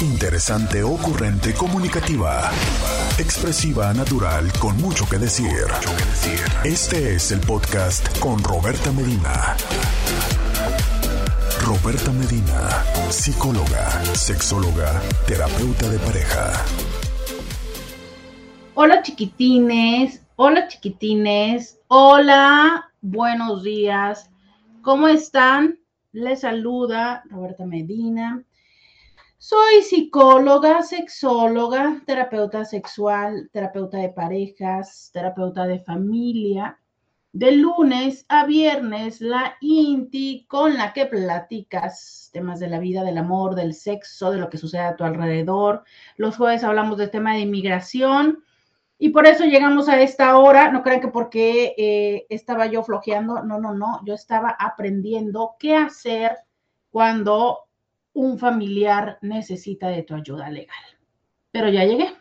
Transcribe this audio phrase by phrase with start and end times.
[0.00, 2.50] Interesante, ocurrente, comunicativa,
[3.16, 5.52] expresiva, natural, con mucho que decir.
[6.64, 9.56] Este es el podcast con Roberta Medina.
[11.62, 16.52] Roberta Medina, psicóloga, sexóloga, terapeuta de pareja.
[18.74, 24.28] Hola chiquitines, hola chiquitines, hola, buenos días,
[24.82, 25.78] ¿cómo están?
[26.10, 28.42] Les saluda Roberta Medina.
[29.46, 36.80] Soy psicóloga, sexóloga, terapeuta sexual, terapeuta de parejas, terapeuta de familia.
[37.30, 43.18] De lunes a viernes, la INTI con la que platicas temas de la vida, del
[43.18, 45.84] amor, del sexo, de lo que sucede a tu alrededor.
[46.16, 48.42] Los jueves hablamos del tema de inmigración
[48.98, 50.72] y por eso llegamos a esta hora.
[50.72, 53.42] No crean que porque eh, estaba yo flojeando.
[53.42, 54.00] No, no, no.
[54.06, 56.34] Yo estaba aprendiendo qué hacer
[56.90, 57.63] cuando
[58.14, 60.84] un familiar necesita de tu ayuda legal.
[61.50, 62.14] Pero ya llegué,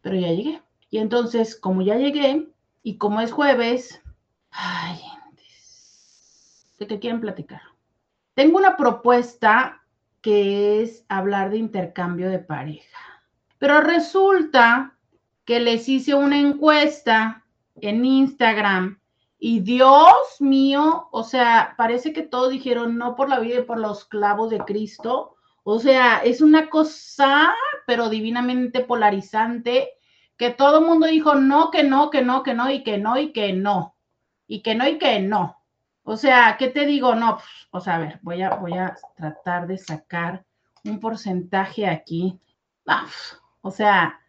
[0.00, 0.62] pero ya llegué.
[0.88, 2.48] Y entonces, como ya llegué
[2.82, 4.00] y como es jueves,
[4.50, 4.98] ay,
[6.78, 7.60] ¿de qué quieren platicar?
[8.34, 9.82] Tengo una propuesta
[10.20, 13.22] que es hablar de intercambio de pareja.
[13.58, 14.96] Pero resulta
[15.44, 17.44] que les hice una encuesta
[17.80, 19.01] en Instagram
[19.44, 23.76] y Dios mío, o sea, parece que todos dijeron no por la vida y por
[23.76, 25.34] los clavos de Cristo.
[25.64, 27.52] O sea, es una cosa,
[27.84, 29.94] pero divinamente polarizante,
[30.36, 33.18] que todo el mundo dijo no, que no, que no, que no, y que no,
[33.18, 33.96] y que no,
[34.46, 35.60] y que no, y que no.
[36.04, 37.16] O sea, ¿qué te digo?
[37.16, 40.44] No, pues, o sea, a ver, voy a, voy a tratar de sacar
[40.84, 42.38] un porcentaje aquí.
[42.86, 43.08] Ah,
[43.60, 44.20] o sea,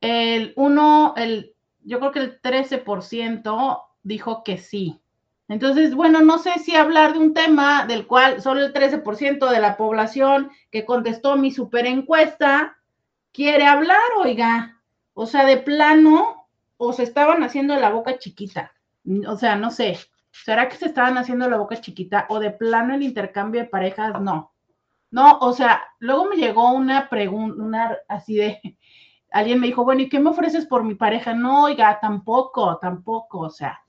[0.00, 5.00] el 1, el, yo creo que el 13% dijo que sí.
[5.48, 9.60] Entonces, bueno, no sé si hablar de un tema del cual solo el 13% de
[9.60, 12.78] la población que contestó mi super encuesta
[13.32, 14.80] quiere hablar, oiga.
[15.12, 18.72] O sea, de plano, o se estaban haciendo la boca chiquita.
[19.26, 19.98] O sea, no sé.
[20.30, 24.20] ¿Será que se estaban haciendo la boca chiquita o de plano el intercambio de parejas?
[24.20, 24.52] No.
[25.10, 28.78] No, o sea, luego me llegó una pregunta, una así de,
[29.32, 31.34] alguien me dijo, bueno, ¿y qué me ofreces por mi pareja?
[31.34, 33.80] No, oiga, tampoco, tampoco, o sea,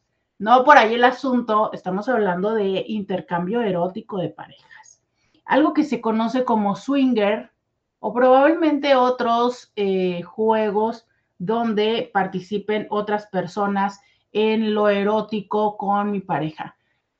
[0.41, 4.99] no por ahí el asunto, estamos hablando de intercambio erótico de parejas.
[5.45, 7.51] Algo que se conoce como swinger
[7.99, 11.05] o probablemente otros eh, juegos
[11.37, 14.01] donde participen otras personas
[14.31, 16.75] en lo erótico con mi pareja.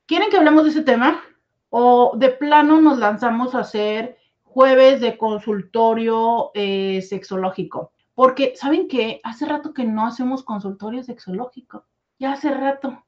[0.06, 1.22] ¿Quieren que hablemos de ese tema?
[1.70, 7.92] ¿O de plano nos lanzamos a hacer jueves de consultorio eh, sexológico?
[8.16, 9.20] Porque, ¿saben qué?
[9.22, 11.84] Hace rato que no hacemos consultorio sexológico.
[12.18, 13.04] Ya hace rato.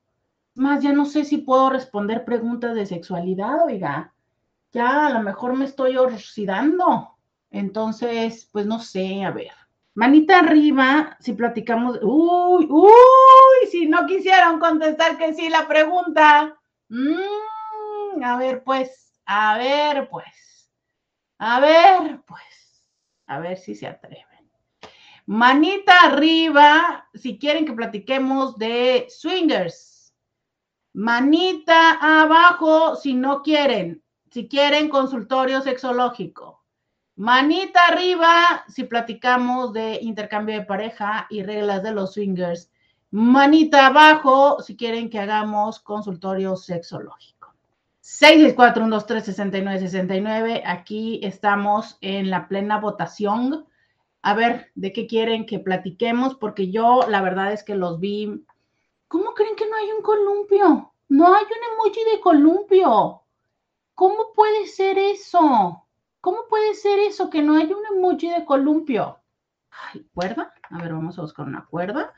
[0.54, 4.12] Más, ya no sé si puedo responder preguntas de sexualidad, oiga.
[4.72, 7.16] Ya a lo mejor me estoy oxidando.
[7.50, 9.52] Entonces, pues no sé, a ver.
[9.94, 11.98] Manita arriba, si platicamos.
[12.02, 16.58] Uy, uy, si no quisieron contestar que sí la pregunta.
[16.88, 20.70] Mm, a ver, pues, a ver, pues.
[21.38, 22.90] A ver, pues.
[23.26, 24.24] A ver si se atreven.
[25.26, 29.93] Manita arriba, si quieren que platiquemos de swingers.
[30.94, 34.00] Manita abajo si no quieren,
[34.30, 36.62] si quieren consultorio sexológico.
[37.16, 42.70] Manita arriba si platicamos de intercambio de pareja y reglas de los swingers.
[43.10, 47.52] Manita abajo si quieren que hagamos consultorio sexológico.
[48.02, 50.62] 664-123-6969.
[50.64, 53.66] Aquí estamos en la plena votación.
[54.22, 56.36] A ver, ¿de qué quieren que platiquemos?
[56.36, 58.44] Porque yo la verdad es que los vi
[59.14, 60.92] ¿Cómo creen que no hay un columpio?
[61.10, 63.22] No hay un emoji de columpio.
[63.94, 65.86] ¿Cómo puede ser eso?
[66.20, 69.20] ¿Cómo puede ser eso que no hay un emoji de columpio?
[69.70, 70.52] Ay, ¿cuerda?
[70.68, 72.12] A ver, vamos a buscar una cuerda.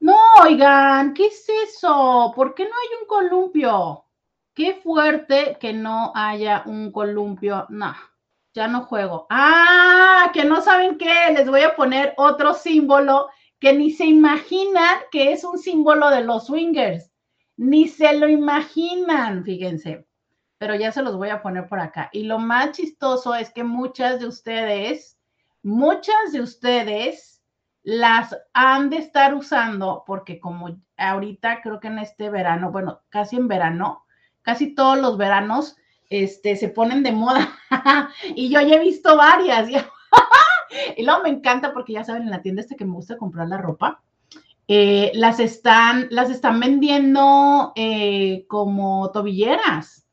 [0.00, 2.32] No, oigan, ¿qué es eso?
[2.34, 4.04] ¿Por qué no hay un columpio?
[4.52, 7.66] Qué fuerte que no haya un columpio.
[7.68, 7.94] No,
[8.52, 9.28] ya no juego.
[9.30, 11.30] Ah, que no saben qué.
[11.32, 13.28] Les voy a poner otro símbolo
[13.64, 17.10] que ni se imaginan que es un símbolo de los swingers,
[17.56, 20.06] ni se lo imaginan, fíjense,
[20.58, 22.10] pero ya se los voy a poner por acá.
[22.12, 25.18] Y lo más chistoso es que muchas de ustedes,
[25.62, 27.42] muchas de ustedes
[27.82, 33.36] las han de estar usando porque como ahorita creo que en este verano, bueno, casi
[33.36, 34.04] en verano,
[34.42, 35.74] casi todos los veranos,
[36.10, 37.56] este, se ponen de moda.
[38.34, 39.70] y yo ya he visto varias.
[40.96, 43.48] Y luego me encanta porque ya saben, en la tienda este que me gusta comprar
[43.48, 44.02] la ropa,
[44.66, 50.06] eh, las, están, las están vendiendo eh, como tobilleras.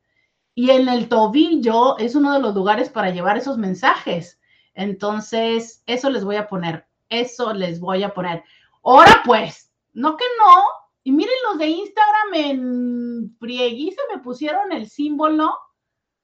[0.53, 4.39] Y en el tobillo es uno de los lugares para llevar esos mensajes.
[4.73, 8.43] Entonces, eso les voy a poner, eso les voy a poner.
[8.83, 10.63] Ahora pues, no que no.
[11.03, 15.55] Y miren los de Instagram en frieguiza me pusieron el símbolo.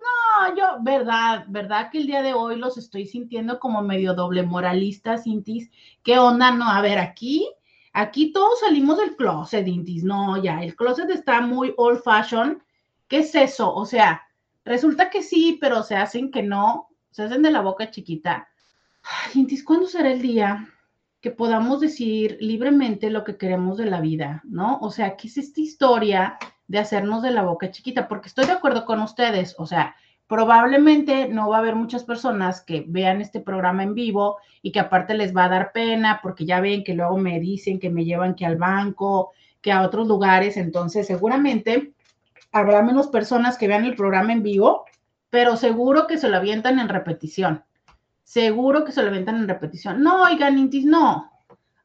[0.07, 4.43] No, yo, verdad, verdad que el día de hoy los estoy sintiendo como medio doble
[4.43, 5.69] moralistas, Intis.
[6.03, 6.51] ¿Qué onda?
[6.51, 7.49] No, a ver, aquí,
[7.93, 10.03] aquí todos salimos del closet, Intis.
[10.03, 12.63] No, ya, el closet está muy old fashion.
[13.07, 13.73] ¿Qué es eso?
[13.73, 14.23] O sea,
[14.65, 18.47] resulta que sí, pero se hacen que no, se hacen de la boca chiquita.
[19.03, 20.73] Ay, Intis, ¿cuándo será el día?
[21.21, 24.77] que podamos decir libremente lo que queremos de la vida, ¿no?
[24.81, 26.37] O sea, ¿qué es esta historia
[26.67, 28.07] de hacernos de la boca chiquita?
[28.07, 29.95] Porque estoy de acuerdo con ustedes, o sea,
[30.27, 34.79] probablemente no va a haber muchas personas que vean este programa en vivo y que
[34.79, 38.03] aparte les va a dar pena porque ya ven que luego me dicen que me
[38.03, 39.31] llevan que al banco,
[39.61, 41.93] que a otros lugares, entonces seguramente
[42.51, 44.85] habrá menos personas que vean el programa en vivo,
[45.29, 47.63] pero seguro que se lo avientan en repetición
[48.27, 50.03] seguro que se lo aventan en repetición.
[50.03, 51.31] No, oigan, Intis, no.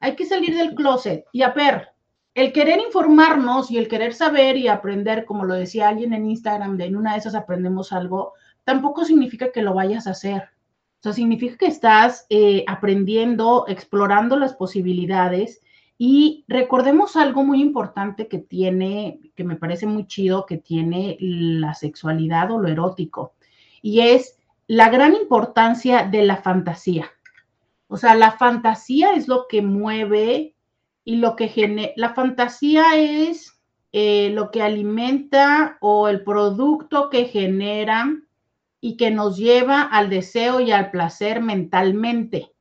[0.00, 1.24] Hay que salir del closet.
[1.30, 1.90] Y a ver,
[2.34, 6.76] el querer informarnos y el querer saber y aprender, como lo decía alguien en Instagram,
[6.76, 8.32] de en una de esas aprendemos algo,
[8.64, 10.42] tampoco significa que lo vayas a hacer.
[11.00, 15.60] O sea, significa que estás eh, aprendiendo, explorando las posibilidades
[15.98, 21.74] y recordemos algo muy importante que tiene, que me parece muy chido, que tiene la
[21.74, 23.34] sexualidad o lo erótico.
[23.82, 27.10] Y es la gran importancia de la fantasía.
[27.88, 30.54] O sea, la fantasía es lo que mueve
[31.04, 31.92] y lo que genera.
[31.96, 33.60] La fantasía es
[33.92, 38.10] eh, lo que alimenta o el producto que genera
[38.80, 42.52] y que nos lleva al deseo y al placer mentalmente.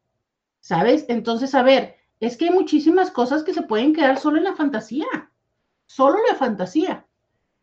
[0.59, 1.05] ¿Sabes?
[1.07, 4.55] Entonces, a ver, es que hay muchísimas cosas que se pueden quedar solo en la
[4.55, 5.07] fantasía,
[5.87, 7.07] solo en la fantasía.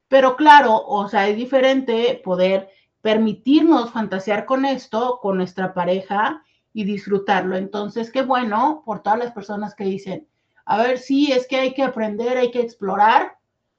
[0.09, 2.69] Pero claro, o sea, es diferente poder
[3.01, 6.43] permitirnos fantasear con esto, con nuestra pareja
[6.73, 7.57] y disfrutarlo.
[7.57, 10.27] Entonces, qué bueno por todas las personas que dicen,
[10.71, 13.39] a ver, sí, es que hay que aprender, hay que explorar.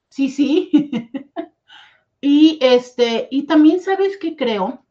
[0.09, 0.71] Sí, sí.
[2.21, 4.83] y este, y también sabes que creo,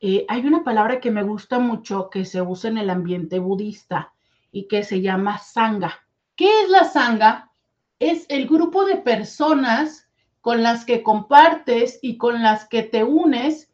[0.00, 4.14] eh, hay una palabra que me gusta mucho que se usa en el ambiente budista
[4.50, 6.00] y que se llama sangha.
[6.36, 7.50] ¿Qué es la sangha?
[7.98, 10.08] Es el grupo de personas
[10.40, 13.70] con las que compartes y con las que te unes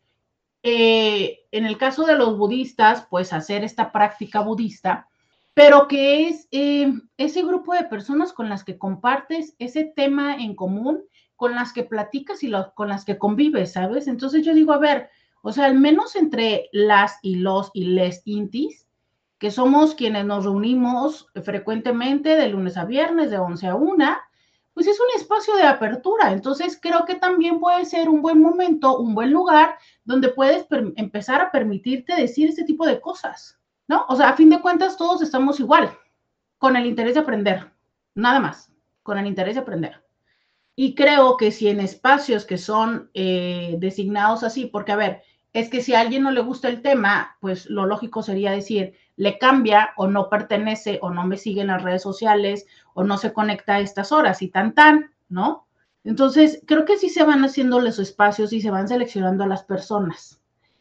[0.65, 5.09] eh, en el caso de los budistas, pues hacer esta práctica budista,
[5.59, 10.55] pero que es eh, ese grupo de personas con las que compartes ese tema en
[10.55, 11.03] común,
[11.35, 14.07] con las que platicas y con las que convives, ¿sabes?
[14.07, 15.11] Entonces yo digo, a ver,
[15.43, 18.87] o sea, al menos entre las y los y les intis,
[19.39, 24.17] que somos quienes nos reunimos frecuentemente de lunes a viernes de 11 a 1,
[24.75, 26.31] pues es un espacio de apertura.
[26.31, 29.75] Entonces creo que también puede ser un buen momento, un buen lugar
[30.05, 33.58] donde puedes empezar a permitirte decir este tipo de cosas,
[33.89, 34.05] ¿no?
[34.09, 35.91] O sea, a fin de cuentas todos estamos igual,
[36.59, 37.73] con el interés de aprender,
[38.15, 38.71] nada más,
[39.03, 40.05] con el interés de aprender.
[40.77, 45.71] Y creo que si en espacios que son eh, designados así, porque a ver, es
[45.71, 49.39] que si a alguien no le gusta el tema, pues lo lógico sería decir, le
[49.39, 53.33] cambia o no pertenece o no me sigue en las redes sociales o no se
[53.33, 55.67] conecta a estas horas y tan tan, ¿no?
[56.05, 59.65] Entonces, creo que sí se van haciendo los espacios y se van seleccionando a las
[59.65, 60.38] personas.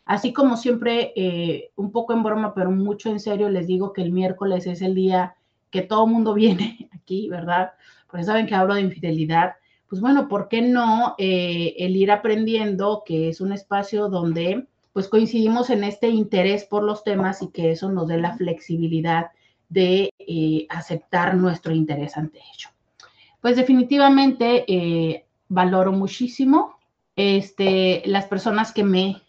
[0.08, 4.02] Así como siempre, eh, un poco en broma, pero mucho en serio, les digo que
[4.02, 5.36] el miércoles es el día
[5.70, 7.74] que todo mundo viene aquí, ¿verdad?
[8.10, 9.54] Porque saben que hablo de infidelidad
[9.90, 15.08] pues bueno, ¿por qué no eh, el ir aprendiendo que es un espacio donde pues
[15.08, 19.28] coincidimos en este interés por los temas y que eso nos dé la flexibilidad
[19.70, 22.70] de eh, aceptar nuestro interés ante ello.
[23.40, 26.76] Pues definitivamente valoro muchísimo
[27.16, 29.22] este, las personas que me,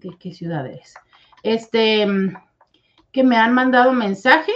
[0.00, 0.94] ¿qué, qué ciudad es?
[1.42, 2.06] Este,
[3.10, 4.52] que me han mandado mensaje,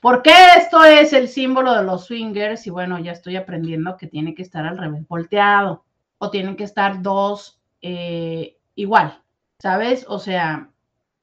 [0.00, 2.66] ¿Por qué esto es el símbolo de los swingers?
[2.66, 5.84] Y bueno, ya estoy aprendiendo que tiene que estar al revés volteado
[6.18, 9.22] o tienen que estar dos eh, igual,
[9.60, 10.04] ¿sabes?
[10.08, 10.68] O sea,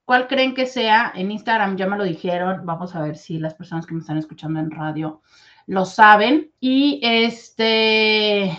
[0.06, 1.12] ¿cuál creen que sea?
[1.15, 2.65] En Instagram ya me lo dijeron.
[2.65, 5.22] Vamos a ver si las personas que me están escuchando en radio
[5.68, 6.51] lo saben.
[6.62, 8.58] Y este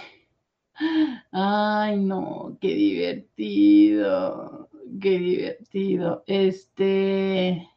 [1.32, 4.68] Ay, no, qué divertido,
[5.00, 6.22] qué divertido.
[6.26, 7.68] Este,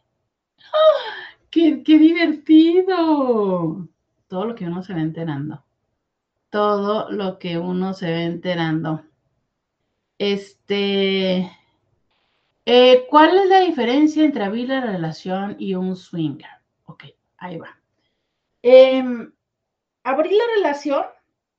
[1.50, 3.88] qué, qué divertido.
[4.27, 5.63] Todo lo que uno se va enterando.
[6.50, 9.03] Todo lo que uno se va enterando.
[10.18, 11.50] Este,
[12.65, 16.50] eh, ¿cuál es la diferencia entre abrir la relación y un swinger?
[16.86, 17.06] Ok,
[17.38, 17.79] ahí va.
[18.62, 19.32] Em,
[20.03, 21.06] abrir la relación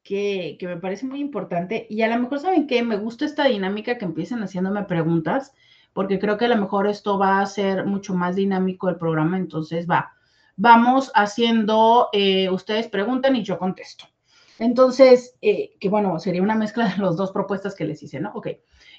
[0.02, 3.98] que, me parece muy importante y a lo mejor saben que me gusta esta dinámica
[3.98, 5.52] que empiecen haciéndome preguntas,
[5.92, 9.36] porque creo que a lo mejor esto va a ser mucho más dinámico el programa,
[9.36, 10.12] entonces va,
[10.56, 14.06] vamos haciendo, eh, ustedes preguntan y yo contesto.
[14.58, 18.30] Entonces, eh, que bueno, sería una mezcla de las dos propuestas que les hice, ¿no?
[18.34, 18.48] Ok.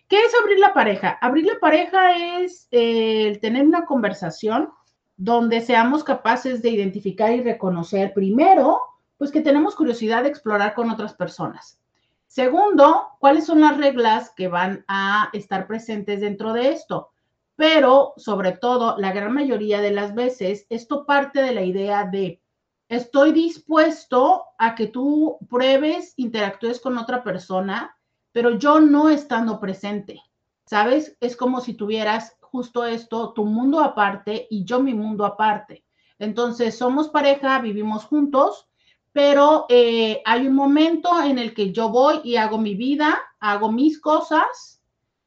[0.08, 1.17] ¿Qué es abrir la pareja?
[1.22, 4.70] Abrir la pareja es eh, el tener una conversación
[5.17, 8.81] donde seamos capaces de identificar y reconocer primero
[9.22, 11.80] pues que tenemos curiosidad de explorar con otras personas.
[12.25, 17.12] Segundo, cuáles son las reglas que van a estar presentes dentro de esto.
[17.56, 22.42] Pero, sobre todo, la gran mayoría de las veces, esto parte de la idea de,
[22.90, 27.96] estoy dispuesto a que tú pruebes, interactúes con otra persona,
[28.32, 30.20] pero yo no estando presente.
[30.66, 31.16] ¿Sabes?
[31.20, 35.86] Es como si tuvieras justo esto, tu mundo aparte y yo mi mundo aparte.
[36.18, 38.68] Entonces, somos pareja, vivimos juntos,
[39.13, 43.72] pero eh, hay un momento en el que yo voy y hago mi vida, hago
[43.72, 44.82] mis cosas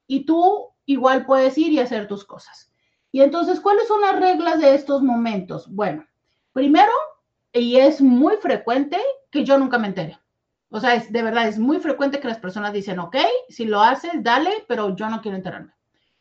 [0.06, 2.70] y tú igual puedes ir y hacer tus cosas.
[3.12, 5.72] Y entonces, ¿cuáles son las reglas de estos momentos?
[5.72, 6.04] Bueno,
[6.52, 6.92] primero,
[7.52, 8.98] y es muy frecuente
[9.30, 10.18] que yo nunca me entere.
[10.70, 13.16] O sea, es, de verdad, es muy frecuente que las personas dicen, ok,
[13.48, 15.72] si lo haces, dale, pero yo no quiero enterarme.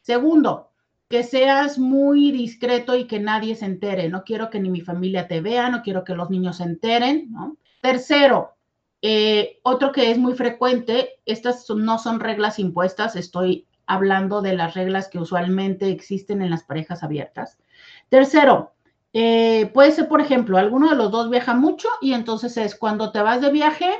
[0.02, 0.73] Segundo,
[1.10, 4.10] que seas muy discreto y que nadie se entere.
[4.10, 7.32] No quiero que ni mi familia te vea, no quiero que los niños se enteren,
[7.32, 7.58] ¿no?
[7.82, 8.56] Tercero,
[9.02, 14.76] eh, otro que es muy frecuente, estas no son reglas impuestas, estoy hablando de las
[14.76, 17.60] reglas que usualmente existen en las parejas abiertas.
[18.08, 18.74] Tercero,
[19.12, 23.12] eh, puede ser, por ejemplo, alguno de los dos viaja mucho y entonces es cuando
[23.12, 23.92] te vas de viaje,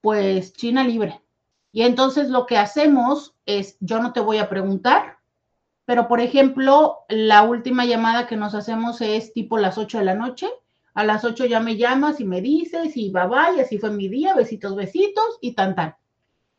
[0.00, 1.20] pues China libre.
[1.72, 5.17] Y entonces lo que hacemos es, yo no te voy a preguntar,
[5.88, 10.14] pero, por ejemplo, la última llamada que nos hacemos es tipo las 8 de la
[10.14, 10.46] noche.
[10.92, 14.06] A las 8 ya me llamas y me dices y bye bye, así fue mi
[14.06, 15.96] día, besitos, besitos y tan tan.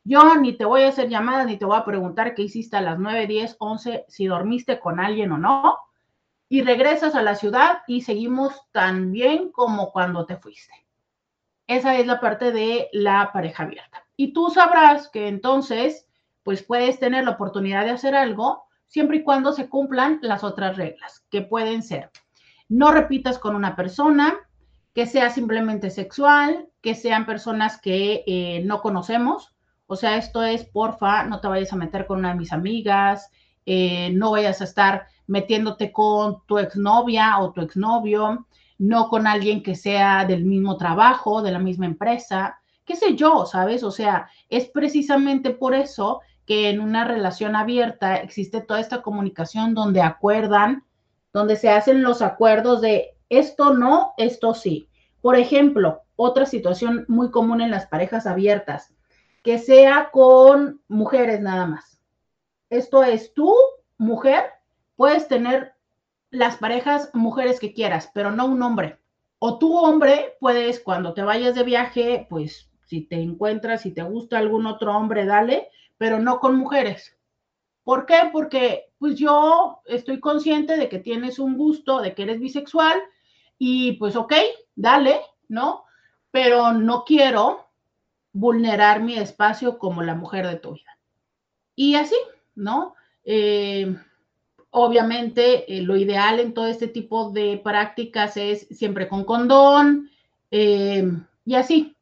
[0.04, 2.82] Yo ni te voy a hacer llamadas ni te voy a preguntar qué hiciste a
[2.82, 5.78] las 9, 10, 11, si dormiste con alguien o no.
[6.50, 10.74] Y regresas a la ciudad y seguimos tan bien como cuando te fuiste.
[11.68, 14.08] Esa es la parte de la pareja abierta.
[14.16, 16.08] Y tú sabrás que entonces,
[16.42, 20.76] pues puedes tener la oportunidad de hacer algo siempre y cuando se cumplan las otras
[20.76, 22.12] reglas, que pueden ser,
[22.68, 24.36] no repitas con una persona,
[24.94, 29.56] que sea simplemente sexual, que sean personas que eh, no conocemos.
[29.88, 33.32] O sea, esto es, porfa, no te vayas a meter con una de mis amigas,
[33.66, 38.48] eh, no vayas a estar metiéndote con tu exnovia o tu exnovio,
[38.80, 43.46] no con alguien que sea del mismo trabajo, de la misma empresa, qué sé yo,
[43.46, 43.84] ¿sabes?
[43.84, 49.76] O sea, es precisamente por eso que en una relación abierta existe toda esta comunicación
[49.76, 50.84] donde acuerdan,
[51.32, 54.90] donde se hacen los acuerdos de esto no, esto sí.
[55.22, 58.96] Por ejemplo, otra situación muy común en las parejas abiertas,
[59.44, 62.02] que sea con mujeres nada más.
[62.72, 63.54] Esto es, tú,
[64.00, 64.46] mujer,
[64.96, 65.74] puedes tener
[66.32, 68.98] las parejas mujeres que quieras, pero no un hombre.
[69.38, 74.02] O tú, hombre, puedes, cuando te vayas de viaje, pues si te encuentras, si te
[74.02, 77.16] gusta algún otro hombre, dale, pero no con mujeres.
[77.84, 78.30] ¿Por qué?
[78.32, 83.00] Porque pues yo estoy consciente de que tienes un gusto, de que eres bisexual
[83.58, 84.34] y pues ok,
[84.76, 85.84] dale, ¿no?
[86.32, 87.68] Pero no quiero
[88.32, 90.98] vulnerar mi espacio como la mujer de tu vida.
[91.76, 92.16] Y así,
[92.56, 92.96] ¿no?
[93.26, 93.94] Eh,
[94.70, 100.10] obviamente, eh, lo ideal en todo este tipo de prácticas es siempre con condón
[100.50, 101.12] eh,
[101.44, 101.98] y así,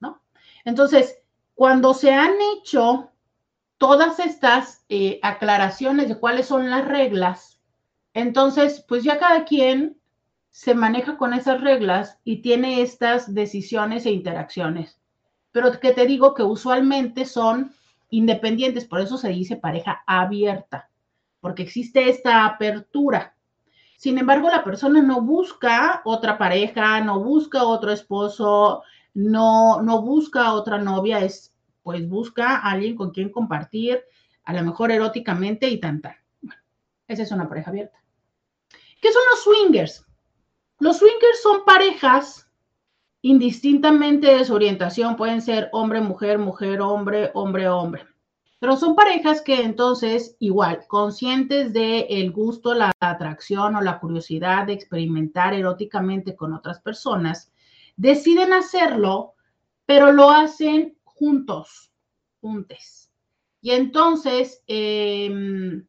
[0.00, 0.20] ¿no?
[0.66, 1.22] Entonces,
[1.54, 3.10] cuando se han hecho
[3.78, 4.84] todas estas
[5.22, 7.58] aclaraciones de cuáles son las reglas,
[8.14, 9.96] entonces, pues ya cada quien
[10.50, 14.98] se maneja con esas reglas y tiene estas decisiones e interacciones.
[15.52, 17.72] Pero que te digo que usualmente son
[18.10, 20.90] independientes, por eso se dice pareja abierta,
[21.40, 23.36] porque existe esta apertura.
[23.96, 28.82] Sin embargo, la persona no busca otra pareja, no busca otro esposo,
[29.14, 31.54] no, no busca otra novia, es
[31.88, 34.04] pues busca a alguien con quien compartir,
[34.44, 36.02] a lo mejor eróticamente y tan
[36.42, 36.60] Bueno,
[37.06, 37.98] esa es una pareja abierta.
[39.00, 40.04] ¿Qué son los swingers?
[40.80, 42.46] Los swingers son parejas
[43.22, 48.06] indistintamente de su orientación, pueden ser hombre, mujer, mujer, hombre, hombre, hombre.
[48.58, 54.66] Pero son parejas que entonces, igual, conscientes del el gusto, la atracción o la curiosidad
[54.66, 57.50] de experimentar eróticamente con otras personas,
[57.96, 59.32] deciden hacerlo,
[59.86, 61.92] pero lo hacen juntos,
[62.40, 63.10] juntes.
[63.60, 65.86] Y entonces em,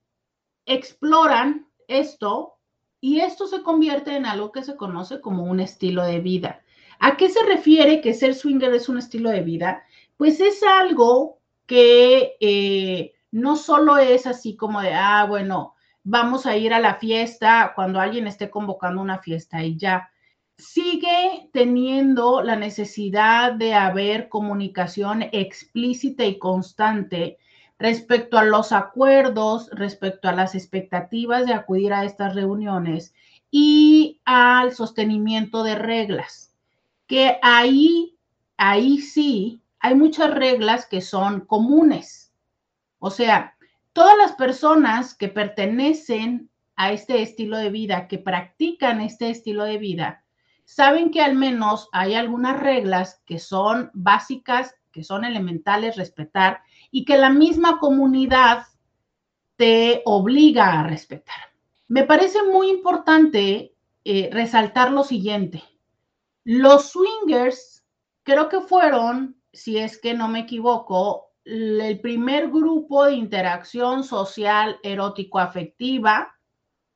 [0.66, 2.58] exploran esto
[3.00, 6.64] y esto se convierte en algo que se conoce como un estilo de vida.
[7.00, 9.84] ¿A qué se refiere que ser swinger es un estilo de vida?
[10.18, 16.58] Pues es algo que eh, no solo es así como de, ah, bueno, vamos a
[16.58, 20.12] ir a la fiesta cuando alguien esté convocando una fiesta y ya.
[20.60, 27.38] Sigue teniendo la necesidad de haber comunicación explícita y constante
[27.78, 33.14] respecto a los acuerdos, respecto a las expectativas de acudir a estas reuniones
[33.50, 36.54] y al sostenimiento de reglas,
[37.08, 38.18] que ahí,
[38.58, 42.34] ahí sí, hay muchas reglas que son comunes.
[43.00, 43.56] O sea,
[43.94, 49.78] todas las personas que pertenecen a este estilo de vida, que practican este estilo de
[49.78, 50.26] vida,
[50.70, 57.06] saben que al menos hay algunas reglas que son básicas, que son elementales respetar y
[57.06, 58.68] que la misma comunidad
[59.56, 61.54] te obliga a respetar.
[61.88, 63.74] Me parece muy importante
[64.06, 65.64] eh, resaltar lo siguiente.
[66.44, 67.84] Los swingers
[68.22, 74.78] creo que fueron, si es que no me equivoco, el primer grupo de interacción social
[74.84, 76.36] erótico-afectiva,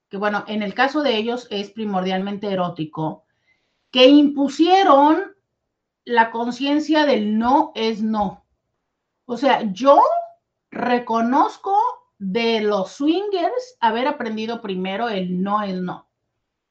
[0.09, 3.22] que bueno, en el caso de ellos es primordialmente erótico,
[3.93, 5.35] que impusieron
[6.03, 8.43] la conciencia del no es no.
[9.25, 10.01] O sea, yo
[10.71, 11.77] reconozco
[12.17, 16.07] de los swingers haber aprendido primero el no es no.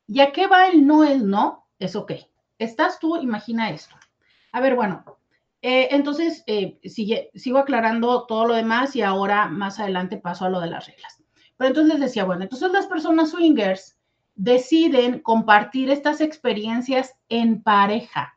[0.09, 1.69] ¿Y a qué va el no es no?
[1.79, 2.11] Es ok.
[2.59, 3.95] Estás tú, imagina esto.
[4.51, 5.05] A ver, bueno,
[5.63, 10.59] eh, entonces eh, sigo aclarando todo lo demás y ahora más adelante paso a lo
[10.59, 11.23] de las reglas.
[11.57, 13.97] Pero entonces decía, bueno, entonces las personas swingers
[14.43, 18.37] deciden compartir estas experiencias en pareja.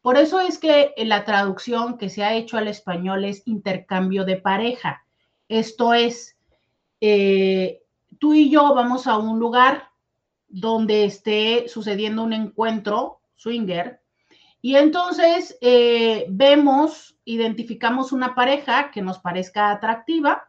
[0.00, 4.38] Por eso es que la traducción que se ha hecho al español es intercambio de
[4.38, 5.04] pareja.
[5.48, 6.38] Esto es,
[7.02, 7.82] eh,
[8.18, 9.90] tú y yo vamos a un lugar
[10.48, 14.00] donde esté sucediendo un encuentro swinger
[14.62, 20.48] y entonces eh, vemos, identificamos una pareja que nos parezca atractiva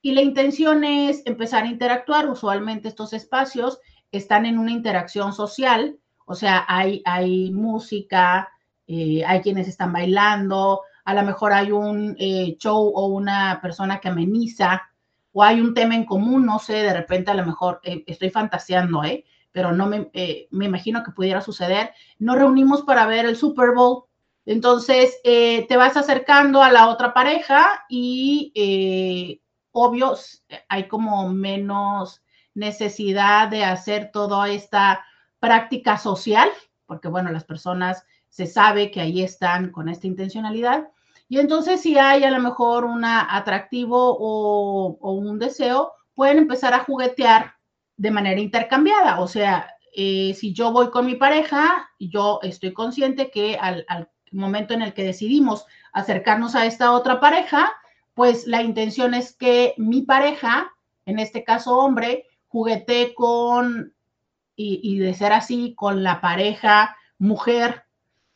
[0.00, 2.30] y la intención es empezar a interactuar.
[2.30, 3.80] Usualmente estos espacios
[4.12, 8.48] están en una interacción social, o sea, hay, hay música,
[8.86, 13.98] eh, hay quienes están bailando, a lo mejor hay un eh, show o una persona
[13.98, 14.82] que ameniza,
[15.32, 18.30] o hay un tema en común, no sé, de repente a lo mejor eh, estoy
[18.30, 19.24] fantaseando, ¿eh?
[19.52, 20.10] pero no me,
[20.50, 21.92] me, imagino que pudiera suceder.
[22.18, 24.04] Nos reunimos para ver el Super Bowl,
[24.46, 29.40] entonces te vas acercando a la otra pareja y
[29.72, 30.14] obvio
[30.68, 32.22] hay como menos
[32.58, 35.04] necesidad de hacer toda esta
[35.38, 36.48] práctica social,
[36.86, 40.88] porque bueno, las personas se sabe que ahí están con esta intencionalidad.
[41.28, 46.84] Y entonces si hay a lo mejor un atractivo o, un deseo, pueden empezar a
[46.84, 47.54] juguetear
[47.96, 49.20] de manera intercambiada.
[49.20, 54.08] O sea, eh, si yo voy con mi pareja, yo estoy consciente que al, al,
[54.30, 57.72] momento en el que decidimos acercarnos a esta otra pareja,
[58.12, 60.70] pues la intención es que mi pareja,
[61.06, 63.94] en este caso hombre, juguete con,
[64.56, 67.84] y, y de ser así, con la pareja mujer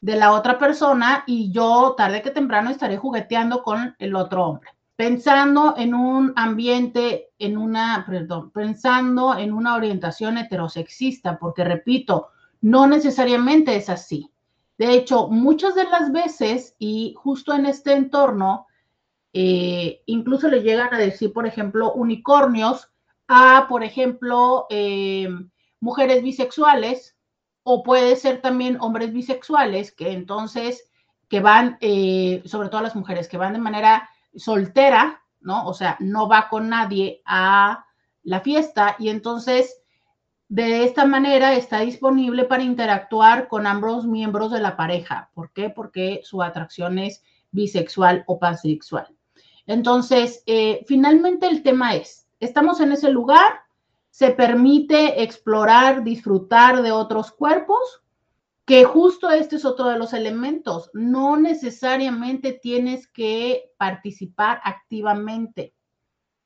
[0.00, 4.70] de la otra persona y yo tarde que temprano estaré jugueteando con el otro hombre.
[4.96, 12.28] Pensando en un ambiente, en una, perdón, pensando en una orientación heterosexista, porque repito,
[12.60, 14.30] no necesariamente es así.
[14.76, 18.66] De hecho, muchas de las veces, y justo en este entorno,
[19.32, 22.91] eh, incluso le llegan a decir, por ejemplo, unicornios
[23.32, 25.28] a, por ejemplo, eh,
[25.80, 27.16] mujeres bisexuales,
[27.64, 30.90] o puede ser también hombres bisexuales, que entonces,
[31.28, 35.66] que van, eh, sobre todo las mujeres, que van de manera soltera, ¿no?
[35.66, 37.84] O sea, no va con nadie a
[38.22, 39.82] la fiesta y entonces
[40.48, 45.30] de esta manera está disponible para interactuar con ambos miembros de la pareja.
[45.32, 45.70] ¿Por qué?
[45.70, 49.16] Porque su atracción es bisexual o pansexual.
[49.66, 53.60] Entonces, eh, finalmente el tema es, estamos en ese lugar,
[54.10, 58.02] se permite explorar, disfrutar de otros cuerpos,
[58.64, 60.90] que justo este es otro de los elementos.
[60.92, 65.72] No necesariamente tienes que participar activamente.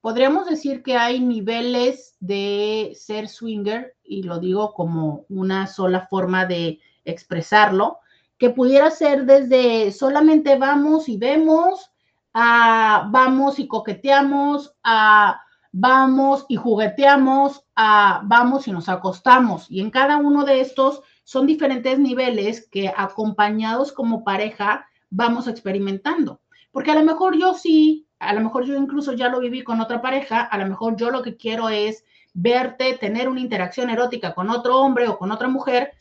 [0.00, 6.46] Podríamos decir que hay niveles de ser swinger, y lo digo como una sola forma
[6.46, 7.98] de expresarlo,
[8.38, 11.90] que pudiera ser desde solamente vamos y vemos,
[12.34, 15.40] a vamos y coqueteamos, a
[15.78, 19.70] vamos y jugueteamos, a vamos y nos acostamos.
[19.70, 26.40] Y en cada uno de estos son diferentes niveles que acompañados como pareja vamos experimentando.
[26.72, 29.82] Porque a lo mejor yo sí, a lo mejor yo incluso ya lo viví con
[29.82, 34.34] otra pareja, a lo mejor yo lo que quiero es verte, tener una interacción erótica
[34.34, 35.92] con otro hombre o con otra mujer,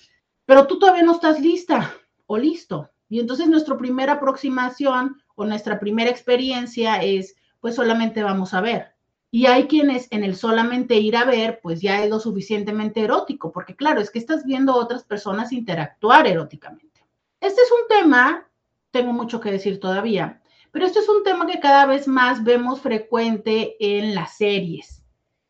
[0.46, 1.94] pero tú todavía no estás lista
[2.28, 2.92] o listo.
[3.10, 8.95] Y entonces nuestra primera aproximación o nuestra primera experiencia es, pues solamente vamos a ver.
[9.32, 13.52] Y hay quienes en el solamente ir a ver, pues ya es lo suficientemente erótico,
[13.52, 17.06] porque claro, es que estás viendo a otras personas interactuar eróticamente.
[17.42, 18.50] Este es un tema,
[18.92, 22.82] tengo mucho que decir todavía, pero este es un tema que cada vez más vemos
[22.82, 25.04] frecuente en las series.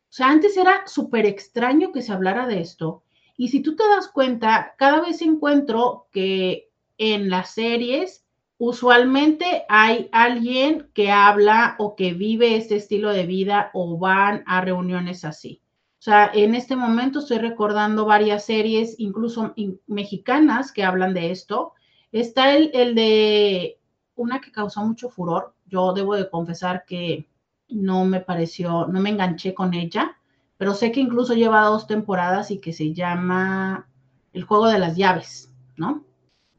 [0.08, 3.02] O sea, antes era súper extraño que se hablara de esto.
[3.36, 8.25] Y si tú te das cuenta, cada vez encuentro que en las series
[8.58, 14.60] usualmente hay alguien que habla o que vive este estilo de vida o van a
[14.60, 15.62] reuniones así.
[15.98, 19.54] O sea, en este momento estoy recordando varias series, incluso
[19.86, 21.72] mexicanas, que hablan de esto.
[22.12, 23.78] Está el, el, de
[24.14, 25.54] una que causó mucho furor.
[25.66, 27.28] Yo debo de confesar que
[27.68, 30.16] no me pareció, no me enganché con ella,
[30.56, 33.88] pero sé que incluso lleva dos temporadas y que se llama
[34.32, 36.04] El juego de las llaves, ¿no?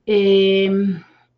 [0.05, 0.69] Eh,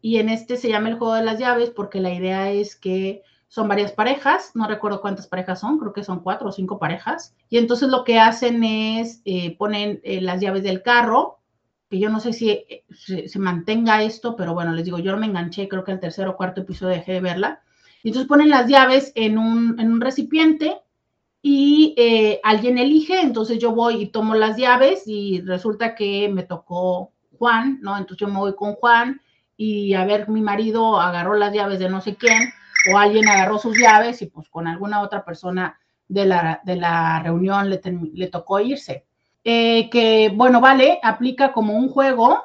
[0.01, 3.23] y en este se llama el juego de las llaves porque la idea es que
[3.49, 7.35] son varias parejas, no recuerdo cuántas parejas son, creo que son cuatro o cinco parejas,
[7.49, 11.39] y entonces lo que hacen es eh, ponen eh, las llaves del carro,
[11.89, 15.25] que yo no sé si eh, se, mantenga esto, pero bueno, les digo, yo me
[15.25, 17.63] enganché, creo que el tercer o cuarto episodio dejé de verla,
[18.03, 20.77] y entonces ponen las llaves en un, en un recipiente
[21.41, 21.95] y
[22.43, 27.79] alguien elige, entonces yo voy y tomo las llaves y resulta que me tocó Juan,
[27.81, 27.97] ¿no?
[27.97, 29.21] Entonces yo me voy con Juan
[29.61, 32.53] y a ver, mi marido agarró las llaves de no sé quién
[32.89, 37.21] o alguien agarró sus llaves y pues con alguna otra persona de la, de la
[37.21, 37.81] reunión le,
[38.13, 39.05] le tocó irse.
[39.43, 42.41] Eh, que, bueno, vale, aplica como un juego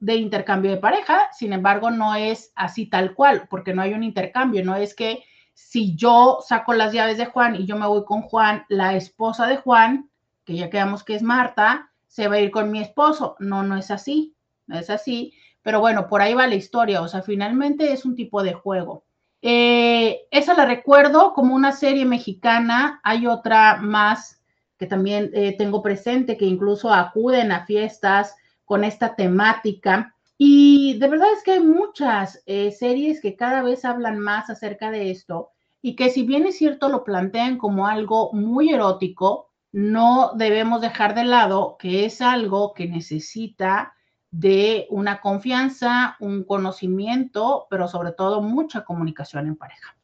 [0.00, 4.02] de intercambio de pareja, sin embargo, no es así tal cual, porque no hay un
[4.02, 8.04] intercambio, no es que si yo saco las llaves de Juan y yo me voy
[8.04, 10.10] con Juan, la esposa de Juan,
[10.44, 13.36] que ya quedamos que es Marta, se va a ir con mi esposo.
[13.38, 14.34] No, no es así,
[14.66, 15.32] no es así.
[15.64, 19.04] Pero bueno, por ahí va la historia, o sea, finalmente es un tipo de juego.
[19.40, 24.42] Eh, esa la recuerdo como una serie mexicana, hay otra más
[24.78, 30.14] que también eh, tengo presente, que incluso acuden a fiestas con esta temática.
[30.36, 34.90] Y de verdad es que hay muchas eh, series que cada vez hablan más acerca
[34.90, 35.50] de esto
[35.80, 41.14] y que si bien es cierto lo plantean como algo muy erótico, no debemos dejar
[41.14, 43.94] de lado que es algo que necesita
[44.34, 49.96] de una confianza, un conocimiento, pero sobre todo mucha comunicación en pareja.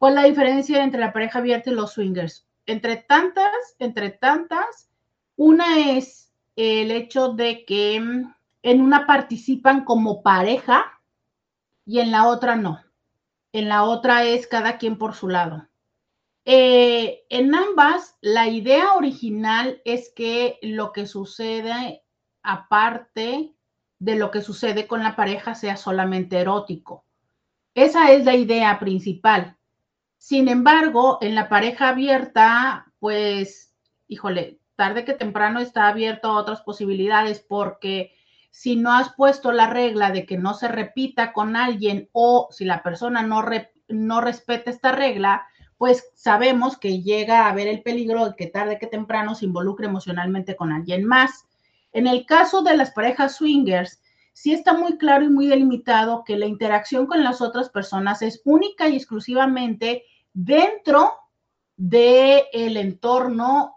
[0.01, 2.47] ¿Cuál es la diferencia entre la pareja abierta y los swingers?
[2.65, 4.89] Entre tantas, entre tantas,
[5.37, 11.03] una es el hecho de que mm, en una participan como pareja
[11.85, 12.81] y en la otra no.
[13.53, 15.69] En la otra es cada quien por su lado.
[16.45, 22.03] Eh, en ambas, la idea original es que lo que sucede
[22.43, 23.55] aparte
[23.99, 27.05] de lo que sucede con la pareja sea solamente erótico.
[27.75, 29.57] Esa es la idea principal.
[30.17, 33.75] Sin embargo, en la pareja abierta, pues,
[34.09, 38.15] híjole, tarde que temprano está abierto a otras posibilidades porque
[38.51, 42.65] si no has puesto la regla de que no se repita con alguien o si
[42.65, 43.45] la persona no,
[43.89, 45.47] no respeta esta regla,
[45.79, 49.87] pues sabemos que llega a haber el peligro de que tarde que temprano se involucre
[49.87, 51.47] emocionalmente con alguien más.
[51.93, 56.37] En el caso de las parejas swingers, sí está muy claro y muy delimitado que
[56.37, 61.13] la interacción con las otras personas es única y exclusivamente dentro
[61.77, 63.77] del el entorno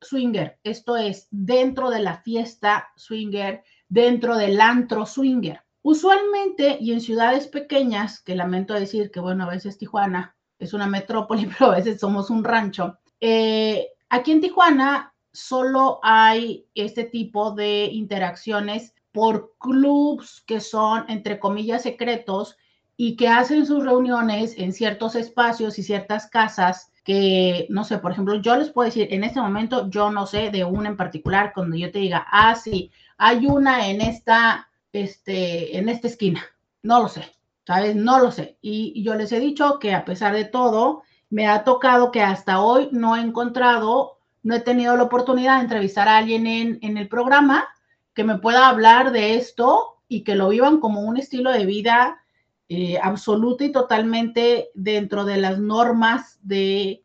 [0.00, 5.60] swinger, esto es, dentro de la fiesta swinger, dentro del antro swinger.
[5.82, 10.86] Usualmente y en ciudades pequeñas, que lamento decir que, bueno, a veces Tijuana es una
[10.86, 17.52] metrópoli, pero a veces somos un rancho, eh, aquí en Tijuana solo hay este tipo
[17.52, 22.56] de interacciones por clubs que son, entre comillas, secretos
[22.96, 28.12] y que hacen sus reuniones en ciertos espacios y ciertas casas que, no sé, por
[28.12, 31.52] ejemplo, yo les puedo decir, en este momento yo no sé de una en particular,
[31.54, 32.90] cuando yo te diga, ah, sí,
[33.24, 36.42] hay una en esta, este, en esta esquina,
[36.82, 37.24] no lo sé,
[37.64, 37.94] ¿sabes?
[37.94, 38.58] No lo sé.
[38.60, 42.60] Y, yo les he dicho que a pesar de todo, me ha tocado que hasta
[42.60, 46.98] hoy no he encontrado, no he tenido la oportunidad de entrevistar a alguien en, en
[46.98, 47.68] el programa
[48.12, 52.22] que me pueda hablar de esto y que lo vivan como un estilo de vida
[52.68, 57.04] eh, absoluto y totalmente dentro de las normas de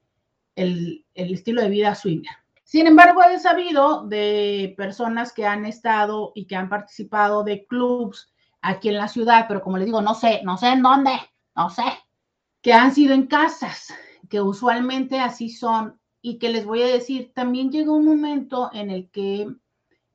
[0.56, 2.38] el, estilo de vida swinger.
[2.67, 8.34] Sin embargo, he sabido de personas que han estado y que han participado de clubs
[8.62, 11.13] aquí en la ciudad, pero como les digo, no sé, no sé en dónde,
[11.56, 11.86] no sé,
[12.62, 13.93] que han sido en casas,
[14.30, 15.97] que usualmente así son.
[16.21, 19.47] Y que les voy a decir, también llega un momento en el que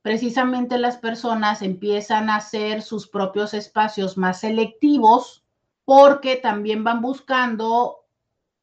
[0.03, 5.43] precisamente las personas empiezan a hacer sus propios espacios más selectivos
[5.85, 8.05] porque también van buscando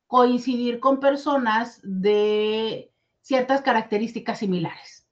[0.07, 2.89] coincidir con personas de
[3.31, 5.07] ciertas características similares.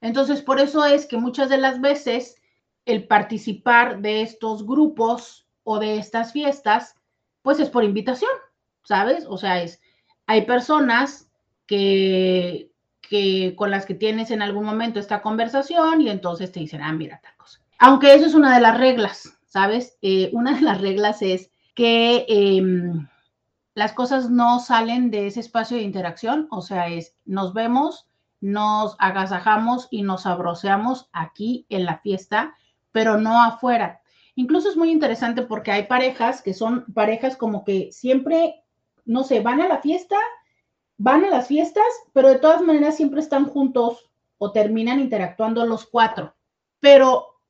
[0.00, 2.36] Entonces, por eso es que muchas de las veces
[2.86, 6.94] el participar de estos grupos o de estas fiestas,
[7.42, 8.30] pues es por invitación,
[8.84, 9.26] ¿sabes?
[9.28, 9.82] O sea, es,
[10.26, 11.28] hay personas
[11.66, 12.70] que,
[13.02, 16.94] que con las que tienes en algún momento esta conversación y entonces te dicen, ah,
[16.94, 17.34] mira tal.
[17.80, 19.98] Aunque eso es una de las reglas, ¿sabes?
[20.00, 23.06] Eh, una de las reglas es que em,
[23.78, 28.08] las cosas no salen de ese espacio de interacción, o sea, es nos vemos,
[28.40, 32.56] nos agasajamos y nos abroceamos aquí en la fiesta,
[32.92, 34.02] pero no afuera.
[34.34, 38.62] Incluso es muy interesante porque hay parejas que son parejas como que siempre,
[39.04, 40.16] no sé, van a la fiesta
[40.98, 45.86] van a las fiestas, pero de todas maneras siempre están juntos o terminan interactuando los
[45.86, 46.34] cuatro.
[46.80, 47.40] Pero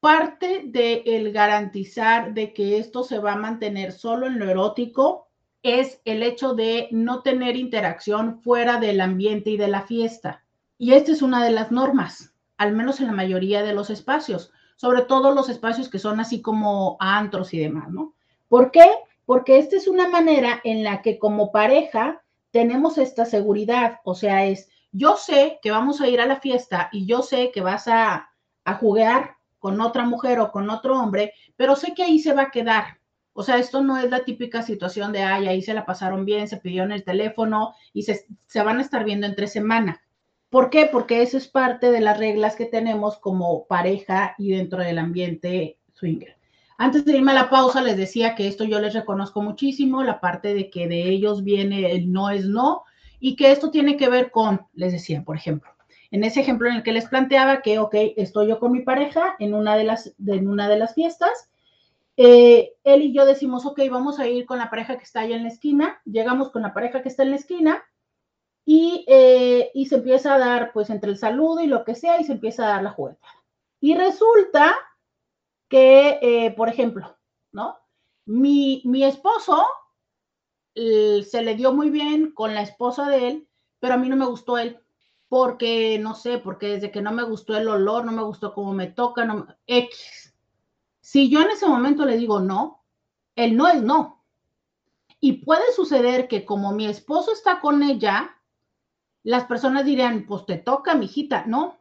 [0.00, 5.27] parte de el garantizar de que esto se va a mantener solo en lo erótico
[5.62, 10.44] es el hecho de no tener interacción fuera del ambiente y de la fiesta.
[10.78, 14.52] Y esta es una de las normas, al menos en la mayoría de los espacios,
[14.76, 18.14] sobre todo los espacios que son así como antros y demás, ¿no?
[18.48, 18.86] ¿Por qué?
[19.26, 24.46] Porque esta es una manera en la que como pareja tenemos esta seguridad, o sea,
[24.46, 27.88] es, yo sé que vamos a ir a la fiesta y yo sé que vas
[27.88, 28.30] a,
[28.64, 32.42] a jugar con otra mujer o con otro hombre, pero sé que ahí se va
[32.42, 32.97] a quedar.
[33.38, 36.48] O sea, esto no es la típica situación de, ay, ahí se la pasaron bien,
[36.48, 40.02] se pidió en el teléfono y se, se van a estar viendo entre semana.
[40.50, 40.88] ¿Por qué?
[40.90, 45.78] Porque eso es parte de las reglas que tenemos como pareja y dentro del ambiente
[45.92, 46.36] swinger.
[46.78, 50.18] Antes de irme a la pausa, les decía que esto yo les reconozco muchísimo, la
[50.18, 52.82] parte de que de ellos viene el no es no,
[53.20, 55.70] y que esto tiene que ver con, les decía, por ejemplo,
[56.10, 59.36] en ese ejemplo en el que les planteaba que, ok, estoy yo con mi pareja
[59.38, 61.52] en una de las, en una de las fiestas,
[62.20, 65.36] eh, él y yo decimos, ok, vamos a ir con la pareja que está allá
[65.36, 67.84] en la esquina, llegamos con la pareja que está en la esquina
[68.66, 72.20] y, eh, y se empieza a dar, pues, entre el saludo y lo que sea,
[72.20, 73.28] y se empieza a dar la jugueta.
[73.80, 74.76] Y resulta
[75.68, 77.16] que, eh, por ejemplo,
[77.52, 77.76] ¿no?
[78.26, 79.64] Mi, mi esposo
[80.74, 83.48] se le dio muy bien con la esposa de él,
[83.80, 84.80] pero a mí no me gustó él,
[85.28, 88.72] porque, no sé, porque desde que no me gustó el olor, no me gustó cómo
[88.72, 90.34] me toca, no, X.
[91.08, 92.84] Si yo en ese momento le digo no,
[93.34, 94.26] el no es no.
[95.18, 98.36] Y puede suceder que como mi esposo está con ella,
[99.22, 101.46] las personas dirían, pues te toca, mijita.
[101.46, 101.78] No,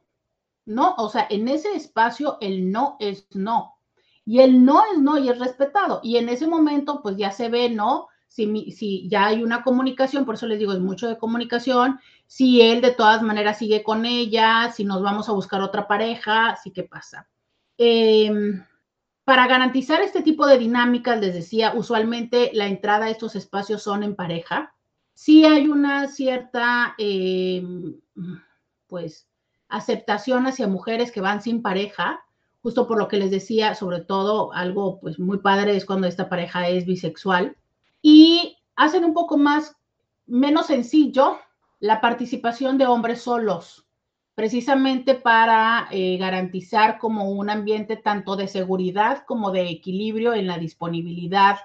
[0.63, 3.81] no, o sea, en ese espacio el no es no.
[4.23, 5.99] Y el no es no y es respetado.
[6.03, 8.07] Y en ese momento, pues ya se ve, ¿no?
[8.29, 11.99] Si, si ya hay una comunicación, por eso les digo, es mucho de comunicación.
[12.27, 16.55] Si él de todas maneras sigue con ella, si nos vamos a buscar otra pareja,
[16.63, 17.27] sí que pasa.
[17.77, 18.63] Em,
[19.27, 24.03] para garantizar este tipo de dinámicas, les decía, usualmente la entrada a estos espacios son
[24.03, 24.73] en pareja.
[25.15, 27.99] Sí hay una cierta, em,
[28.87, 29.27] pues,
[29.67, 32.21] aceptación hacia mujeres que van sin pareja,
[32.61, 36.29] justo por lo que les decía, sobre todo algo pues muy padre es cuando esta
[36.29, 37.57] pareja es bisexual
[38.01, 39.75] y hacen un poco más,
[40.25, 41.37] menos sencillo
[41.81, 43.86] la participación de hombres solos,
[44.37, 50.59] precisamente para eh, garantizar como un ambiente tanto de seguridad como de equilibrio en la
[50.59, 51.57] disponibilidad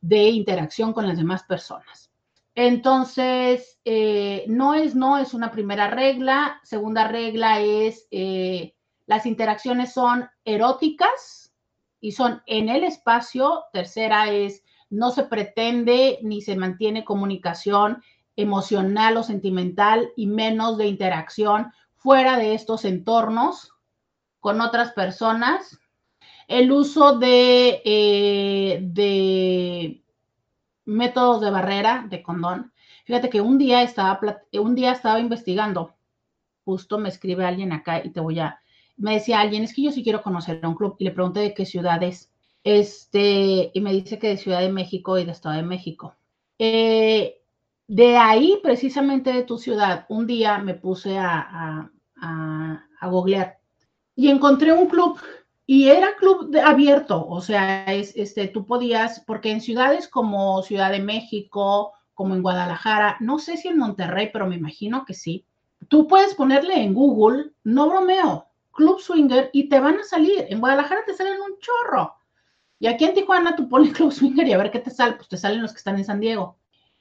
[0.00, 2.12] de interacción con las demás personas.
[2.54, 6.60] Entonces, eh, no es no, es una primera regla.
[6.62, 11.52] Segunda regla es eh, las interacciones son eróticas
[12.00, 13.64] y son en el espacio.
[13.72, 18.04] Tercera es no se pretende ni se mantiene comunicación
[18.36, 23.72] emocional o sentimental y menos de interacción fuera de estos entornos
[24.40, 25.78] con otras personas.
[26.48, 30.02] El uso de, eh, de
[30.86, 32.72] métodos de barrera de condón.
[33.04, 34.18] Fíjate que un día estaba,
[34.54, 35.94] un día estaba investigando,
[36.64, 38.60] justo me escribe alguien acá y te voy a,
[38.96, 41.40] me decía alguien, es que yo sí quiero conocer a un club y le pregunté
[41.40, 42.32] de qué ciudad es.
[42.64, 46.14] Este, y me dice que de Ciudad de México y de Estado de México.
[46.58, 47.39] Eh,
[47.90, 53.58] de ahí, precisamente de tu ciudad, un día me puse a, a, a googlear
[54.14, 55.18] y encontré un club
[55.66, 60.92] y era club abierto, o sea, es, este, tú podías, porque en ciudades como Ciudad
[60.92, 65.44] de México, como en Guadalajara, no sé si en Monterrey, pero me imagino que sí,
[65.88, 70.46] tú puedes ponerle en Google, no bromeo, Club Swinger y te van a salir.
[70.48, 72.14] En Guadalajara te salen un chorro.
[72.78, 75.28] Y aquí en Tijuana tú pones Club Swinger y a ver qué te sale, pues
[75.28, 76.59] te salen los que están en San Diego.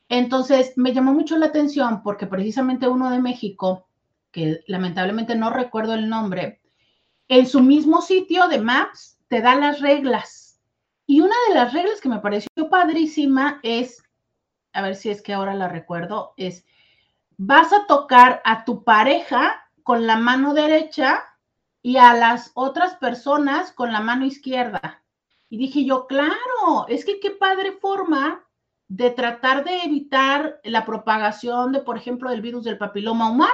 [0.10, 3.88] Entonces, me llamó mucho la atención porque precisamente uno de México,
[4.32, 6.62] que lamentablemente no recuerdo el nombre,
[7.28, 10.60] en su mismo sitio de Maps te da las reglas.
[11.06, 14.04] Y una de las reglas que me pareció padrísima es,
[14.74, 16.66] a ver si es que ahora la recuerdo, es,
[17.38, 21.24] vas a tocar a tu pareja con la mano derecha
[21.84, 25.04] y a las otras personas con la mano izquierda.
[25.50, 28.44] Y dije yo, claro, es que qué padre forma
[28.90, 33.54] de tratar de evitar la propagación de, por ejemplo, del virus del papiloma humano.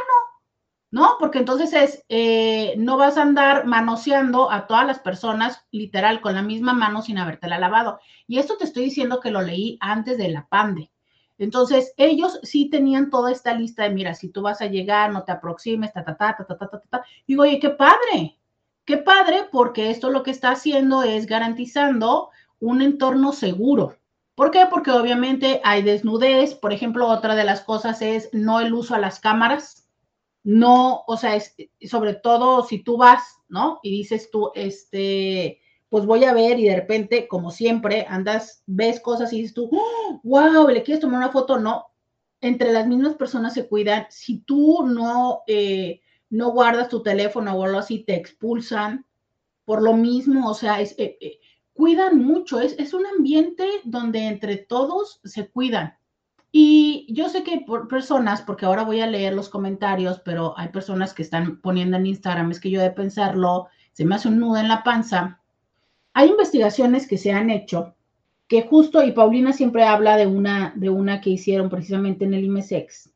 [0.91, 1.17] ¿no?
[1.19, 6.36] Porque entonces es, eh, no vas a andar manoseando a todas las personas literal con
[6.36, 8.00] la misma mano sin habértela lavado.
[8.28, 10.91] Y esto te estoy diciendo que lo leí antes de la pande.
[11.38, 15.26] Entonces, ellos sí tenían toda esta lista de, mira, si tú vas a llegar, no
[15.26, 17.06] te aproximes, ta, ta, ta, ta, ta, ta, ta, ta.
[17.28, 18.39] Digo, oye, qué padre,
[18.86, 22.30] qué padre, porque esto lo que está haciendo es garantizando
[22.62, 23.98] un entorno seguro.
[24.36, 24.65] ¿Por qué?
[24.69, 26.56] Porque obviamente hay desnudez.
[26.56, 29.86] Por ejemplo, otra de las cosas es no el uso a las cámaras
[30.45, 31.56] no, o sea, es,
[31.89, 33.80] sobre todo si tú vas, ¿no?
[33.82, 39.00] Y dices tú, este, pues voy a ver y de repente, como siempre, andas, ves
[39.00, 39.71] cosas y dices tú,
[40.24, 41.88] wow, le quieres tomar una foto, no.
[42.41, 44.06] Entre las mismas personas se cuidan.
[44.12, 49.04] Si tú no, eh, no guardas tu teléfono o algo así, te expulsan
[49.65, 51.39] por lo mismo, o sea, es, eh, eh,
[51.76, 55.96] cuidan mucho, es, es un ambiente donde entre todos se cuidan.
[56.52, 60.70] Y yo sé que por personas, porque ahora voy a leer los comentarios, pero hay
[60.70, 64.40] personas que están poniendo en Instagram, es que yo de pensarlo, se me hace un
[64.40, 65.42] nudo en la panza.
[66.14, 67.94] Hay investigaciones que se han hecho
[68.48, 72.46] que justo, y Paulina siempre habla de una, de una que hicieron precisamente en el
[72.46, 73.12] IMESEX,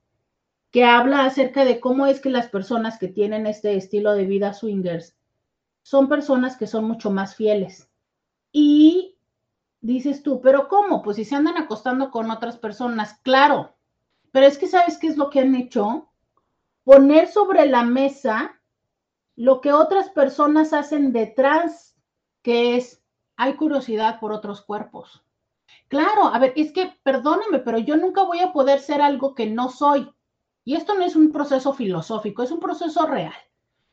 [0.72, 4.54] que habla acerca de cómo es que las personas que tienen este estilo de vida
[4.54, 5.16] swingers
[5.84, 7.89] son personas que son mucho más fieles.
[8.52, 9.18] Y
[9.82, 11.02] dices tú, pero ¿cómo?
[11.02, 13.76] Pues si se andan acostando con otras personas, claro,
[14.32, 16.10] pero es que sabes qué es lo que han hecho?
[16.84, 18.60] Poner sobre la mesa
[19.36, 21.96] lo que otras personas hacen detrás,
[22.42, 23.02] que es,
[23.38, 25.24] hay curiosidad por otros cuerpos.
[25.88, 29.46] Claro, a ver, es que perdóname, pero yo nunca voy a poder ser algo que
[29.46, 30.12] no soy.
[30.66, 33.34] Y esto no es un proceso filosófico, es un proceso real.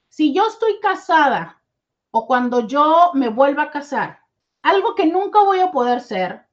[0.09, 1.63] Si yo estoy casada
[2.11, 4.26] o cuando yo me vuelva a casar,
[4.67, 6.47] algo que nunca voy a poder ser,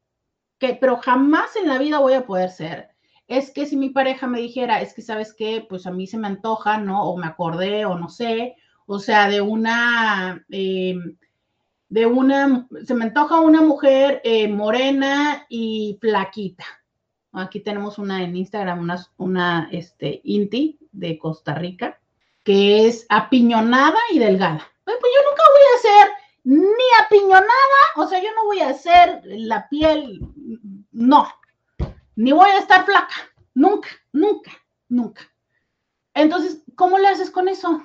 [0.59, 2.89] que, pero jamás en la vida voy a poder ser,
[3.27, 6.19] es que si mi pareja me dijera, es que sabes qué, pues a mí se
[6.19, 7.09] me antoja, ¿no?
[7.09, 8.55] O me acordé, o no sé,
[8.85, 11.17] o sea, de una, em,
[11.89, 16.65] de una, se me antoja una mujer eh, morena y flaquita.
[17.31, 21.99] Aquí tenemos una en Instagram, una, una este, Inti de Costa Rica,
[22.43, 24.67] que es apiñonada y delgada.
[24.83, 28.69] Pues, pues yo nunca voy a ser ni apiñonada, o sea, yo no voy a
[28.69, 30.19] hacer la piel,
[30.91, 31.27] no,
[32.15, 33.15] ni voy a estar flaca,
[33.53, 34.51] nunca, nunca,
[34.89, 35.23] nunca.
[36.13, 37.83] Entonces, ¿cómo le haces con eso?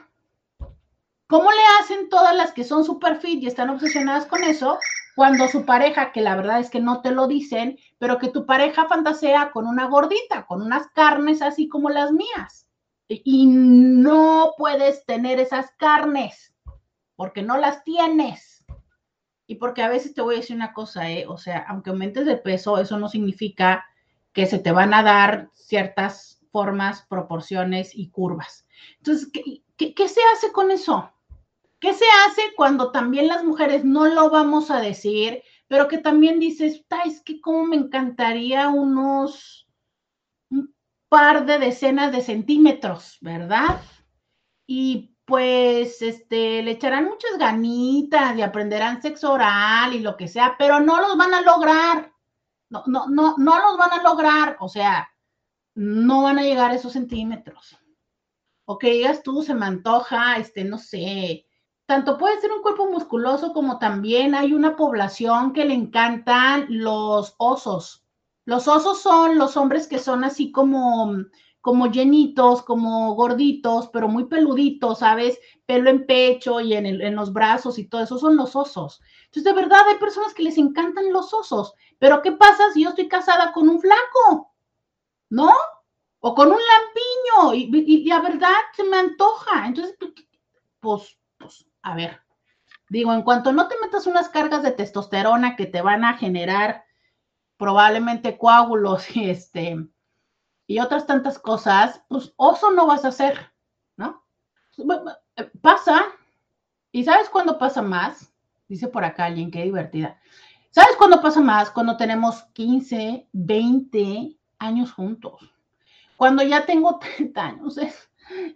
[1.28, 4.78] ¿Cómo le hacen todas las que son super fit y están obsesionadas con eso
[5.14, 8.46] cuando su pareja, que la verdad es que no te lo dicen, pero que tu
[8.46, 12.68] pareja fantasea con una gordita, con unas carnes así como las mías?
[13.08, 16.54] Y no puedes tener esas carnes
[17.18, 18.64] porque no las tienes.
[19.48, 21.26] Y porque a veces te voy a decir una cosa, ¿eh?
[21.26, 23.84] o sea, aunque aumentes de peso, eso no significa
[24.32, 28.68] que se te van a dar ciertas formas, proporciones y curvas.
[28.98, 31.12] Entonces, ¿qué, se hace con eso?
[31.80, 36.38] ¿Qué se hace cuando también las mujeres no lo vamos a decir, pero que también
[36.38, 39.68] dices, es que como me encantaría unos
[40.50, 40.72] un
[41.08, 43.82] par de decenas de centímetros, ¿verdad?
[44.68, 50.56] Y pues este, le echarán muchas ganitas y aprenderán sexo oral y lo que sea,
[50.58, 52.14] pero no los van a lograr.
[52.70, 54.56] No, no, no, no los van a lograr.
[54.60, 55.10] O sea,
[55.74, 57.76] no van a llegar a esos centímetros.
[58.64, 61.46] O que digas tú, se me antoja, este, no sé,
[61.84, 67.34] tanto puede ser un cuerpo musculoso como también hay una población que le encantan los
[67.36, 68.02] osos.
[68.46, 71.18] Los osos son los hombres que son así como,
[71.60, 75.38] como llenitos, como gorditos, pero muy peluditos, ¿sabes?
[75.66, 79.00] Pelo en pecho y en, los brazos y todo eso, son los osos.
[79.26, 82.90] Entonces, de verdad, hay personas que les encantan los osos, pero ¿qué pasa si yo
[82.90, 84.54] estoy casada con un flaco?
[85.30, 85.52] ¿No?
[86.20, 89.66] O con un lampiño y, y, y la verdad se me antoja.
[89.66, 89.96] Entonces,
[90.80, 92.20] pues, pues a ver,
[92.88, 96.84] digo, en cuanto no te metas unas cargas de testosterona que te van a generar
[97.56, 99.76] probablemente coágulos y este
[100.68, 103.50] y otras tantas cosas, pues oso no vas a hacer,
[103.96, 104.22] ¿no?
[105.62, 106.04] Pasa,
[106.92, 108.30] y ¿sabes cuándo pasa más?
[108.68, 110.20] Dice por acá alguien, qué divertida.
[110.70, 111.70] ¿Sabes cuándo pasa más?
[111.70, 115.40] Cuando tenemos 15, 20 años juntos.
[116.18, 118.10] Cuando ya tengo 30 años, es,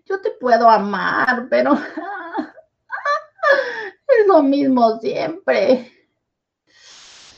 [0.05, 1.73] yo te puedo amar, pero
[4.21, 5.91] es lo mismo siempre.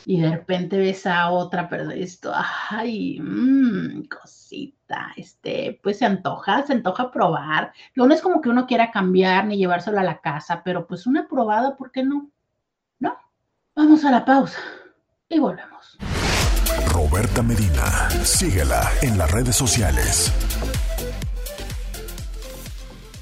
[0.07, 2.33] Y de repente ves a otra, pero esto,
[2.71, 7.73] ay, mmm, cosita, este, pues se antoja, se antoja probar.
[7.95, 11.27] No es como que uno quiera cambiar ni llevárselo a la casa, pero pues una
[11.27, 12.31] probada, ¿por qué no?
[12.99, 13.17] ¿No?
[13.75, 14.59] Vamos a la pausa
[15.29, 15.99] y volvemos.
[16.93, 20.33] Roberta Medina, síguela en las redes sociales.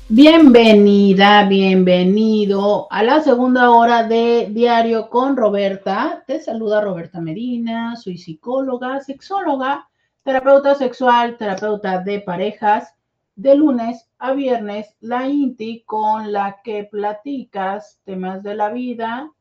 [0.09, 6.25] Bienvenida, bienvenido a la segunda hora de Diario con Roberta.
[6.27, 9.89] Te saluda Roberta Medina, soy psicóloga, sexóloga,
[10.25, 12.95] terapeuta sexual, terapeuta de parejas.
[13.37, 19.33] De lunes a viernes, la INTI con la que platicas temas de la vida,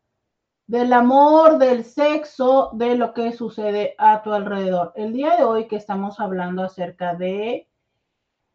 [0.68, 4.93] del amor, del sexo, de lo que sucede a tu alrededor.
[4.95, 7.68] El día de hoy que estamos hablando acerca de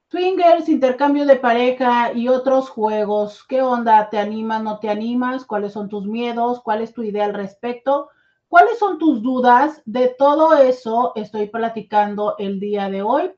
[0.08, 3.44] Swingers, intercambio de pareja y otros juegos.
[3.48, 4.08] ¿Qué onda?
[4.08, 4.62] ¿Te animas?
[4.62, 5.44] ¿No te animas?
[5.44, 6.62] ¿Cuáles son tus miedos?
[6.62, 8.10] ¿Cuál es tu idea al respecto?
[8.46, 9.82] ¿Cuáles son tus dudas?
[9.84, 13.32] De todo eso estoy platicando el día de hoy.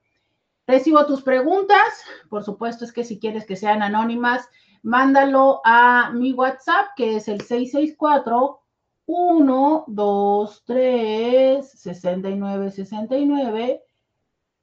[0.66, 2.04] Recibo tus preguntas.
[2.28, 4.46] Por supuesto es que si quieres que sean anónimas,
[4.82, 8.60] mándalo a mi WhatsApp, que es el 664
[9.06, 13.84] 123 6969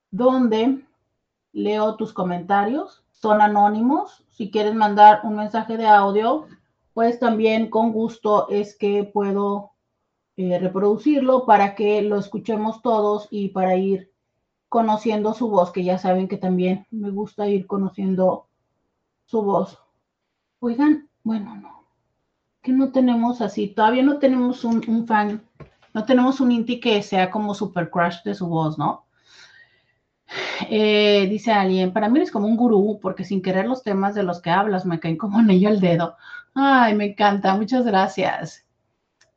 [0.10, 0.86] donde
[1.54, 3.04] leo tus comentarios.
[3.12, 4.24] Son anónimos.
[4.30, 6.48] Si quieres mandar un mensaje de audio,
[6.94, 9.72] pues también con gusto es que puedo
[10.38, 14.12] eh, reproducirlo para que lo escuchemos todos y para ir
[14.70, 18.48] conociendo su voz, que ya saben que también me gusta ir conociendo
[19.26, 19.78] su voz.
[20.64, 21.88] Oigan, bueno, no,
[22.62, 25.42] que no tenemos así, todavía no tenemos un, fan,
[25.92, 29.08] no tenemos un Inti que sea como super crush de su voz, ¿no?
[30.70, 34.22] Eh, dice alguien, para mí eres como un gurú, porque sin querer los temas de
[34.22, 36.16] los que hablas me caen como anillo el dedo.
[36.54, 38.64] Ay, me encanta, muchas gracias.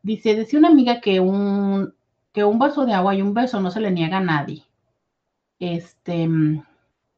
[0.02, 1.94] Dice, decía una amiga que un,
[2.32, 4.62] que un vaso de agua y un beso no se le niega a nadie.
[5.58, 6.28] Este,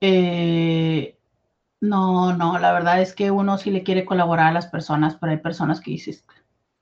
[0.01, 1.16] eh,
[1.87, 5.33] no, no, la verdad es que uno sí le quiere colaborar a las personas, pero
[5.33, 6.25] hay personas que dices,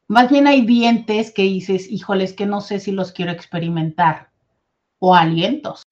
[0.08, 4.30] más bien hay dientes que dices, híjoles, que no sé si los quiero experimentar,
[5.00, 5.84] o alientos,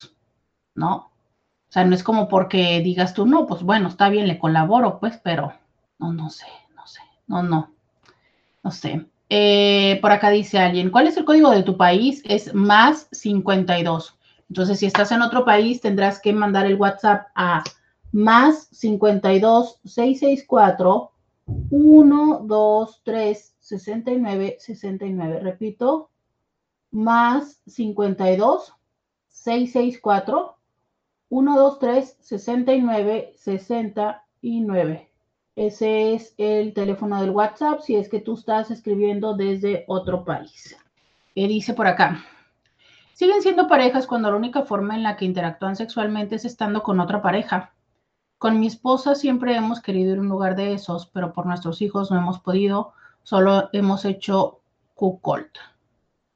[0.75, 0.97] ¿no?
[0.97, 5.01] O sea, no es como porque digas tú, no, pues bueno, está bien, le colaboro,
[5.01, 5.55] pues, pero
[5.99, 6.47] No, no sé,
[6.77, 7.01] no sé.
[7.29, 7.73] No, no.
[8.63, 9.07] No sé.
[9.29, 12.23] Eh, por acá dice alguien, ¿cuál es el código de tu país?
[12.27, 14.19] Es más 52.
[14.49, 17.63] Entonces, si estás en otro país, tendrás que mandar el WhatsApp a
[18.13, 21.11] más 52 664
[21.71, 25.41] 123 69 69.
[25.41, 26.11] Repito,
[26.91, 28.75] más 52
[29.29, 30.57] 664
[31.31, 35.09] 123 69 69.
[35.55, 40.77] Ese es el teléfono del WhatsApp si es que tú estás escribiendo desde otro país.
[41.35, 42.25] ¿Qué dice por acá?
[43.15, 47.01] Siguen siendo parejas cuando la única forma en la que interactúan sexualmente es estando con
[47.01, 47.73] otra pareja.
[48.43, 51.81] Con mi esposa siempre hemos querido ir a un lugar de esos, pero por nuestros
[51.81, 54.63] hijos no hemos podido, solo hemos hecho
[54.97, 55.53] cuckold.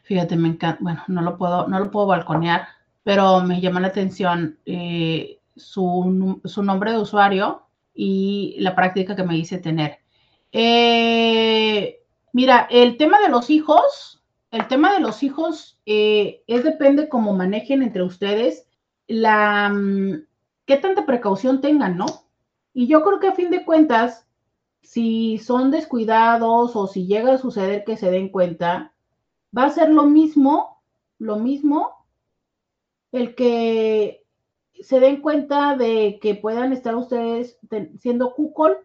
[0.02, 2.68] Fíjate, me encanta, bueno, no lo puedo, no lo puedo balconear,
[3.02, 9.24] pero me llama la atención eh, su, su nombre de usuario y la práctica que
[9.24, 9.98] me hice tener.
[10.52, 17.08] Eh, mira, el tema de los hijos, el tema de los hijos eh, es depende
[17.08, 18.68] cómo manejen entre ustedes
[19.08, 20.22] la mm,
[20.66, 22.06] qué tanta precaución tengan, ¿no?
[22.74, 24.28] Y yo creo que a fin de cuentas,
[24.82, 28.92] si son descuidados o si llega a suceder que se den cuenta,
[29.56, 30.82] va a ser lo mismo,
[31.18, 32.06] lo mismo
[33.12, 34.24] el que
[34.80, 37.58] se den cuenta de que puedan estar ustedes
[37.98, 38.76] siendo cuckold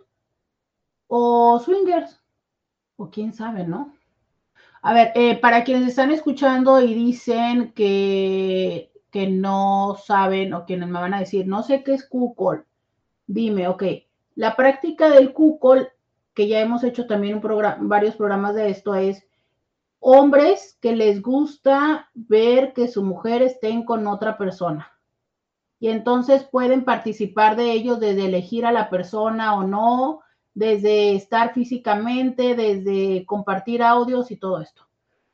[1.07, 2.21] o swingers,
[2.95, 3.93] o quién sabe, ¿no?
[4.81, 10.89] A ver, eh, para quienes están escuchando y dicen que, que no saben o quienes
[10.89, 12.63] me van a decir, no sé qué es cuckold,
[13.27, 13.83] dime, ok,
[14.35, 15.87] la práctica del cuckold,
[16.33, 19.27] que ya hemos hecho también un varios programas de esto, es
[19.99, 24.91] hombres que les gusta ver que su mujer estén con otra persona.
[25.79, 30.21] Y entonces pueden participar de ellos desde elegir a la persona o no,
[30.53, 34.87] desde estar físicamente, desde compartir audios y todo esto.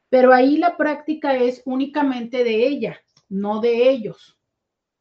[0.09, 2.97] Pero ahí la práctica es únicamente de ella,
[3.29, 4.37] no de ellos.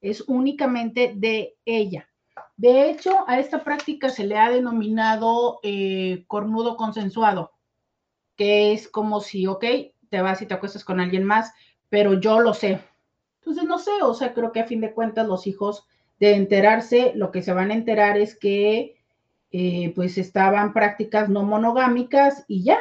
[0.00, 2.08] Es únicamente de ella.
[2.56, 7.52] De hecho, a esta práctica se le ha denominado eh, cornudo consensuado,
[8.36, 9.64] que es como si, ok,
[10.10, 11.52] te vas y te acuestas con alguien más,
[11.88, 12.80] pero yo lo sé,
[13.46, 15.86] entonces, no sé, o sea, creo que a fin de cuentas los hijos
[16.18, 18.96] de enterarse, lo que se van a enterar es que
[19.52, 22.78] eh, pues estaban prácticas no monogámicas y ya.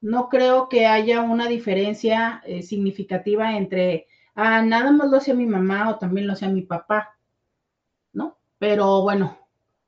[0.00, 5.46] No creo que haya una diferencia eh, significativa entre, ah, nada más lo hacía mi
[5.46, 7.16] mamá o también lo hacía mi papá,
[8.12, 8.38] ¿no?
[8.58, 9.38] Pero bueno,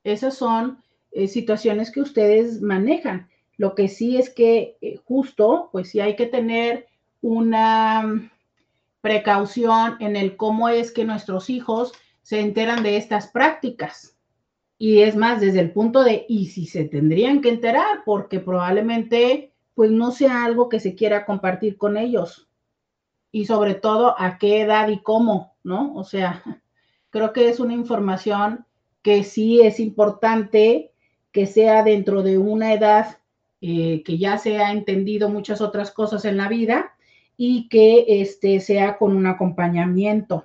[0.03, 0.83] esas son
[1.13, 3.29] eh, situaciones que ustedes manejan.
[3.57, 6.87] Lo que sí es que justo, pues sí hay que tener
[7.21, 8.31] una
[9.01, 11.93] precaución en el cómo es que nuestros hijos
[12.23, 14.17] se enteran de estas prácticas.
[14.79, 19.53] Y es más, desde el punto de, y si se tendrían que enterar, porque probablemente
[19.75, 22.48] pues no sea algo que se quiera compartir con ellos.
[23.31, 25.95] Y sobre todo, a qué edad y cómo, ¿no?
[25.95, 26.43] O sea,
[27.11, 28.67] creo que es una información
[29.03, 30.93] que sí es importante
[31.33, 33.19] que sea dentro de una edad
[33.61, 36.95] eh, que ya se ha entendido muchas otras cosas en la vida
[37.37, 40.45] y que este sea con un acompañamiento.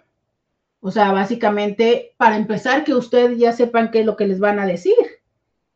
[0.80, 4.60] O sea, básicamente, para empezar, que ustedes ya sepan qué es lo que les van
[4.60, 4.96] a decir,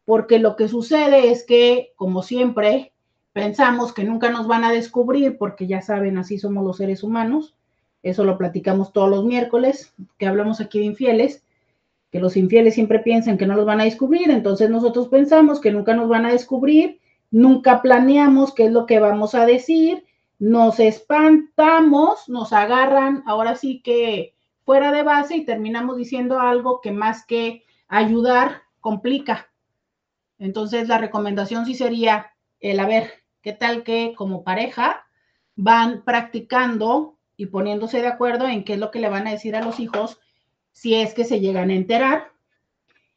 [0.03, 2.93] porque lo que sucede es que, como siempre,
[3.37, 7.53] pensamos que nunca nos van a descubrir, porque ya saben, así somos los seres humanos.
[8.01, 11.43] Eso lo platicamos todos los miércoles, que hablamos aquí de infieles,
[12.11, 15.69] que los infieles siempre piensan que no los van a descubrir, entonces nosotros pensamos que
[15.69, 20.03] nunca nos van a descubrir, nunca planeamos qué es lo que vamos a decir,
[20.39, 24.33] nos espantamos, nos agarran ahora sí que
[24.65, 29.51] fuera de base y terminamos diciendo algo que más que ayudar complica.
[30.39, 35.07] Entonces la recomendación sí sería el a ver, ¿qué tal que como pareja
[35.55, 39.55] van practicando y poniéndose de acuerdo en qué es lo que le van a decir
[39.55, 40.19] a los hijos
[40.73, 42.33] si es que se llegan a enterar?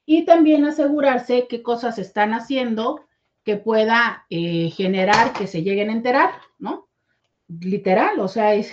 [0.06, 3.08] Y también asegurarse qué cosas están haciendo
[3.42, 6.86] que pueda eh, generar que se lleguen a enterar, ¿no?
[7.48, 8.72] literal, o sea, es,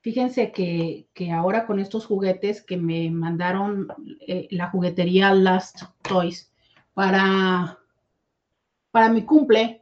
[0.00, 3.88] fíjense que, ahora con estos juguetes que me mandaron
[4.26, 6.50] eh, la juguetería Last Toys
[6.94, 7.78] para,
[8.90, 9.81] para mi cumple,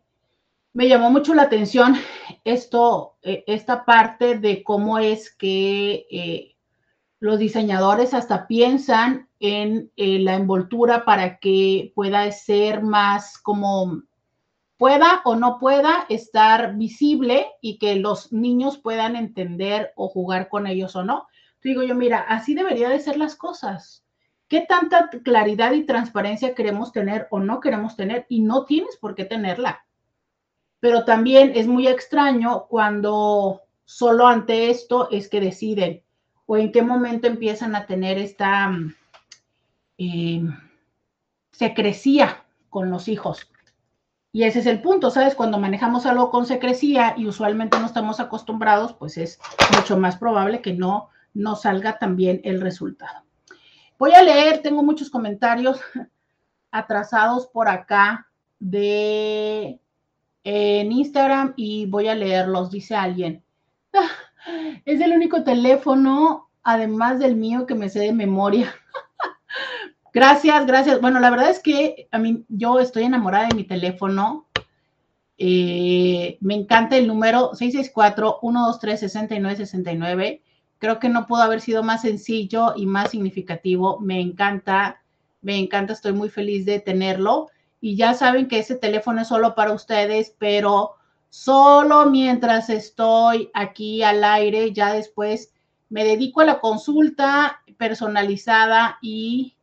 [0.73, 1.97] me llamó mucho la atención
[2.45, 6.57] esto, eh, esta parte de cómo es que eh,
[7.19, 14.03] los diseñadores hasta piensan en la envoltura para que pueda ser más como
[14.81, 20.67] pueda o no pueda estar visible y que los niños puedan entender o jugar con
[20.67, 21.27] ellos o no.
[21.63, 24.07] Digo yo, mira, así debería de ser las cosas.
[24.49, 29.15] qué tanta claridad y transparencia queremos tener o no queremos tener y no tienes por
[29.15, 29.85] qué tenerla.
[30.81, 36.03] Pero también es muy extraño cuando solo ante esto es que deciden
[36.47, 38.73] o en qué momento empiezan a tener esta
[39.99, 40.43] eh,
[41.53, 43.51] secrecía con los hijos.
[44.33, 45.35] Y ese es el punto, ¿sabes?
[45.35, 49.41] Cuando manejamos algo con secrecía y usualmente no estamos acostumbrados, pues es
[49.77, 53.25] mucho más probable que no, no salga también el resultado.
[53.99, 55.81] Voy a leer, tengo muchos comentarios
[56.71, 58.29] atrasados por acá
[58.61, 59.80] de
[60.45, 63.43] en Instagram y voy a leerlos, dice alguien.
[64.87, 68.75] Es el único teléfono, además del mío, que me sé de memoria.
[70.15, 70.99] gracias, gracias.
[71.01, 74.47] Bueno, la verdad es que a mí yo estoy enamorada de mi teléfono.
[75.37, 80.41] Eh, me encanta el número 664-123-6969.
[80.79, 84.01] Creo que no pudo haber sido más sencillo y más significativo.
[84.01, 85.03] Me encanta,
[85.43, 87.51] me encanta, estoy muy feliz de tenerlo.
[87.81, 90.97] Y ya saben que ese teléfono es solo para ustedes, pero
[91.29, 95.53] solo mientras estoy aquí al aire, ya después
[95.89, 99.55] me dedico a la consulta personalizada y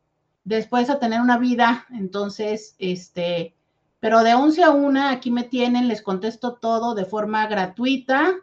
[0.44, 1.86] después a tener una vida.
[1.92, 3.54] Entonces, este,
[4.00, 8.36] pero de 11 a 1 aquí me tienen, les contesto todo de forma gratuita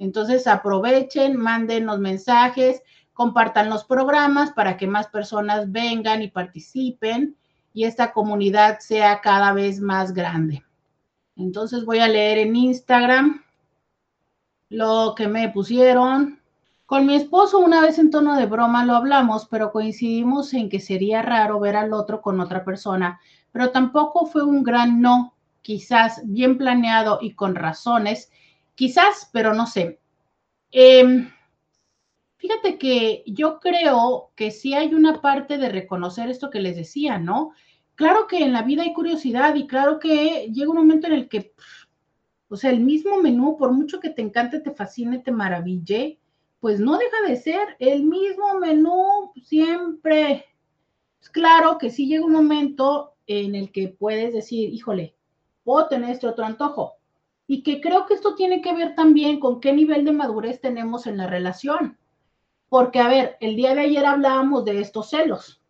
[0.00, 7.36] entonces aprovechen, manden los mensajes, compartan los programas para que más personas vengan y participen
[7.72, 10.64] y esta comunidad sea cada vez más grande.
[11.36, 13.42] Entonces voy a leer en Instagram
[14.68, 16.40] lo que me pusieron.
[16.86, 20.80] Con mi esposo una vez en tono de broma lo hablamos, pero coincidimos en que
[20.80, 23.20] sería raro ver al otro con otra persona,
[23.52, 28.30] pero tampoco fue un gran no, quizás bien planeado y con razones
[28.80, 30.00] Quizás, pero no sé.
[30.72, 31.30] Em,
[32.40, 37.18] fíjate que yo creo que sí hay una parte de reconocer esto que les decía,
[37.18, 37.52] ¿no?
[37.94, 41.28] Claro que en la vida hay curiosidad y claro que llega un momento en el
[41.28, 41.52] que,
[42.48, 46.18] o sea, el mismo menú, por mucho que te encante, te fascine, te maraville,
[46.60, 50.46] pues no deja de ser el mismo menú siempre.
[51.20, 55.14] Es claro que sí llega un momento en el que puedes decir, híjole,
[55.62, 56.94] puedo tener este otro antojo,
[57.46, 61.06] y que creo que esto tiene que ver también con qué nivel de madurez tenemos
[61.06, 61.98] en la relación.
[62.70, 65.60] Porque, a ver, el día de ayer hablábamos de estos celos.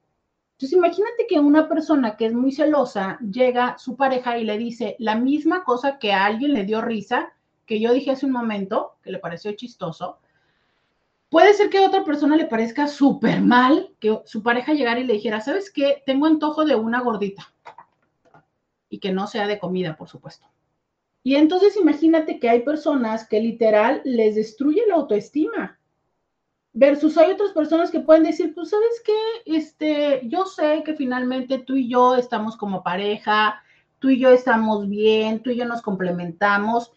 [0.53, 4.95] Entonces, imagínate que una persona que es muy celosa llega su pareja y le dice
[4.99, 7.33] la misma cosa que a alguien le dio risa,
[7.65, 10.19] que yo dije hace un momento, que le pareció chistoso.
[11.31, 15.05] Puede ser que a otra persona le parezca súper mal que su pareja llegara y
[15.05, 16.03] le dijera, ¿sabes qué?
[16.05, 17.55] Tengo antojo de una gordita.
[18.91, 20.47] Y que no sea de comida, por supuesto.
[21.23, 25.80] Y entonces imagínate que hay personas que literal les destruye la autoestima.
[26.73, 29.13] Versus hay otras personas que pueden decir, pues sabes qué,
[29.45, 33.61] este, yo sé que finalmente tú y yo estamos como pareja,
[33.99, 36.93] tú y yo estamos bien, tú y yo nos complementamos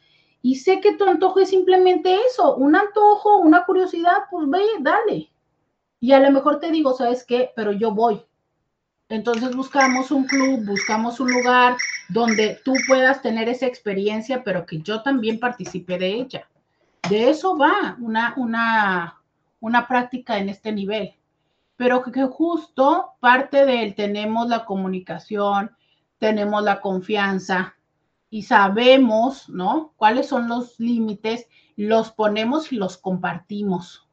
[0.45, 5.31] y sé que tu antojo es simplemente eso, un antojo, una curiosidad, pues ve, dale.
[6.01, 7.51] Y a lo mejor te digo, ¿sabes qué?
[7.55, 8.21] Pero yo voy.
[9.07, 11.77] Entonces buscamos un club, buscamos un lugar
[12.09, 16.49] donde tú puedas tener esa experiencia, pero que yo también participe de ella.
[17.09, 19.21] De eso va una, una,
[19.63, 21.15] una práctica en este nivel.
[21.77, 25.71] Pero que justo parte de él tenemos la comunicación,
[26.17, 27.73] tenemos la confianza
[28.29, 29.93] y sabemos, ¿no?
[29.95, 31.47] Cuáles son los límites,
[31.77, 34.05] los ponemos y los compartimos.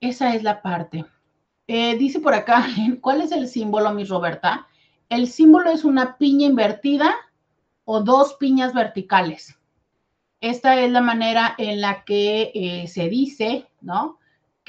[0.00, 1.04] Esa es la parte.
[1.66, 2.64] Eh, dice por acá,
[3.00, 4.68] ¿cuál es el símbolo, mi Roberta?
[5.08, 7.16] El símbolo es una piña invertida
[7.84, 9.58] o dos piñas verticales.
[10.40, 14.17] Esta es la manera en la que eh, se dice, ¿no?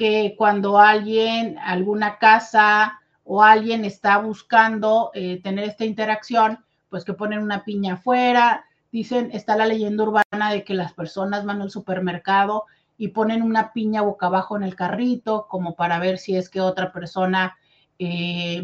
[0.00, 7.12] Que cuando alguien, alguna casa o alguien está buscando eh, tener esta interacción, pues que
[7.12, 8.64] ponen una piña afuera.
[8.90, 12.64] Dicen, está la leyenda urbana de que las personas van al supermercado
[12.96, 16.62] y ponen una piña boca abajo en el carrito como para ver si es que
[16.62, 17.58] otra persona
[17.98, 18.62] eh,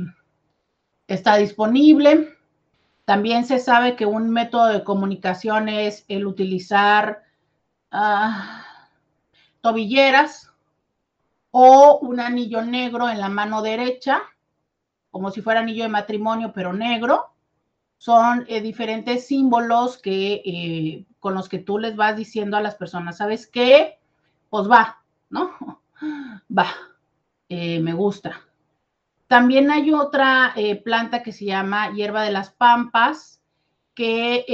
[1.06, 2.30] está disponible.
[3.04, 7.24] También se sabe que un método de comunicación es el utilizar
[7.90, 8.64] ah,
[9.60, 10.50] tobilleras
[11.58, 14.20] o un anillo negro en la mano derecha,
[15.10, 17.30] como si fuera anillo de matrimonio, pero negro.
[17.96, 22.74] Son eh, diferentes símbolos que, eh, con los que tú les vas diciendo a las
[22.74, 23.98] personas, ¿sabes qué?
[24.50, 25.50] pues va, ¿no?
[26.58, 26.66] Va,
[27.48, 28.42] eh, me gusta.
[29.26, 30.54] También hay otra
[30.84, 33.40] planta que se llama hierba de las pampas,
[33.94, 34.44] que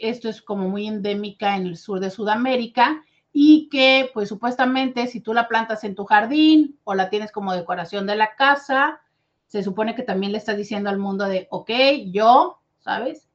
[0.00, 3.04] esto es como muy endémica en el sur de Sudamérica
[3.38, 7.52] y que pues supuestamente si tú la plantas en tu jardín o la tienes como
[7.52, 9.02] decoración de la casa,
[9.46, 11.70] se supone que también le estás diciendo al mundo de, ok,
[12.06, 13.28] yo, ¿sabes?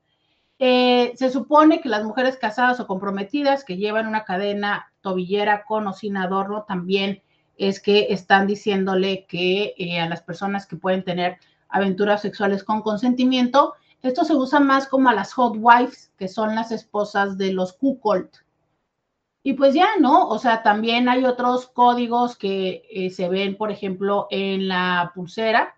[0.58, 5.86] Eh, se supone que las mujeres casadas o comprometidas que llevan una cadena tobillera con
[5.86, 7.22] o sin adorno también
[7.60, 11.38] es que están diciéndole que eh, a las personas que pueden tener
[11.70, 16.56] aventuras sexuales con consentimiento, esto se usa más como a las hot wives, que son
[16.56, 18.32] las esposas de los cuckold.
[19.44, 20.28] Y pues ya, ¿no?
[20.28, 25.76] O sea, también hay otros códigos que eh, se ven, por ejemplo, en la pulsera,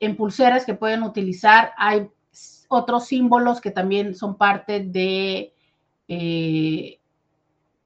[0.00, 1.72] en pulseras que pueden utilizar.
[1.76, 2.08] Hay
[2.68, 5.52] otros símbolos que también son parte de,
[6.08, 6.98] eh,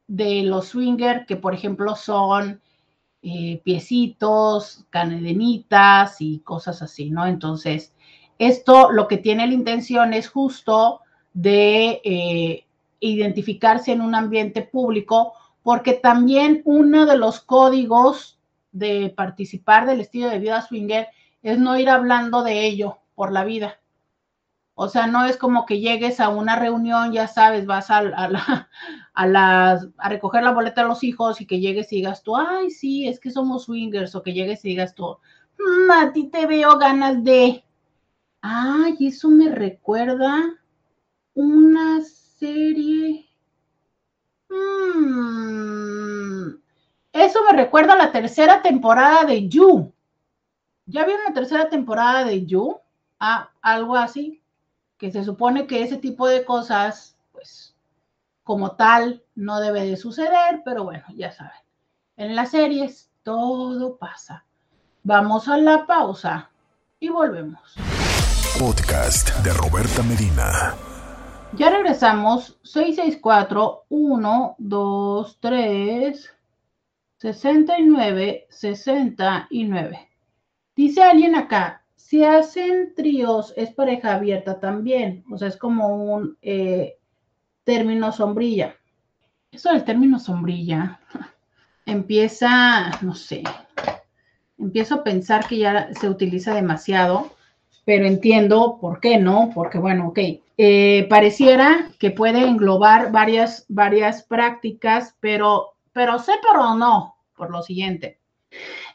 [0.06, 2.60] de los swinger, que por ejemplo son
[3.22, 7.26] eh, piecitos, canedenitas y cosas así, ¿no?
[7.26, 7.92] Entonces,
[8.38, 11.00] esto lo que tiene la intención es justo
[11.34, 12.64] de
[13.00, 15.32] identificarse en un ambiente público,
[15.62, 18.38] porque también uno de los códigos
[18.72, 21.08] de participar del estilo de vida swinger
[21.42, 23.80] es no ir hablando de ello por la vida.
[24.74, 28.68] O sea, no es como que llegues a una reunión, ya sabes, vas a, a,
[29.14, 32.70] a, a recoger la boleta de los hijos y que llegues y digas tú, ay,
[32.70, 35.18] sí, es que somos swingers, o que llegues y digas tú,
[35.58, 37.62] mm, a ti te veo ganas de.
[38.40, 40.58] Ay, eso me recuerda
[41.34, 42.00] una
[42.40, 43.28] serie.
[44.48, 45.68] Mm,
[47.12, 49.92] eso me recuerda a la tercera temporada de You.
[50.86, 52.80] ¿Ya vieron la tercera temporada de You?
[53.20, 54.42] Ah, algo así.
[54.96, 57.76] Que se supone que ese tipo de cosas, pues,
[58.42, 61.52] como tal, no debe de suceder, pero bueno, ya saben.
[62.16, 64.44] En las series todo pasa.
[65.02, 66.50] Vamos a la pausa
[66.98, 67.76] y volvemos.
[68.58, 70.74] Podcast de Roberta Medina.
[71.56, 72.58] Ya regresamos.
[72.62, 76.30] 664 123
[77.18, 80.08] 69 69.
[80.76, 86.38] Dice alguien acá, si hacen tríos es pareja abierta también, o sea, es como un
[86.40, 86.98] eh,
[87.64, 88.76] término sombrilla.
[89.52, 91.00] Eso del término sombrilla
[91.84, 93.42] empieza, no sé,
[94.56, 97.30] empiezo a pensar que ya se utiliza demasiado,
[97.84, 100.18] pero entiendo por qué no, porque bueno, ok,
[100.58, 107.62] eh, pareciera que puede englobar varias, varias prácticas, pero, pero sé pero no, por lo
[107.62, 108.18] siguiente.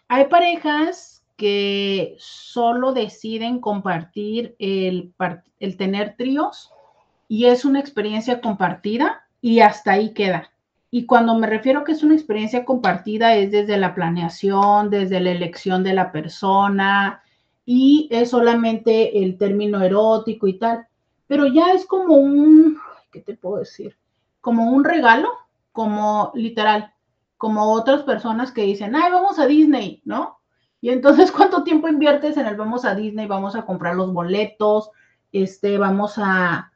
[0.08, 5.14] Hay parejas que solo deciden compartir el,
[5.60, 6.72] el tener tríos
[7.28, 10.52] y es una experiencia compartida y hasta ahí queda.
[10.92, 15.32] Y cuando me refiero que es una experiencia compartida es desde la planeación, desde la
[15.32, 17.24] elección de la persona
[17.66, 20.88] y es solamente el término erótico y tal.
[21.28, 22.78] Pero ya es como un,
[23.12, 23.98] ¿qué te puedo decir?
[24.42, 25.30] Como un regalo,
[25.72, 26.94] como literal,
[27.38, 30.40] como otras personas que dicen, ay, vamos a Disney, ¿no?
[30.82, 34.92] Y entonces, ¿cuánto tiempo inviertes en el vamos a Disney, vamos a comprar los boletos,
[35.32, 36.72] este, vamos a,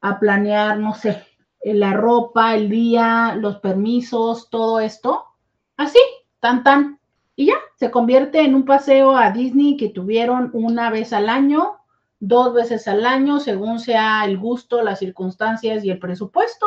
[0.00, 1.26] a planear, no sé,
[1.64, 5.24] la ropa, el día, los permisos, todo esto?
[5.76, 5.98] Así,
[6.40, 6.97] tan tan.
[7.38, 11.76] Y ya, se convierte en un paseo a Disney que tuvieron una vez al año,
[12.18, 16.66] dos veces al año, según sea el gusto, las circunstancias y el presupuesto.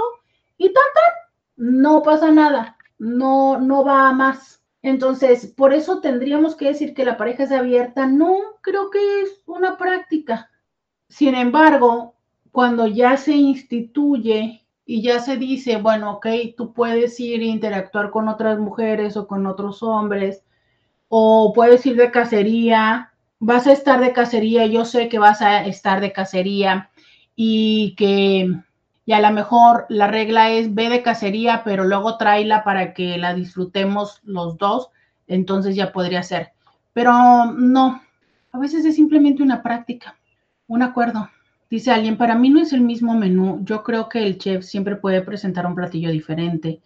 [0.57, 4.63] Y tan tan, no pasa nada, no, no va a más.
[4.81, 8.07] Entonces, por eso tendríamos que decir que la pareja es abierta.
[8.07, 10.49] No, creo que es una práctica.
[11.09, 12.15] Sin embargo,
[12.53, 18.09] cuando ya se instituye y ya se dice, bueno, ok, tú puedes ir e interactuar
[18.09, 20.45] con otras mujeres o con otros hombres,
[21.13, 25.65] o puedes ir de cacería, vas a estar de cacería, yo sé que vas a
[25.65, 26.89] estar de cacería
[27.35, 28.49] y que
[29.05, 33.17] y a lo mejor la regla es ve de cacería, pero luego tráela para que
[33.17, 34.89] la disfrutemos los dos,
[35.27, 36.53] entonces ya podría ser.
[36.93, 37.11] Pero
[37.57, 38.01] no,
[38.53, 40.17] a veces es simplemente una práctica,
[40.67, 41.29] un acuerdo.
[41.69, 44.95] Dice alguien, para mí no es el mismo menú, yo creo que el chef siempre
[44.95, 46.81] puede presentar un platillo diferente.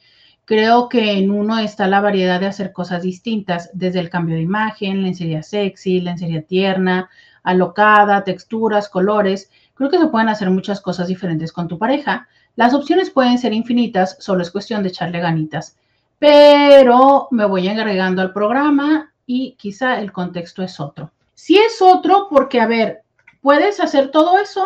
[0.45, 4.41] Creo que en uno está la variedad de hacer cosas distintas, desde el cambio de
[4.41, 7.09] imagen, lencería sexy, lencería tierna,
[7.43, 12.27] alocada, texturas, colores, Creo que se pueden hacer muchas cosas diferentes con tu pareja.
[12.55, 15.77] Las opciones pueden ser infinitas, solo es cuestión de echarle ganitas.
[16.17, 21.11] Pero me voy agregando al programa y quizá el contexto es otro.
[21.33, 23.01] Si es otro, porque a ver,
[23.41, 24.65] puedes hacer todo eso,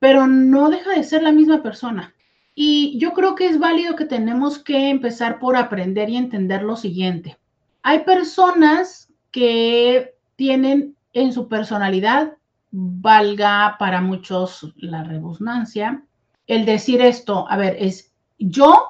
[0.00, 2.12] pero no deja de ser la misma persona.
[2.60, 6.74] Y yo creo que es válido que tenemos que empezar por aprender y entender lo
[6.74, 7.38] siguiente.
[7.84, 12.32] Hay personas que tienen en su personalidad
[12.72, 16.02] valga para muchos la redundancia,
[16.48, 18.88] el decir esto, a ver, es yo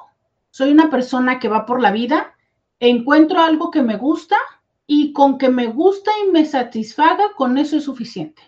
[0.49, 2.33] soy una persona que va por la vida,
[2.79, 4.37] encuentro algo que me gusta
[4.87, 8.41] y con que me gusta y me satisfaga, con eso es suficiente.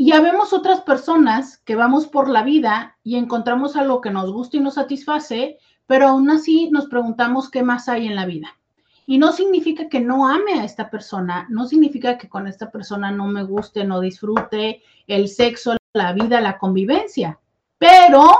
[0.00, 4.56] Y habemos otras personas que vamos por la vida y encontramos algo que nos gusta
[4.56, 8.56] y nos satisface, pero aún así nos preguntamos qué más hay en la vida.
[9.06, 13.10] Y no significa que no ame a esta persona, no significa que con esta persona
[13.10, 17.40] no me guste, no disfrute el sexo, la vida, la convivencia,
[17.76, 18.38] pero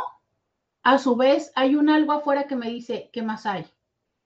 [0.84, 3.66] a su vez hay un algo afuera que me dice, ¿qué más hay?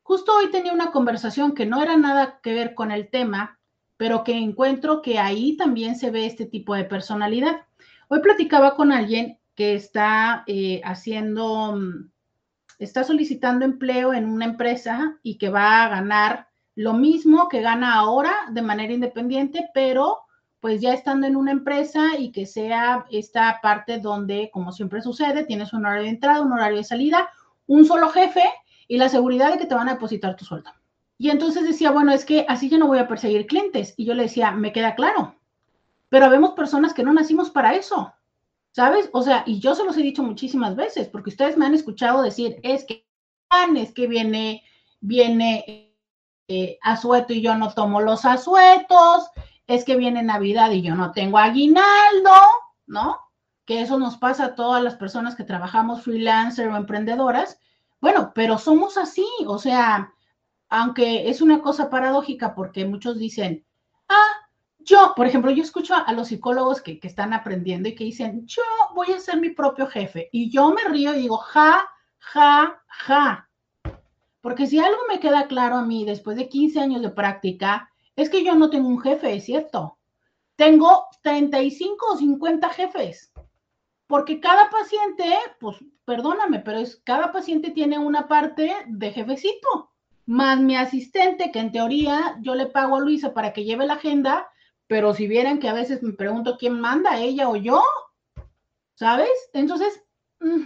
[0.02, 3.58] Justo hoy tenía una conversación que no era nada que ver con el tema,
[4.02, 7.60] pero que encuentro que ahí también se ve este tipo de personalidad.
[8.08, 12.10] Hoy platicaba con alguien que está eh, haciendo, mm,
[12.80, 17.94] está solicitando empleo en una empresa y que va a ganar lo mismo que gana
[17.94, 20.22] ahora de manera independiente, pero
[20.58, 25.44] pues ya estando en una empresa y que sea esta parte donde, como siempre sucede,
[25.44, 27.30] tienes un horario de entrada, un horario de salida,
[27.68, 28.42] un solo jefe
[28.88, 30.72] y la seguridad de que te van a depositar tu sueldo.
[31.22, 33.94] Y entonces decía, bueno, es que así yo no voy a perseguir clientes.
[33.96, 35.36] Y yo le decía, me queda claro,
[36.08, 38.12] pero vemos personas que no nacimos para eso,
[38.72, 39.08] ¿sabes?
[39.12, 42.22] O sea, y yo se los he dicho muchísimas veces, porque ustedes me han escuchado
[42.22, 43.06] decir, es que,
[43.76, 44.64] es que viene,
[45.00, 45.94] viene
[46.48, 49.30] eh, asueto y yo no tomo los asuetos,
[49.68, 52.34] es que viene Navidad y yo no tengo aguinaldo,
[52.88, 53.20] ¿no?
[53.64, 57.60] Que eso nos pasa a todas las personas que trabajamos freelancer o emprendedoras.
[58.00, 60.12] Bueno, pero somos así, o sea,
[60.74, 63.62] aunque es una cosa paradójica porque muchos dicen,
[64.08, 64.48] ah,
[64.78, 68.62] yo, por ejemplo, yo escucho a, los psicólogos que, están aprendiendo y que dicen, yo
[68.94, 70.30] voy a ser mi propio jefe.
[70.32, 71.86] Y yo me río y digo, ja,
[72.20, 73.50] ja, ja.
[74.40, 78.30] Porque si algo me queda claro a mí después de 15 años de práctica, es
[78.30, 79.98] que yo no tengo un jefe, es cierto.
[80.56, 83.30] Tengo 35 o 50 jefes.
[84.06, 89.91] Porque cada paciente, pues perdóname, pero es, cada paciente tiene una parte de jefecito
[90.26, 93.94] más mi asistente, que en teoría yo le pago a Luisa para que lleve la
[93.94, 94.48] agenda,
[94.86, 97.82] pero si vieran que a veces me pregunto quién manda, ella o yo,
[98.94, 99.30] ¿sabes?
[99.52, 100.02] Entonces,
[100.40, 100.62] mm,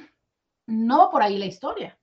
[0.67, 1.99] no va por ahí la historia.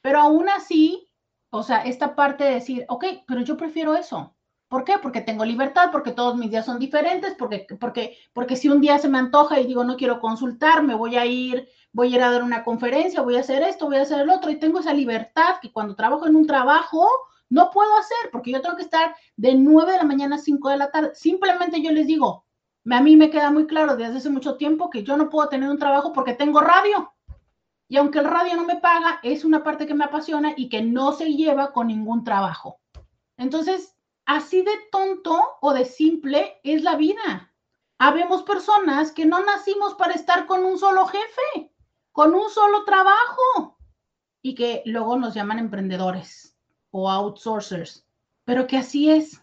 [0.00, 1.08] Pero aún así,
[1.50, 4.36] o sea, esta parte de decir, ok, pero yo prefiero eso.
[4.68, 4.94] ¿Por qué?
[5.00, 8.98] Porque tengo libertad, porque todos mis días son diferentes, porque, porque, porque si un día
[8.98, 12.22] se me antoja y digo, no quiero consultar, me voy a ir, voy a ir
[12.22, 14.80] a dar una conferencia, voy a hacer esto, voy a hacer el otro, y tengo
[14.80, 17.08] esa libertad que cuando trabajo en un trabajo
[17.48, 20.68] no puedo hacer, porque yo tengo que estar de 9 de la mañana a 5
[20.68, 21.10] de la tarde.
[21.14, 22.44] Simplemente yo les digo,
[22.90, 25.70] a mí me queda muy claro desde hace mucho tiempo que yo no puedo tener
[25.70, 27.14] un trabajo porque tengo radio.
[27.88, 30.82] Y aunque el radio no me paga, es una parte que me apasiona y que
[30.82, 32.80] no se lleva con ningún trabajo.
[33.38, 33.96] Entonces,
[34.28, 37.50] Así de tonto o de simple es la vida.
[37.96, 41.72] Habemos personas que no nacimos para estar con un solo jefe,
[42.12, 43.78] con un solo trabajo
[44.42, 46.54] y que luego nos llaman emprendedores
[46.90, 48.06] o outsourcers,
[48.44, 49.42] pero que así es.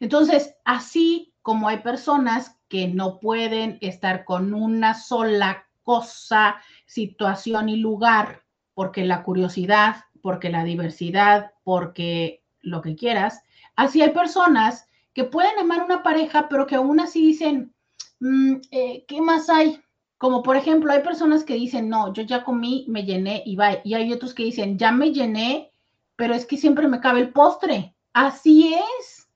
[0.00, 6.56] Entonces, así como hay personas que no pueden estar con una sola cosa,
[6.86, 8.42] situación y lugar,
[8.74, 13.43] porque la curiosidad, porque la diversidad, porque lo que quieras,
[13.76, 17.74] Así hay personas que pueden amar una pareja, pero que aún así dicen,
[18.20, 19.80] mm, eh, ¿qué más hay?
[20.18, 23.78] Como por ejemplo, hay personas que dicen, no, yo ya comí, me llené y va.
[23.84, 25.70] Y hay otros que dicen, ya me llené,
[26.16, 27.94] pero es que siempre me cabe el postre.
[28.12, 29.28] Así es,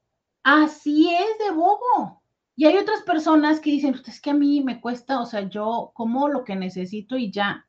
[0.43, 2.23] así es de bobo.
[2.57, 5.49] Y hay otras personas que dicen, pues es que a mí me cuesta, o sea,
[5.49, 7.67] yo como lo que necesito y ya.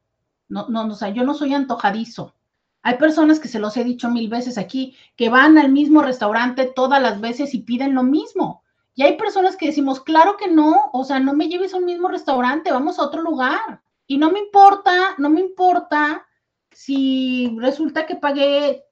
[0.47, 2.33] No, no, o sea, yo no soy antojadizo.
[2.81, 6.65] Hay personas que se los he dicho mil veces aquí, que van al mismo restaurante
[6.65, 8.63] todas las veces y piden lo mismo.
[8.95, 11.85] Y hay personas que decimos, claro que no, o sea, no me lleves a un
[11.85, 13.81] mismo restaurante, vamos a otro lugar.
[14.07, 16.25] Y no me importa, no me importa
[16.71, 18.83] si resulta que pagué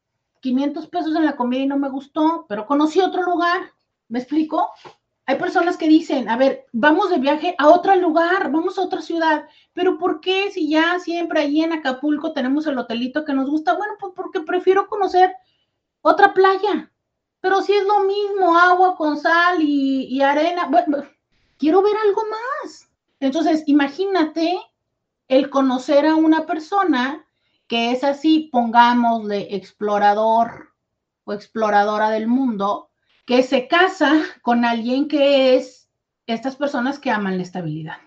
[0.42, 3.72] 500 pesos en la comida y no me gustó, pero conocí otro lugar.
[4.10, 4.70] ¿Me explico?
[5.26, 9.02] Hay personas que dicen, a ver, vamos de viaje a otro lugar, vamos a otra
[9.02, 9.46] ciudad,
[9.78, 13.76] pero ¿por qué si ya siempre allí en Acapulco tenemos el hotelito que nos gusta?
[13.76, 15.32] Bueno, pues porque prefiero conocer
[16.02, 16.92] otra playa,
[17.42, 21.04] pero si es lo mismo, agua con sal y, arena, bueno,
[21.60, 22.90] quiero ver algo más.
[23.20, 24.60] Entonces, imagínate
[25.28, 27.24] el conocer a una persona
[27.68, 30.74] que es así, pongámosle explorador
[31.24, 32.90] o exploradora del mundo,
[33.28, 35.88] que se casa con alguien que es
[36.26, 38.07] estas personas que aman la estabilidad.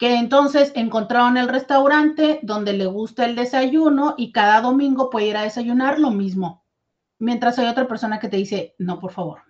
[0.00, 5.36] Que entonces encontraron el restaurante donde le gusta el desayuno y cada domingo puede ir
[5.36, 6.64] a desayunar lo mismo.
[7.18, 9.42] Mientras hay otra persona que te dice, no, por favor,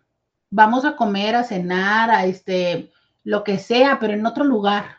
[0.50, 2.90] vamos a comer, a cenar, a este,
[3.22, 4.96] lo que sea, pero en otro lugar.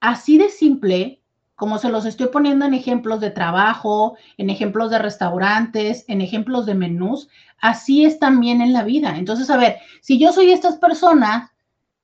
[0.00, 1.22] Así de simple
[1.62, 6.66] como se los estoy poniendo en ejemplos de trabajo, en ejemplos de restaurantes, en ejemplos
[6.66, 7.28] de menús,
[7.60, 9.16] así es también en la vida.
[9.16, 11.51] Entonces, a ver, si yo soy estas personas,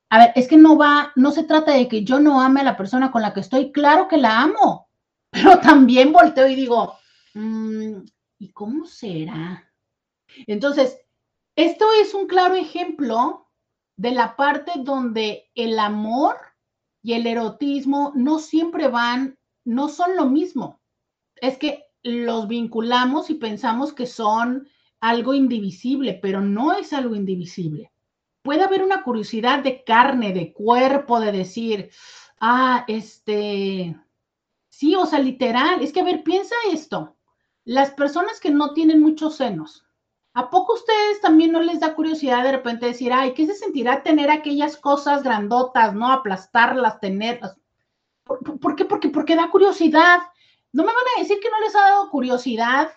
[0.09, 2.65] a ver, es que no va, no se trata de que yo no ame a
[2.65, 4.89] la persona con la que estoy, claro que la amo,
[5.31, 6.97] pero también volteo y digo,
[7.35, 8.01] mm,
[8.39, 9.71] ¿y cómo será?
[10.47, 10.99] Entonces,
[11.55, 13.47] esto es un claro ejemplo
[13.97, 16.37] de la parte donde el amor
[17.03, 20.81] y el erotismo no siempre van, no son lo mismo.
[21.35, 24.67] Es que los vinculamos y pensamos que son
[25.01, 27.91] algo indivisible, pero no es algo indivisible.
[28.49, 31.91] Puede haber una curiosidad de carne, de cuerpo, de decir,
[32.39, 33.95] ah, este,
[34.69, 37.15] sí, o sea, literal, es que a ver, piensa esto,
[37.63, 39.85] las personas que no tienen muchos senos,
[40.33, 44.01] ¿A poco ustedes también no les da curiosidad de repente decir, ay, ¿qué se sentirá
[44.01, 46.11] tener aquellas cosas grandotas, ¿no?
[46.11, 47.55] Aplastarlas, tenerlas.
[48.23, 48.85] ¿Por, qué?
[48.85, 50.21] Porque, porque da curiosidad.
[50.71, 52.89] No me van a decir que no les ha dado curiosidad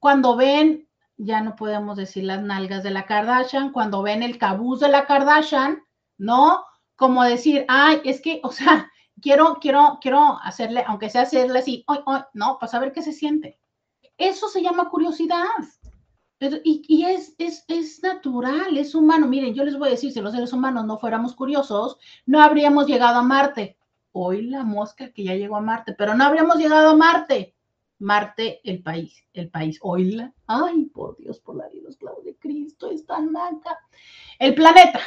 [0.00, 0.87] cuando ven,
[1.18, 5.06] ya no podemos decir las nalgas de la Kardashian, cuando ven el cabuz de la
[5.06, 5.82] Kardashian,
[6.16, 6.64] ¿no?
[6.96, 8.90] Como decir, ay, es que, o sea,
[9.20, 11.84] quiero, quiero, quiero hacerle, aunque sea hacerle así,
[12.34, 13.58] no, para saber qué se siente.
[14.16, 15.44] Eso se llama curiosidad
[16.64, 19.26] y, es, es, natural, es humano.
[19.26, 22.86] Miren, yo les voy a decir, si los seres humanos no fuéramos curiosos, no habríamos
[22.86, 23.76] llegado a Marte.
[24.12, 27.56] Hoy la mosca que ya llegó a Marte, pero no habríamos llegado a Marte.
[27.98, 29.78] Marte, el país, el país.
[29.82, 30.32] Oíla.
[30.46, 33.78] Ay, por Dios, por la vida, esclavo de Cristo, es tan manca.
[34.38, 35.00] El planeta,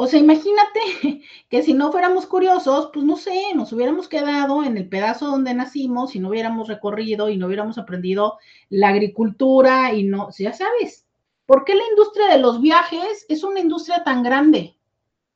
[0.00, 4.76] o sea, imagínate que si no fuéramos curiosos, pues no sé, nos hubiéramos quedado en
[4.76, 8.38] el pedazo donde nacimos y no hubiéramos recorrido y no hubiéramos aprendido
[8.68, 11.04] la agricultura y no, ya sabes,
[11.46, 14.78] ¿por qué la industria de los viajes es una industria tan grande?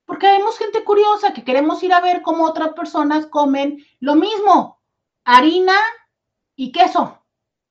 [0.04, 4.80] Porque vemos gente curiosa que queremos ir a ver cómo otras personas comen lo mismo,
[5.24, 5.74] harina
[6.56, 7.18] y queso.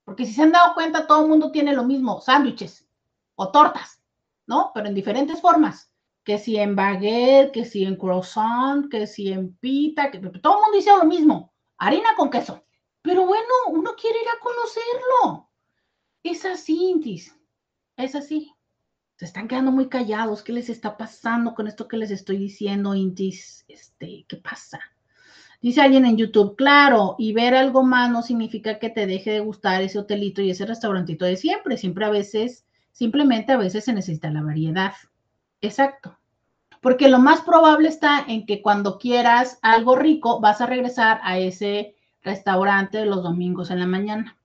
[0.04, 2.88] Porque si se han dado cuenta, todo el mundo tiene lo mismo, sándwiches
[3.36, 4.02] o tortas,
[4.48, 4.72] ¿no?
[4.74, 5.92] Pero en diferentes formas
[6.24, 10.62] que si en baguette, que si en croissant, que si en pita, que todo el
[10.62, 12.64] mundo dice lo mismo, harina con queso.
[13.02, 15.50] Pero bueno, uno quiere ir a conocerlo.
[16.24, 17.36] Es así, Intis.
[17.98, 18.54] Es así.
[19.16, 20.44] Se están quedando muy callados.
[20.44, 23.66] ¿Qué les está pasando con esto que les estoy diciendo, Intis?
[23.68, 24.80] Este, ¿qué pasa?
[25.62, 29.40] Dice alguien en YouTube, claro, y ver algo más no significa que te deje de
[29.42, 31.78] gustar ese hotelito y ese restaurantito de siempre.
[31.78, 34.94] Siempre a veces, simplemente a veces se necesita la variedad.
[35.62, 36.18] Exacto.
[36.82, 41.38] Porque lo más probable está en que cuando quieras algo rico, vas a regresar a
[41.38, 44.38] ese restaurante los domingos en la mañana.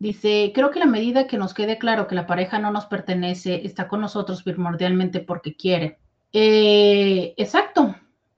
[0.00, 3.64] Dice, creo que la medida que nos quede claro que la pareja no nos pertenece
[3.64, 6.00] está con nosotros primordialmente porque quiere.
[6.32, 7.94] Eh, exacto.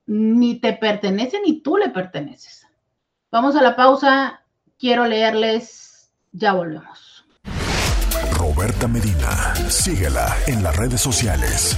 [0.09, 2.67] Ni te pertenece ni tú le perteneces.
[3.31, 4.41] Vamos a la pausa.
[4.79, 6.11] Quiero leerles.
[6.33, 7.27] Ya volvemos.
[8.33, 9.55] Roberta Medina.
[9.69, 11.77] Síguela en las redes sociales.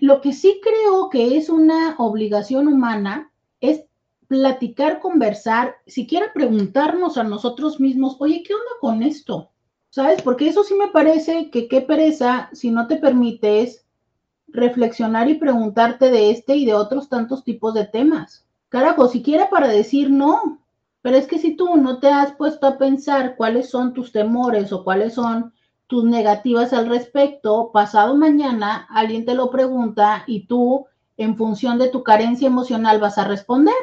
[0.00, 3.84] Lo que sí creo que es una obligación humana es
[4.26, 9.52] platicar, conversar, siquiera preguntarnos a nosotros mismos, oye, ¿qué onda con esto?
[9.94, 10.22] ¿Sabes?
[10.22, 13.86] Porque eso sí me parece que qué pereza si no te permites
[14.48, 18.44] reflexionar y preguntarte de este y de otros tantos tipos de temas.
[18.70, 20.58] Carajo, siquiera para decir no.
[21.00, 24.72] Pero es que si tú no te has puesto a pensar cuáles son tus temores
[24.72, 25.52] o cuáles son
[25.86, 30.86] tus negativas al respecto, pasado mañana alguien te lo pregunta y tú,
[31.16, 33.74] en función de tu carencia emocional, vas a responder.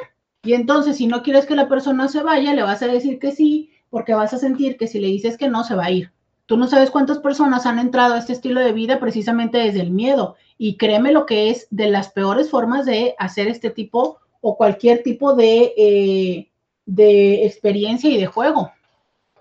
[0.44, 3.32] Y entonces, si no quieres que la persona se vaya, le vas a decir que
[3.32, 6.12] sí, porque vas a sentir que si le dices que no, se va a ir.
[6.48, 9.92] Tú no sabes cuántas personas han entrado a este estilo de vida precisamente desde el
[9.92, 10.36] miedo.
[10.58, 15.04] Y créeme lo que es de las peores formas de hacer este tipo o cualquier
[15.04, 16.52] tipo de, eh,
[16.86, 18.72] de experiencia y de juego.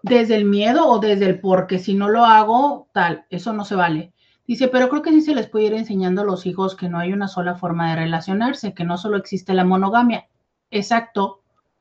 [0.03, 3.77] Desde el miedo o desde el porque si no lo hago, tal, eso no se
[3.77, 4.13] vale.
[4.47, 6.99] Dice, pero creo que sí se les puede ir enseñando a los hijos que no
[6.99, 10.29] hay una sola forma de relacionarse, que no solo existe la monogamia.
[10.71, 11.40] Exacto.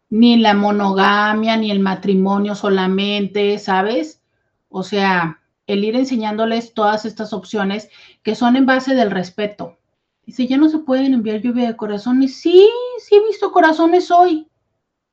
[0.09, 4.21] Ni la monogamia, ni el matrimonio solamente, ¿sabes?
[4.69, 7.89] O sea, el ir enseñándoles todas estas opciones
[8.23, 9.77] que son en base del respeto.
[10.25, 12.35] Dice, ya no se pueden enviar lluvia de corazones.
[12.39, 14.47] Sí, sí he visto corazones hoy.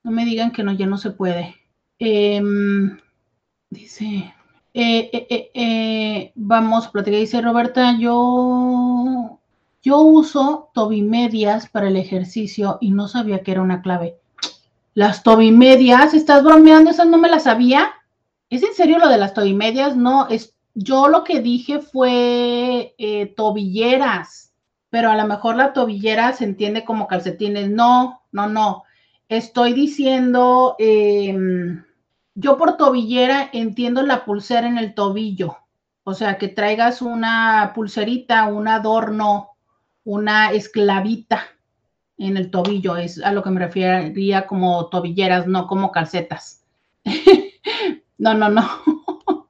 [0.02, 1.56] No me digan que no, ya no se puede.
[1.98, 2.98] Em,
[3.70, 4.34] dice,
[4.74, 7.20] eh, eh, eh, vamos a platicar.
[7.20, 9.40] Dice Roberta, yo,
[9.82, 14.18] yo uso tobimedias para el ejercicio y no sabía que era una clave.
[14.96, 16.90] Las tobimedias, ¿estás bromeando?
[16.90, 17.92] Esas no me las sabía.
[18.48, 19.94] ¿Es en serio lo de las tobimedias?
[19.94, 22.94] No, es, yo lo que dije fue
[23.36, 24.54] tobilleras,
[24.88, 27.68] pero a lo mejor la tobillera se entiende como calcetines.
[27.68, 28.84] No, no, no.
[29.28, 31.84] Estoy diciendo, em,
[32.34, 35.58] yo por tobillera entiendo la pulsera en el tobillo.
[36.04, 39.50] O sea, que traigas una pulserita, un adorno,
[40.04, 41.48] una esclavita
[42.18, 42.96] en el tobillo.
[42.96, 46.64] Es a lo que me refería como tobilleras, no como calcetas.
[48.18, 48.66] no, no, no.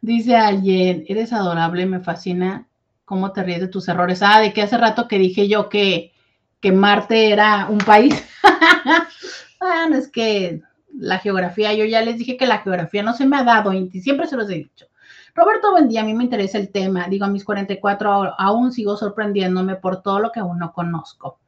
[0.00, 2.66] Dice alguien, eres adorable, me fascina
[3.04, 4.22] cómo te ríes de tus errores.
[4.22, 6.12] Ah, de que hace rato que dije yo que,
[6.60, 8.24] que Marte era un país.
[9.60, 10.60] bueno, es que
[10.94, 13.88] la geografía, yo ya les dije que la geografía no se me ha dado y
[14.00, 14.86] siempre se los he dicho.
[15.34, 17.08] Roberto, buen día, a mí me interesa el tema.
[17.08, 21.38] Digo, a mis 44 aún sigo sorprendiéndome por todo lo que aún no conozco.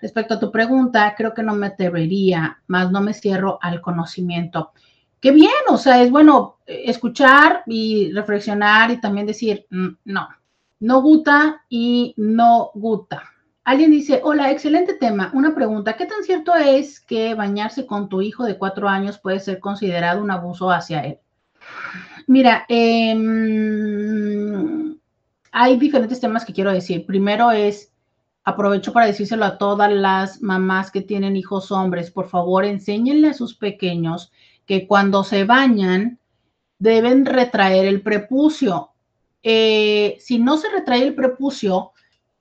[0.00, 4.72] Respecto a tu pregunta, creo que no me atrevería, más no me cierro al conocimiento.
[5.20, 10.28] Qué bien, o sea, es bueno eh, escuchar y reflexionar y también decir, mm, no,
[10.80, 13.22] no gusta y no gusta.
[13.64, 15.30] Alguien dice, hola, excelente tema.
[15.34, 19.38] Una pregunta, ¿qué tan cierto es que bañarse con tu hijo de cuatro años puede
[19.40, 21.18] ser considerado un abuso hacia él?
[22.26, 23.20] Mira, em,
[25.52, 27.04] hay diferentes temas que quiero decir.
[27.06, 27.92] Primero es,
[28.44, 33.34] aprovecho para decírselo a todas las mamás que tienen hijos hombres, por favor, enséñenle a
[33.34, 34.32] sus pequeños
[34.66, 36.18] que cuando se bañan
[36.78, 38.90] deben retraer el prepucio.
[39.42, 41.92] Eh, si no se retrae el prepucio,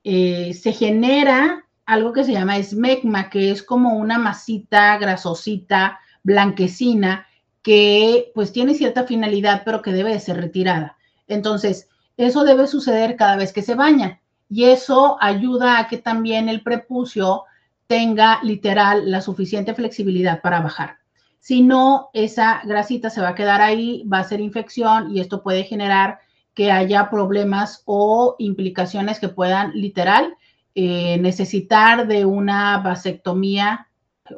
[0.04, 7.28] eh, se genera algo que se llama esmegma, que es como una masita grasosita, blanquecina,
[7.62, 10.98] que pues tiene cierta finalidad, pero que debe de ser retirada.
[11.28, 16.50] Entonces, eso debe suceder cada vez que se baña y eso ayuda a que también
[16.50, 17.44] el prepucio
[17.88, 20.98] tenga literal la suficiente flexibilidad para bajar.
[21.40, 25.42] Si no, esa grasita se va a quedar ahí, va a ser infección y esto
[25.42, 26.20] puede generar
[26.54, 30.36] que haya problemas o implicaciones que puedan literal
[30.76, 33.88] eh, necesitar de una vasectomía,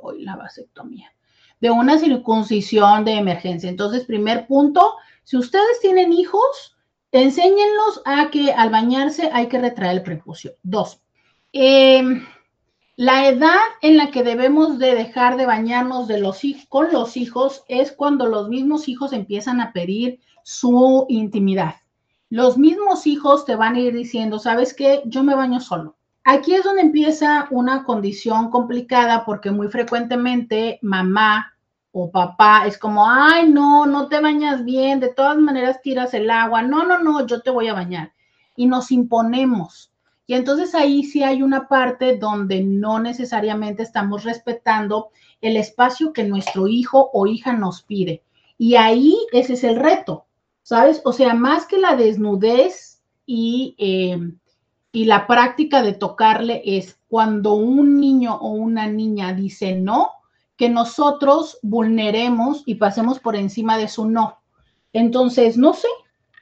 [0.01, 1.11] hoy la vasectomía,
[1.59, 3.69] de una circuncisión de emergencia.
[3.69, 6.70] Entonces, primer punto, si ustedes tienen hijos,
[7.11, 10.53] enséñenlos a que al bañarse hay que retraer el prepucio.
[10.63, 11.01] Dos,
[11.53, 12.25] em,
[12.95, 17.63] la edad en la que debemos de dejar de bañarnos de los, con los hijos
[17.67, 21.75] es cuando los mismos hijos empiezan a pedir su intimidad
[22.31, 25.03] los mismos hijos te van a ir diciendo, ¿sabes qué?
[25.05, 25.97] Yo me baño solo.
[26.23, 31.50] Aquí es donde empieza una condición complicada porque muy frecuentemente mamá
[31.91, 36.29] o papá es como, ay, no, no te bañas bien, de todas maneras tiras el
[36.29, 38.13] agua, no, no, no, yo te voy a bañar.
[38.55, 39.91] Y nos imponemos.
[40.27, 45.09] Y entonces ahí sí hay una parte donde no necesariamente estamos respetando
[45.41, 48.23] el espacio que nuestro hijo o hija nos pide.
[48.57, 50.25] Y ahí ese es el reto.
[50.63, 51.01] ¿sabes?
[51.05, 54.17] O sea, más que la desnudez y, eh,
[54.91, 60.11] y la práctica de tocarle es cuando un niño o una niña dice no,
[60.61, 64.43] que nosotros vulneremos y pasemos por encima de su no.
[64.93, 65.87] Entonces, no sé,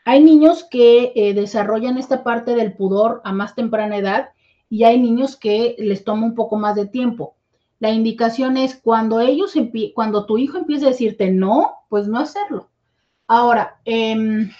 [0.03, 4.31] hay niños que eh, desarrollan esta parte del pudor a más temprana edad
[4.69, 7.37] y hay niños que les toma un poco más de tiempo.
[7.79, 9.53] La indicación es cuando ellos,
[9.95, 12.67] cuando tu hijo empiece a decirte no, pues no hacerlo.
[13.25, 14.51] Ahora, em,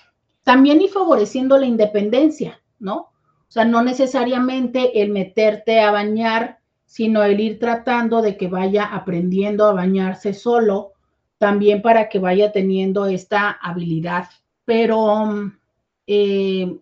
[0.44, 2.96] también y favoreciendo la independencia, ¿no?
[2.96, 6.59] O sea, no necesariamente el meterte a bañar,
[6.90, 10.94] sino el ir tratando de que vaya aprendiendo a bañarse solo,
[11.38, 14.28] también para que vaya teniendo esta habilidad.
[14.66, 15.52] Pero
[16.08, 16.80] eh,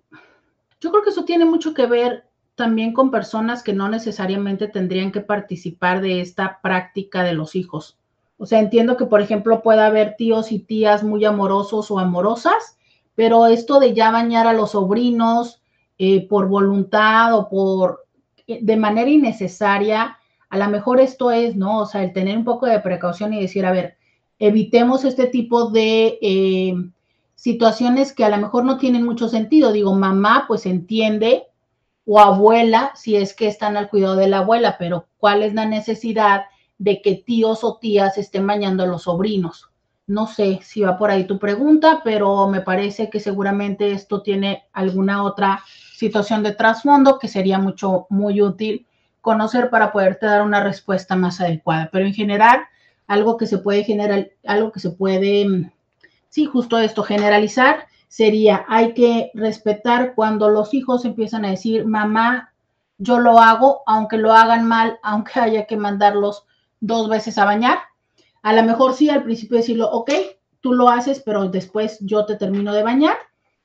[0.79, 2.23] yo creo que eso tiene mucho que ver
[2.55, 7.97] también con personas que no necesariamente tendrían que participar de esta práctica de los hijos.
[8.37, 12.77] O sea, entiendo que, por ejemplo, pueda haber tíos y tías muy amorosos o amorosas,
[13.13, 15.61] pero esto de ya bañar a los sobrinos
[15.97, 18.06] eh, por voluntad o por
[18.47, 20.17] de manera innecesaria,
[20.49, 21.79] A lo mejor esto es, ¿no?
[21.81, 23.97] O sea, el tener un poco de precaución y decir, a ver,
[24.39, 26.73] evitemos este tipo de eh,
[27.35, 29.71] situaciones que a lo mejor no tienen mucho sentido.
[29.71, 31.47] Digo, mamá pues entiende
[32.05, 35.65] o abuela si es que están al cuidado de la abuela, pero ¿cuál es la
[35.65, 36.45] necesidad
[36.77, 39.69] de que tíos o tías estén bañando a los sobrinos?
[40.05, 44.63] No sé si va por ahí tu pregunta, pero me parece que seguramente esto tiene
[44.71, 45.61] alguna otra
[45.97, 48.85] situación de trasfondo que sería mucho, muy útil
[49.19, 51.89] conocer para poderte dar una respuesta más adecuada.
[51.91, 52.61] Pero en general,
[53.07, 55.71] algo que se puede generar, algo que se puede, mm,
[56.29, 62.53] sí, justo esto, generalizar, sería, hay que respetar cuando los hijos empiezan a decir, mamá,
[62.99, 66.45] yo lo hago, aunque lo hagan mal, aunque haya que mandarlos
[66.79, 67.79] dos veces a bañar.
[68.43, 70.11] A lo mejor sí, al principio decirlo, ok,
[70.61, 73.17] tú lo haces, pero después yo te termino de bañar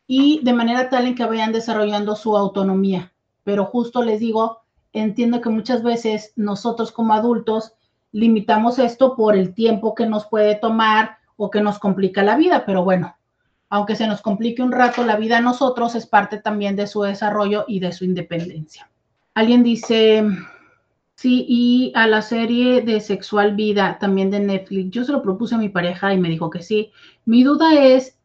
[0.06, 3.12] y de manera tal en que vayan desarrollando su autonomía.
[3.44, 4.62] Pero justo les digo,
[4.92, 7.74] entiendo que muchas veces nosotros como adultos
[8.12, 12.64] limitamos esto por el tiempo que nos puede tomar o que nos complica la vida,
[12.66, 13.16] pero bueno,
[13.70, 17.02] aunque se nos complique un rato la vida a nosotros, es parte también de su
[17.02, 18.90] desarrollo y de su independencia.
[19.32, 20.24] Alguien dice,
[21.14, 25.54] sí, y a la serie de Sexual Vida también de Netflix, yo se lo propuse
[25.54, 26.92] a mi pareja y me dijo que sí.
[27.24, 28.18] Mi duda es,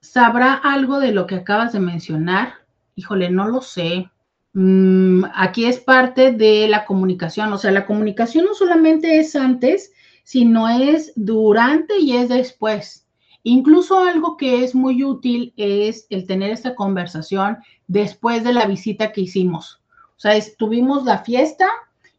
[0.00, 2.54] ¿sabrá algo de lo que acabas de mencionar?
[2.94, 4.10] Híjole, no lo sé.
[4.52, 9.92] Mm, aquí es parte de la comunicación, o sea, la comunicación no solamente es antes,
[10.24, 13.06] sino es durante y es después.
[13.42, 19.12] Incluso algo que es muy útil es el tener esta conversación después de la visita
[19.12, 19.82] que hicimos.
[20.16, 21.68] O sea, tuvimos la fiesta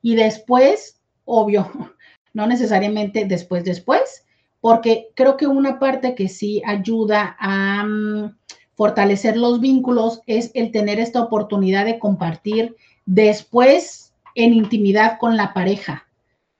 [0.01, 1.69] y después, obvio,
[2.33, 4.26] no necesariamente después, después,
[4.61, 7.83] porque creo que una parte que sí ayuda a...
[7.83, 8.35] Mm,
[8.77, 12.77] fortalecer los vínculos es el tener esta oportunidad de compartir
[13.07, 16.05] después en intimidad con la pareja.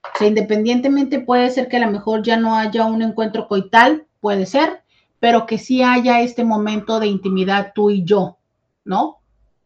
[0.02, 4.06] O sea, independientemente puede ser que a lo mejor ya no haya un encuentro coital,
[4.20, 4.82] puede ser,
[5.20, 8.38] pero que sí haya este momento de intimidad tú y yo,
[8.84, 9.18] ¿no?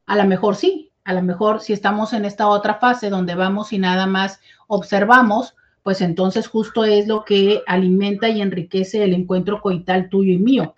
[0.05, 3.73] A lo mejor sí, a lo mejor si estamos en esta otra fase donde vamos
[3.73, 9.61] y nada más observamos, pues entonces justo es lo que alimenta y enriquece el encuentro
[9.61, 10.75] coital tuyo y mío.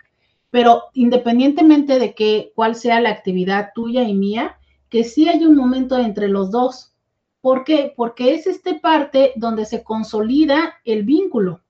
[0.49, 4.57] Pero independientemente de que cuál sea la actividad tuya y mía,
[4.89, 6.93] que sí hay un momento entre los dos.
[7.41, 7.93] ¿Por qué?
[7.95, 11.61] Porque es esta parte donde se consolida el vínculo,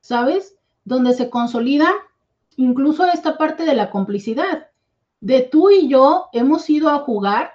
[0.00, 0.56] ¿sabes?
[0.84, 1.90] Donde se consolida
[2.56, 4.68] incluso esta parte de la complicidad.
[5.20, 7.52] De tú y yo hemos ido a jugar,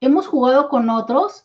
[0.00, 1.44] hemos jugado con otros,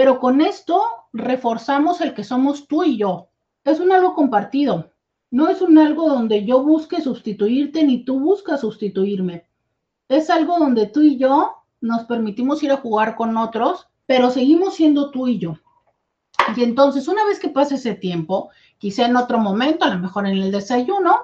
[0.00, 0.82] pero con esto
[1.12, 3.28] reforzamos el que somos tú y yo.
[3.64, 4.92] Es un algo compartido.
[5.30, 9.44] No es un algo donde yo busque sustituirte ni tú buscas sustituirme.
[10.08, 14.76] Es algo donde tú y yo nos permitimos ir a jugar con otros, pero seguimos
[14.76, 15.58] siendo tú y yo.
[16.56, 18.48] Y entonces, una vez que pase ese tiempo,
[18.78, 21.18] quizá en otro momento, a lo mejor en el desayuno,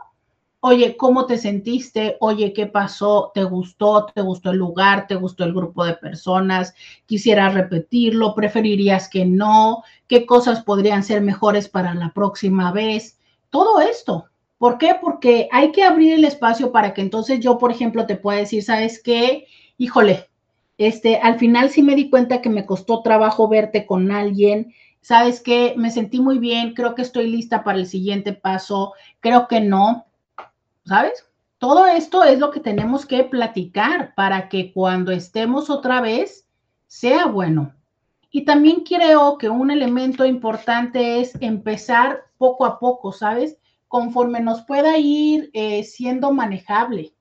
[0.61, 2.17] oye, ¿cómo te sentiste?
[2.21, 3.31] Oye, ¿qué pasó?
[3.35, 4.07] ¿Te gustó?
[4.07, 5.07] ¿Te gustó el lugar?
[5.07, 6.75] ¿Te gustó el grupo de personas?
[7.07, 8.35] ¿Quisieras repetirlo?
[8.35, 9.83] ¿Preferirías que no?
[10.09, 13.17] ¿Qué cosas podrían ser mejores para la próxima vez?
[13.51, 14.27] todo esto.
[14.59, 14.97] ¿Por qué?
[15.01, 18.63] Porque hay que abrir el espacio para que entonces yo, por ejemplo, te pueda decir,
[18.63, 19.47] ¿sabes qué?
[19.79, 20.29] Híjole,
[20.79, 24.73] este, al final sí me di cuenta que me costó trabajo verte con alguien.
[25.01, 25.75] ¿Sabes qué?
[25.77, 30.06] Me sentí muy bien, creo que estoy lista para el siguiente paso, creo que no.
[30.87, 31.27] ¿Sabes?
[31.59, 36.47] Todo esto es lo que tenemos que platicar para que cuando estemos otra vez
[36.87, 37.75] sea bueno.
[38.31, 43.59] Y también creo que un elemento importante es empezar poco a poco, ¿sabes?
[43.89, 47.15] Conforme nos pueda ir eh, siendo manejable.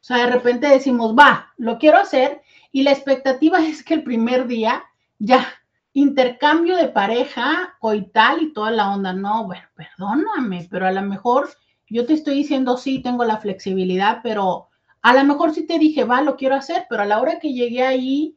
[0.00, 4.02] O sea, de repente decimos, va, lo quiero hacer y la expectativa es que el
[4.02, 4.84] primer día
[5.18, 5.46] ya
[5.94, 9.14] intercambio de pareja, coital y toda la onda.
[9.14, 11.48] No, bueno, perdóname, pero a lo mejor
[11.88, 14.68] yo te estoy diciendo, sí, tengo la flexibilidad, pero
[15.02, 17.52] a lo mejor sí te dije, va, lo quiero hacer, pero a la hora que
[17.52, 18.36] llegué ahí,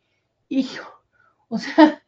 [0.50, 0.88] hijo,
[1.48, 2.04] o sea,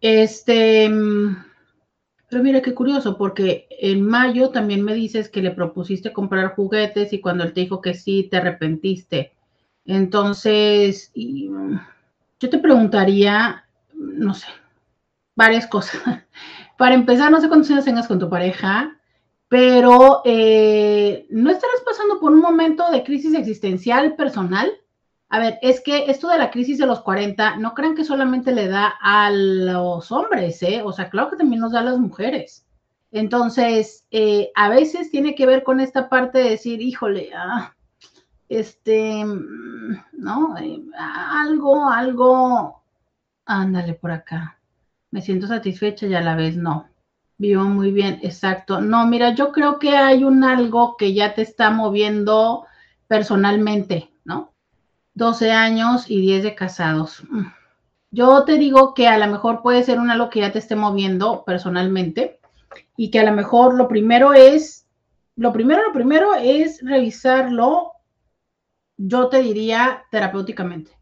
[0.00, 0.90] Este,
[2.28, 7.12] pero mira qué curioso, porque en mayo también me dices que le propusiste comprar juguetes
[7.12, 9.32] y cuando él te dijo que sí, te arrepentiste.
[9.84, 14.48] Entonces, yo te preguntaría, no sé,
[15.38, 16.02] varias cosas.
[16.76, 18.98] Para empezar, no sé cuántos años tengas con tu pareja,
[19.48, 24.70] pero eh, ¿no estarás pasando por un momento de crisis existencial personal?
[25.30, 28.52] A ver, es que esto de la crisis de los 40, no crean que solamente
[28.52, 30.82] le da a los hombres, ¿eh?
[30.84, 32.66] O sea, claro que también nos da a las mujeres.
[33.12, 37.74] Entonces, eh, a veces tiene que ver con esta parte de decir, híjole, ah,
[38.48, 40.56] este, mm, ¿no?
[40.58, 42.82] Eh, algo, algo,
[43.46, 44.57] ándale por acá.
[45.10, 46.88] Me siento satisfecha y a la vez no.
[47.38, 48.80] Vivo muy bien, exacto.
[48.80, 52.66] No, mira, yo creo que hay un algo que ya te está moviendo
[53.06, 54.52] personalmente, ¿no?
[55.14, 57.22] 12 años y 10 de casados.
[57.30, 57.46] Mm.
[58.10, 60.76] Yo te digo que a lo mejor puede ser una lo que ya te esté
[60.76, 62.40] moviendo personalmente
[62.96, 64.86] y que a lo mejor lo primero es,
[65.36, 67.92] lo primero, lo primero es revisarlo,
[68.96, 70.97] yo te diría terapéuticamente.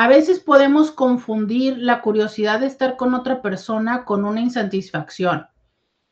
[0.00, 5.48] A veces podemos confundir la curiosidad de estar con otra persona con una insatisfacción.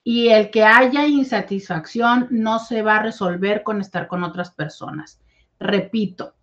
[0.02, 5.20] Y el que haya insatisfacción no se va a resolver con estar con otras personas.
[5.60, 6.34] Repito,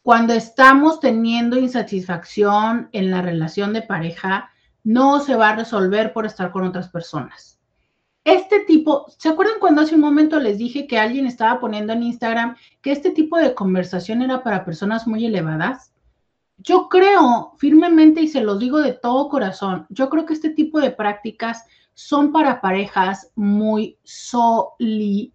[0.00, 4.48] cuando estamos teniendo insatisfacción en la relación de pareja,
[4.82, 7.60] no se va a resolver por estar con otras personas.
[8.24, 12.02] Este tipo, ¿se acuerdan cuando hace un momento les dije que alguien estaba poniendo en
[12.02, 15.92] Instagram que este tipo de conversación era para personas muy elevadas?
[16.58, 20.80] Yo creo firmemente y se los digo de todo corazón, yo creo que este tipo
[20.80, 21.64] de prácticas
[21.94, 25.32] son para parejas muy sólidas.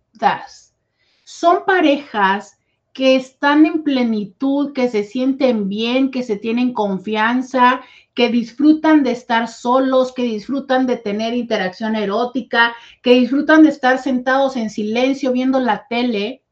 [1.24, 2.58] Son parejas
[2.94, 7.82] que están en plenitud, que se sienten bien, que se tienen confianza,
[8.14, 13.98] que disfrutan de estar solos, que disfrutan de tener interacción erótica, que disfrutan de estar
[13.98, 16.43] sentados en silencio viendo la tele,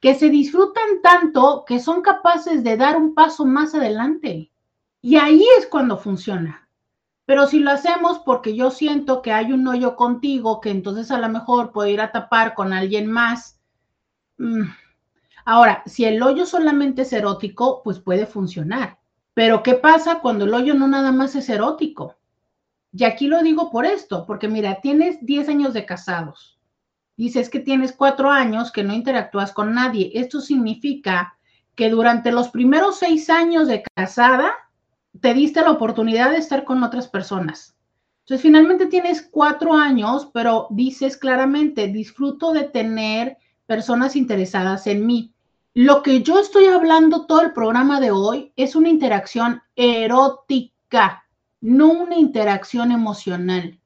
[0.00, 4.50] que se disfrutan tanto que son capaces de dar un paso más adelante.
[5.02, 6.68] Y ahí es cuando funciona.
[7.26, 11.18] Pero si lo hacemos porque yo siento que hay un hoyo contigo, que entonces a
[11.18, 13.60] lo mejor puedo ir a tapar con alguien más,
[14.38, 14.64] mmm,
[15.44, 18.98] Ahora, si el hoyo solamente es erótico, pues puede funcionar.
[19.34, 22.16] Pero ¿qué pasa cuando el hoyo no nada más es erótico?
[22.92, 26.49] Y aquí lo digo por esto, porque mira, tienes 10 años de casados.
[27.20, 30.10] Dices que tienes cuatro años que no interactúas con nadie.
[30.14, 31.36] Esto significa
[31.74, 34.54] que durante los primeros seis años de casada
[35.20, 37.76] te diste la oportunidad de estar con otras personas.
[38.20, 43.36] Entonces, finalmente tienes cuatro años, pero dices claramente, disfruto de tener
[43.66, 45.34] personas interesadas en mí.
[45.74, 51.26] Lo que yo estoy hablando todo el programa de hoy es una interacción erótica,
[51.60, 53.78] no una interacción emocional,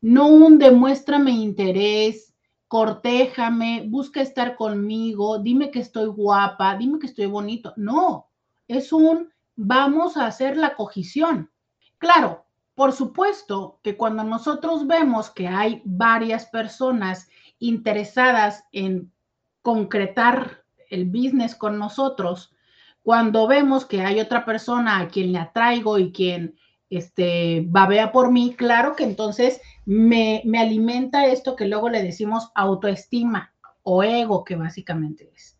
[0.00, 2.31] no un demuéstrame interés,
[2.72, 7.74] cortéjame, busca estar conmigo, dime que estoy guapa, dime que estoy bonito.
[7.76, 8.30] No,
[8.66, 11.50] es un vamos a hacer la cogición.
[11.98, 17.28] Claro, por supuesto que cuando nosotros vemos que hay varias personas
[17.58, 19.12] interesadas en
[19.60, 22.54] concretar el business con nosotros,
[23.02, 26.56] cuando vemos que hay otra persona a quien le atraigo y quien
[26.96, 32.50] este, babea por mí, claro que entonces me, me alimenta esto que luego le decimos
[32.54, 33.52] autoestima
[33.82, 35.58] o ego, que básicamente es.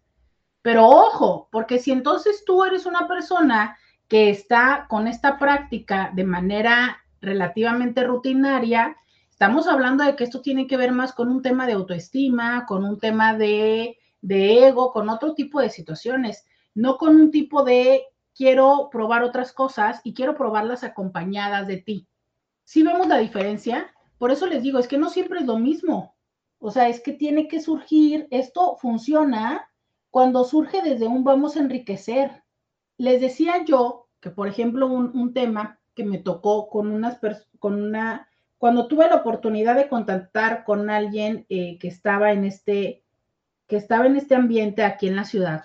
[0.62, 3.76] Pero ojo, porque si entonces tú eres una persona
[4.06, 8.96] que está con esta práctica de manera relativamente rutinaria,
[9.42, 12.84] Estamos hablando de que esto tiene que ver más con un tema de autoestima, con
[12.84, 18.04] un tema de, ego, con otro tipo de situaciones, no con un tipo de
[18.34, 22.08] quiero probar otras cosas y quiero probarlas acompañadas de ti.
[22.64, 26.14] Si vemos la diferencia, por eso les digo, es que no siempre es lo mismo.
[26.58, 29.68] O sea, es que tiene que surgir, esto funciona
[30.10, 32.44] cuando surge desde un vamos a enriquecer.
[32.98, 37.18] Les decía yo que, por ejemplo, un, un tema que me tocó con unas
[37.58, 38.28] con una
[38.58, 43.04] cuando tuve la oportunidad de contactar con alguien eh, que estaba en este
[43.66, 45.64] que estaba en este ambiente aquí en la ciudad.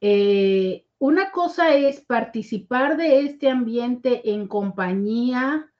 [0.00, 5.70] Eh, una cosa es participar de este ambiente en compañía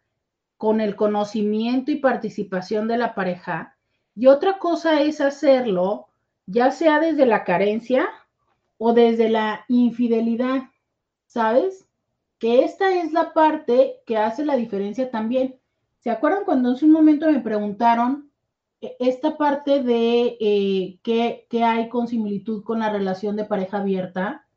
[0.56, 3.76] con el conocimiento y participación de la pareja
[4.14, 6.06] y otra cosa es hacerlo
[6.46, 8.08] ya sea desde la carencia
[8.78, 10.70] o desde la infidelidad,
[11.26, 11.86] ¿sabes?
[12.38, 15.56] Que esta es la parte que hace la diferencia también.
[15.98, 18.30] ¿Se acuerdan cuando en un momento me preguntaron
[18.80, 23.78] eh, esta parte de eh, qué, qué hay con similitud con la relación de pareja
[23.78, 24.47] abierta?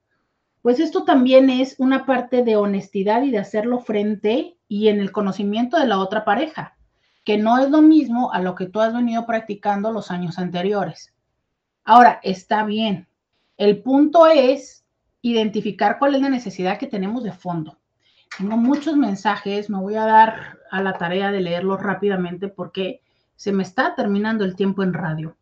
[0.62, 5.12] Pues esto también es una parte de honestidad y de hacerlo frente y en el
[5.12, 6.78] conocimiento de la otra pareja,
[7.24, 11.14] que no es lo mismo a lo que tú has venido practicando los años anteriores.
[11.84, 13.08] Ahora, está bien.
[13.58, 14.86] El punto es
[15.22, 17.78] identificar cuál es la necesidad que tenemos de fondo.
[18.38, 23.02] Tengo muchos mensajes, me voy a dar a la tarea de leerlos rápidamente porque
[23.36, 25.36] se me está terminando el tiempo en radio.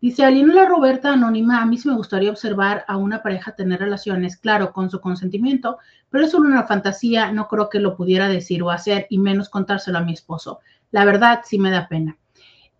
[0.00, 4.38] Dice Alina Roberta Anónima, a mí sí me gustaría observar a una pareja tener relaciones,
[4.38, 5.76] claro, con su consentimiento,
[6.08, 9.50] pero es solo una fantasía, no creo que lo pudiera decir o hacer y menos
[9.50, 10.60] contárselo a mi esposo.
[10.90, 12.16] La verdad sí me da pena.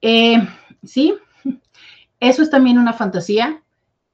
[0.01, 0.39] Eh,
[0.83, 1.15] sí,
[2.21, 3.63] eso es también una fantasía.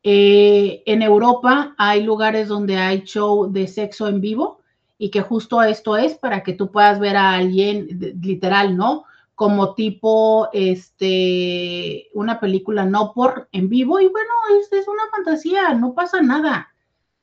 [0.02, 4.60] Eh, en Europa hay lugares donde hay show de sexo en vivo
[4.98, 9.04] y que justo esto es para que tú puedas ver a alguien literal, ¿no?
[9.36, 14.30] Como tipo, este, una película no por en vivo y bueno,
[14.60, 16.74] es, es una fantasía, no pasa nada.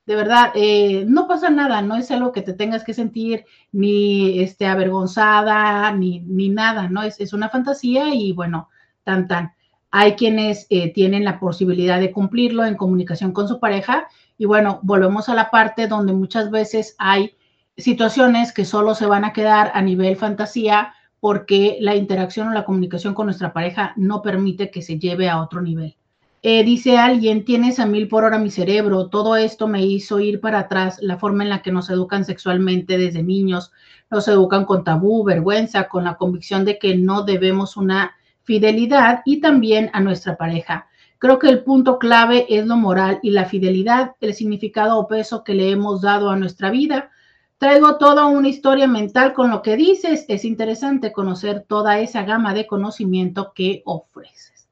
[0.06, 4.40] De verdad, eh, no pasa nada, no es algo que te tengas que sentir ni
[4.40, 7.04] este, avergonzada, ni, ni nada, ¿no?
[7.04, 8.70] Es, es una fantasía y bueno,
[9.04, 9.54] tan, tan.
[9.92, 14.08] Hay quienes eh, tienen la posibilidad de cumplirlo en comunicación con su pareja.
[14.38, 17.36] Y bueno, volvemos a la parte donde muchas veces hay
[17.78, 20.94] situaciones que solo se van a quedar a nivel fantasía
[21.24, 25.42] porque la interacción o la comunicación con nuestra pareja no permite que se lleve a
[25.42, 25.96] otro nivel.
[26.42, 30.42] Eh, dice alguien, tienes a mil por hora mi cerebro, todo esto me hizo ir
[30.42, 33.72] para atrás, la forma en la que nos educan sexualmente desde niños,
[34.12, 39.40] nos educan con tabú, vergüenza, con la convicción de que no debemos una fidelidad y
[39.40, 40.88] también a nuestra pareja.
[41.20, 45.46] Creo que el punto clave es lo moral y la fidelidad, el significado o peso
[45.46, 47.12] que le hemos dado a nuestra vida.
[47.64, 50.26] Traigo toda una historia mental con lo que dices.
[50.28, 54.68] Es interesante conocer toda esa gama de conocimiento que ofreces.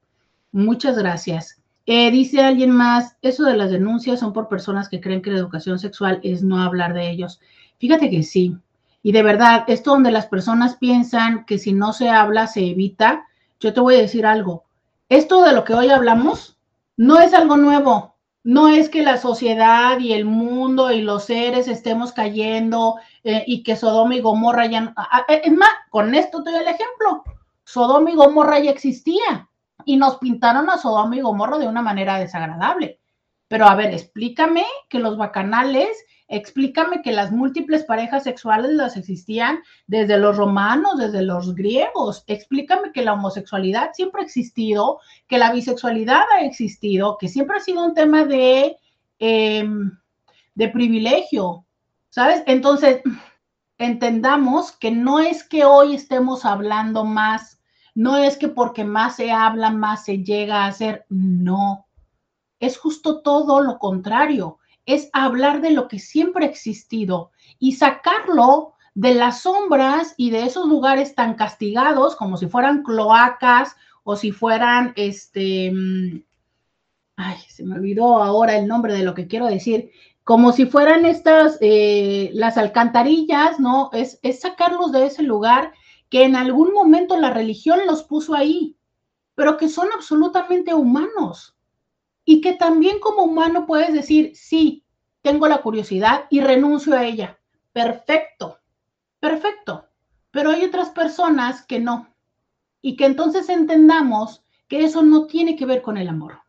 [0.52, 1.58] Muchas gracias.
[1.86, 5.38] Eh, dice alguien más, eso de las denuncias son por personas que creen que la
[5.38, 7.40] educación sexual es no hablar de ellos.
[7.78, 8.58] Fíjate que sí.
[9.02, 13.24] Y de verdad, esto donde las personas piensan que si no se habla se evita,
[13.58, 14.64] yo te voy a decir algo.
[15.08, 16.58] Esto de lo que hoy hablamos
[16.98, 18.11] no es algo nuevo.
[18.44, 23.62] No es que la sociedad y el mundo y los seres estemos cayendo eh, y
[23.62, 24.94] que Sodoma y Gomorra ya...
[25.28, 27.22] Eh, es más, con esto te doy el ejemplo.
[27.64, 29.48] Sodoma y Gomorra ya existía
[29.84, 33.00] y nos pintaron a Sodoma y Gomorra de una manera desagradable.
[33.46, 39.58] Pero a ver, explícame que los bacanales Explícame que las múltiples parejas sexuales las existían
[39.86, 42.24] desde los romanos, desde los griegos.
[42.26, 44.98] Explícame que la homosexualidad siempre ha existido,
[45.28, 48.78] que la bisexualidad ha existido, que siempre ha sido un tema de,
[49.18, 49.90] em,
[50.54, 51.66] de privilegio,
[52.08, 52.42] ¿sabes?
[52.46, 53.02] Entonces,
[53.76, 57.60] entendamos que no es que hoy estemos hablando más,
[57.94, 61.88] no es que porque más se habla, más se llega a hacer, no.
[62.58, 68.74] Es justo todo lo contrario es hablar de lo que siempre ha existido y sacarlo
[68.94, 74.32] de las sombras y de esos lugares tan castigados como si fueran cloacas o si
[74.32, 76.22] fueran, este, mm,
[77.16, 79.90] ay, se me olvidó ahora el nombre de lo que quiero decir,
[80.24, 83.90] como si fueran estas, eh, las alcantarillas, ¿no?
[83.92, 85.72] Es, es sacarlos de ese lugar
[86.10, 88.76] que en algún momento la religión los puso ahí,
[89.34, 91.51] pero que son absolutamente humanos
[92.24, 94.84] y que también como humano puedes decir, sí,
[95.22, 97.38] tengo la curiosidad y renuncio a ella.
[97.72, 98.58] Perfecto,
[99.20, 99.86] perfecto.
[100.30, 102.08] Pero hay otras personas que no.
[102.80, 106.40] Y que entonces entendamos que eso no tiene que ver con el amor.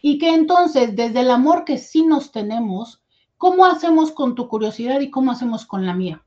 [0.00, 3.02] Y que entonces desde el amor que sí nos tenemos,
[3.36, 6.24] ¿cómo hacemos con tu curiosidad y cómo hacemos con la mía?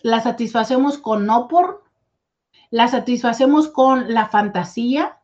[0.00, 1.84] ¿La satisfacemos con no por?
[2.70, 5.19] ¿La satisfacemos con la fantasía?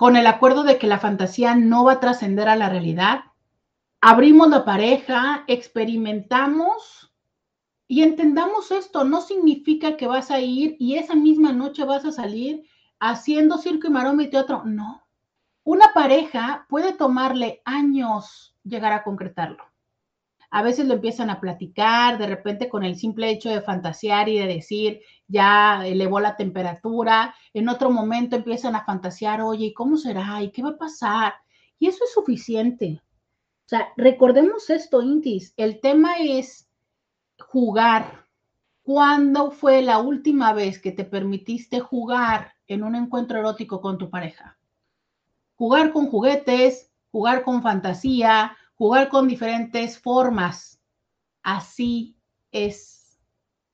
[0.00, 3.24] Con el acuerdo de que la fantasía no va a trascender a la realidad.
[4.00, 7.12] Abrimos la pareja, experimentamos
[7.86, 9.04] y entendamos esto.
[9.04, 12.64] No significa que vas a ir y esa misma noche vas a salir
[12.98, 14.62] haciendo circo y maroma y teatro.
[14.64, 15.06] No.
[15.64, 19.62] Una pareja puede tomarle años llegar a concretarlo.
[20.50, 24.38] a veces lo empiezan a platicar, de repente con el simple hecho de fantasear y
[24.38, 29.96] de decir, ya elevó la temperatura, en otro momento empiezan a fantasear, oye, ¿y cómo
[29.96, 30.42] será?
[30.42, 31.34] ¿Y qué va a pasar?
[31.78, 33.00] Y eso es suficiente.
[33.64, 36.68] O sea, recordemos esto, Intis, el tema es
[37.38, 38.26] jugar.
[38.82, 44.10] ¿Cuándo fue la última vez que te permitiste jugar en un encuentro erótico con tu
[44.10, 44.58] pareja?
[45.54, 50.80] Jugar con juguetes, jugar con fantasía, jugar con diferentes formas.
[51.42, 52.16] Así
[52.50, 53.20] es.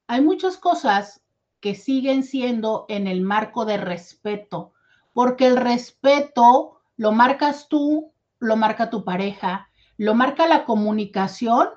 [0.07, 1.23] Hay muchas cosas
[1.61, 4.73] que siguen siendo en el marco de respeto,
[5.13, 11.69] porque el respeto lo marcas tú, lo marca tu pareja, lo marca la comunicación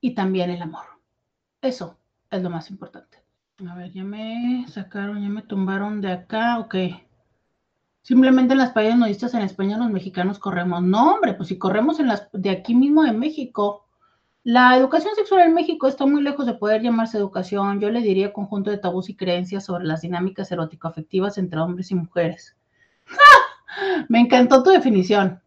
[0.00, 0.84] y también el amor.
[1.60, 1.98] Eso
[2.30, 3.22] es lo más importante.
[3.66, 6.74] A ver, ya me sacaron, ya me tumbaron de acá, ok.
[8.02, 10.82] Simplemente en las playas nudistas en España los mexicanos corremos.
[10.82, 13.87] No, hombre, pues si corremos en las de aquí mismo de México.
[14.50, 17.80] La educación sexual en México está muy lejos de poder llamarse educación.
[17.80, 21.94] Yo le diría conjunto de tabús y creencias sobre las dinámicas erótico-afectivas entre hombres y
[21.94, 22.56] mujeres.
[24.08, 25.42] Me encantó tu definición.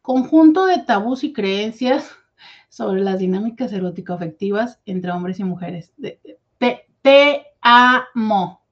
[0.00, 2.08] Conjunto de tabús y creencias
[2.68, 5.92] sobre las dinámicas erótico-afectivas entre hombres y mujeres.
[6.00, 8.62] Te, te amo.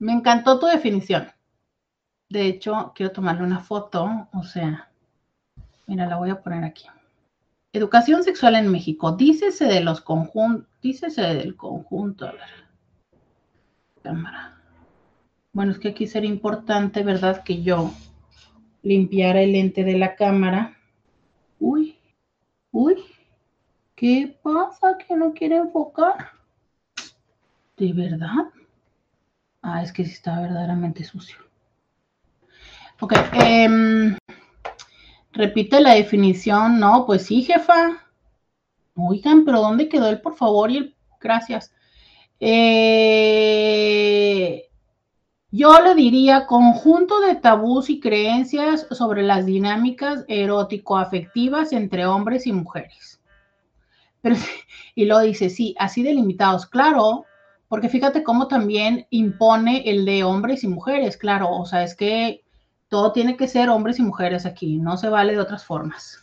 [0.00, 1.28] Me encantó tu definición.
[2.28, 4.90] De hecho, quiero tomarle una foto, o sea,
[5.86, 6.86] mira, la voy a poner aquí.
[7.72, 9.12] Educación sexual en México.
[9.12, 12.68] Dícese de los conjuntos, dícese del conjunto, a ver.
[14.02, 14.58] Cámara.
[15.52, 17.42] Bueno, es que aquí sería importante, ¿verdad?
[17.42, 17.92] Que yo
[18.82, 20.78] limpiara el lente de la cámara.
[21.58, 21.98] Uy,
[22.70, 23.04] uy,
[23.94, 26.30] ¿qué pasa que no quiere enfocar?
[27.76, 28.50] ¿De verdad?
[29.60, 31.36] Ah, es que sí está verdaderamente sucio.
[33.00, 34.16] Ok, em,
[35.38, 38.04] repite la definición, no, pues sí, jefa.
[38.96, 40.70] Oigan, pero ¿dónde quedó él, por favor?
[40.72, 41.72] Y el, gracias.
[42.40, 43.08] Eh,
[45.52, 52.52] yo le diría conjunto de tabús y creencias sobre las dinámicas erótico-afectivas entre hombres y
[52.52, 53.20] mujeres.
[54.20, 54.34] Pero,
[54.96, 57.26] y lo dice, sí, así delimitados, claro,
[57.68, 62.42] porque fíjate cómo también impone el de hombres y mujeres, claro, o sea, es que
[62.88, 66.22] todo tiene que ser hombres y mujeres aquí, no se vale de otras formas.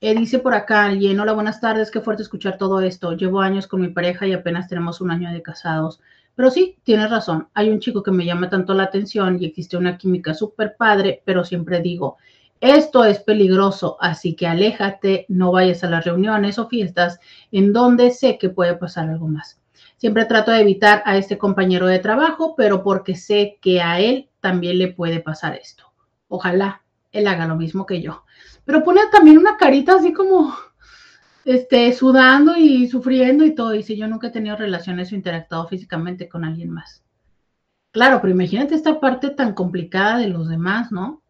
[0.00, 3.12] Eh, dice por acá alguien, hola, buenas tardes, qué fuerte escuchar todo esto.
[3.12, 6.00] Llevo años con mi pareja y apenas tenemos un año de casados.
[6.34, 9.76] Pero sí, tienes razón, hay un chico que me llama tanto la atención y existe
[9.76, 12.16] una química súper padre, pero siempre digo,
[12.60, 17.20] esto es peligroso, así que aléjate, no vayas a las reuniones o fiestas
[17.52, 19.60] en donde sé que puede pasar algo más.
[19.98, 24.30] Siempre trato de evitar a este compañero de trabajo, pero porque sé que a él
[24.42, 25.84] también le puede pasar esto.
[26.28, 26.82] Ojalá
[27.12, 28.24] él haga lo mismo que yo.
[28.66, 30.54] Pero pone también una carita así como,
[31.44, 33.70] este, sudando y sufriendo y todo.
[33.70, 37.02] Dice, yo nunca he tenido relaciones o interactuado físicamente con alguien más.
[37.92, 41.22] Claro, pero imagínate esta parte tan complicada de los demás, ¿no?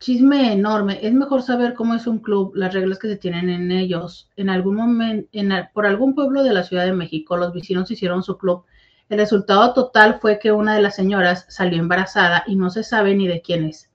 [0.00, 0.98] Chisme enorme.
[1.02, 4.30] Es mejor saber cómo es un club, las reglas que se tienen en ellos.
[4.36, 8.22] En algún momento, en, por algún pueblo de la Ciudad de México, los vecinos hicieron
[8.22, 8.64] su club
[9.10, 13.14] el resultado total fue que una de las señoras salió embarazada y no se sabe
[13.16, 13.90] ni de quién es.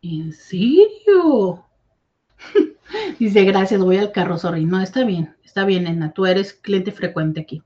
[0.00, 1.66] ¿En serio?
[3.18, 4.64] Dice, gracias, voy al carro, sorry.
[4.64, 7.62] No, está bien, está bien, Nena, tú eres cliente frecuente aquí.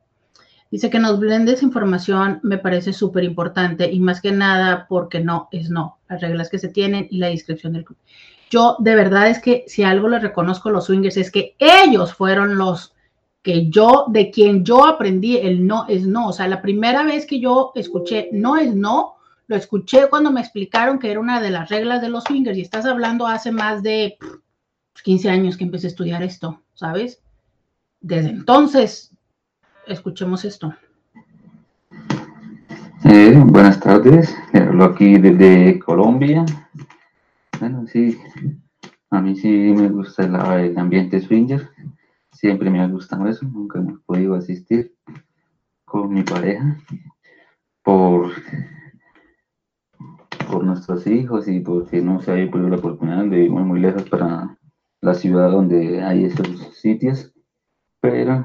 [0.68, 5.48] Dice que nos blendes información me parece súper importante y más que nada porque no
[5.52, 7.98] es no, las reglas que se tienen y la descripción del club.
[8.50, 12.12] Yo de verdad es que si algo le reconozco a los swingers es que ellos
[12.14, 12.93] fueron los
[13.44, 16.28] que yo, de quien yo aprendí el no es no.
[16.28, 19.16] O sea, la primera vez que yo escuché no es no,
[19.46, 22.62] lo escuché cuando me explicaron que era una de las reglas de los fingers y
[22.62, 24.16] estás hablando hace más de
[25.04, 27.20] 15 años que empecé a estudiar esto, ¿sabes?
[28.00, 29.14] Desde entonces,
[29.86, 30.74] escuchemos esto.
[33.02, 36.46] Buenas tardes, hablo aquí desde Colombia.
[37.60, 38.18] Bueno, sí,
[39.10, 41.68] a mí sí me gusta el ambiente swinger
[42.44, 44.94] Siempre me ha gustado eso, nunca he podido asistir
[45.86, 46.76] con mi pareja
[47.82, 48.32] por,
[50.46, 54.02] por nuestros hijos y porque no se haya podido la oportunidad de ir muy, lejos
[54.10, 54.58] para
[55.00, 56.46] la ciudad donde hay esos
[56.76, 57.32] sitios,
[57.98, 58.44] pero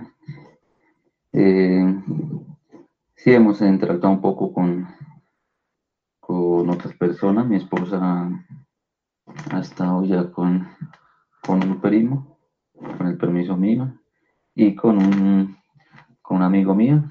[1.33, 2.01] eh,
[3.17, 4.87] sí hemos interactuado un poco con,
[6.21, 7.47] con otras personas.
[7.47, 8.29] Mi esposa
[9.51, 10.69] ha estado ya con,
[11.41, 12.38] con un primo
[12.79, 13.93] con el permiso mío
[14.55, 15.57] y con un,
[16.21, 17.03] con un amigo mío.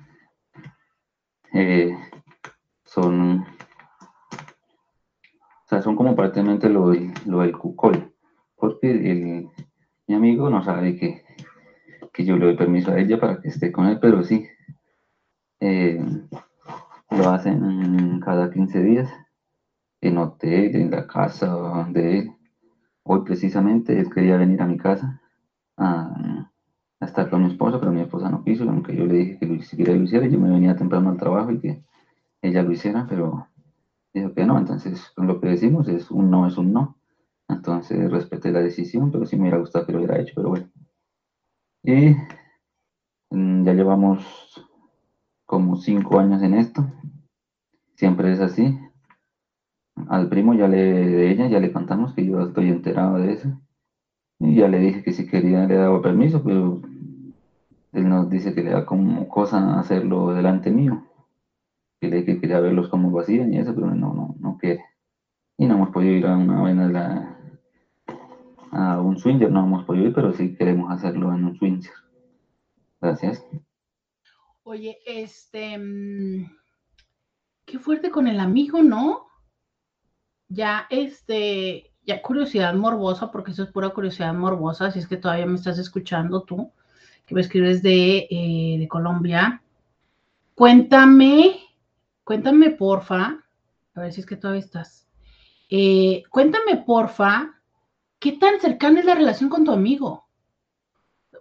[1.52, 1.96] Eh,
[2.84, 3.46] son, o
[5.66, 6.92] sea, son como prácticamente lo,
[7.26, 8.14] lo del cucol,
[8.56, 9.48] porque
[10.06, 11.24] mi amigo no sabe que,
[12.12, 14.46] que yo le doy permiso a ella para que esté con él, pero sí,
[15.60, 16.00] eh,
[17.10, 19.10] lo hacen cada 15 días
[20.00, 22.30] en hotel, en la casa de él.
[23.02, 25.20] Hoy precisamente él quería venir a mi casa
[25.78, 26.50] a,
[27.00, 29.84] estar con mi esposa, pero mi esposa no quiso, aunque yo le dije que y
[29.84, 31.80] lo hiciera, yo me venía temprano al trabajo y que
[32.42, 33.46] ella lo hiciera, pero
[34.12, 36.96] dijo que no, entonces lo que decimos es un no es un no.
[37.48, 40.66] Entonces respeté la decisión, pero sí me hubiera gustado que lo hubiera hecho, pero bueno.
[41.82, 42.14] Y
[43.30, 44.66] mm, ya llevamos
[45.46, 46.84] como cinco años en esto.
[47.94, 48.78] Siempre es así.
[50.08, 53.58] Al primo ya le, de ella ya le contamos que yo estoy enterado de eso.
[54.40, 56.80] Y ya le dije que si quería le daba permiso, pero
[57.92, 61.04] él nos dice que le da como cosa hacerlo delante mío.
[62.00, 64.84] Que le que quería verlos como lo y eso, pero no, no, no quiere.
[65.56, 67.36] Y no hemos podido ir a una vaina
[68.70, 71.92] a un swinger, no hemos podido ir, pero sí queremos hacerlo en un swinger.
[73.00, 73.44] Gracias.
[74.62, 76.50] Oye, este, mm,
[77.64, 79.26] qué fuerte con el amigo, ¿no?
[80.48, 85.44] Ya, este, ya curiosidad morbosa, porque eso es pura curiosidad morbosa, si es que todavía
[85.44, 86.72] me estás escuchando tú,
[87.26, 89.62] que me escribes de, eh, de Colombia.
[90.54, 91.60] Cuéntame,
[92.24, 93.44] cuéntame porfa,
[93.94, 95.06] a ver si es que todavía estás.
[95.68, 97.60] Eh, cuéntame porfa,
[98.18, 100.26] ¿qué tan cercana es la relación con tu amigo?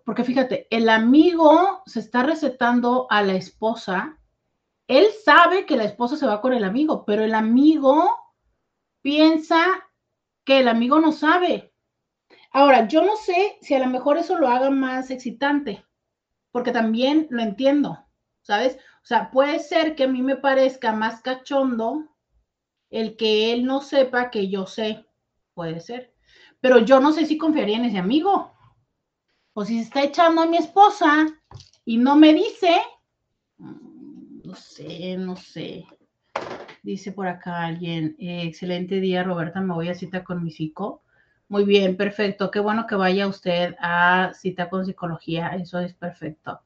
[0.04, 4.18] Porque fíjate, el amigo se está recetando a la esposa.
[4.86, 8.10] Él sabe que la esposa se va con el amigo, pero el amigo
[9.02, 9.87] piensa
[10.48, 11.74] que el amigo no sabe.
[12.54, 15.86] Ahora, yo no sé si a lo mejor eso lo haga más excitante,
[16.52, 18.06] porque también lo entiendo,
[18.44, 18.78] ¿sabes?
[19.04, 22.16] O sea, puede ser que a mí me parezca más cachondo
[22.90, 25.06] el que él no sepa que yo sé,
[25.54, 26.14] puede ser,
[26.62, 28.54] pero yo no sé si confiaría en ese amigo
[29.52, 31.28] o si se está echando a mi esposa
[31.84, 32.74] y no me dice,
[33.58, 35.86] mm, no sé, no sé.
[36.84, 41.02] Dice por acá alguien, eh, excelente día Roberta, me voy a cita con mi psico.
[41.50, 42.52] Muy bien, perfecto.
[42.52, 46.62] Qué bueno que vaya usted a cita con psicología, eso es perfecto.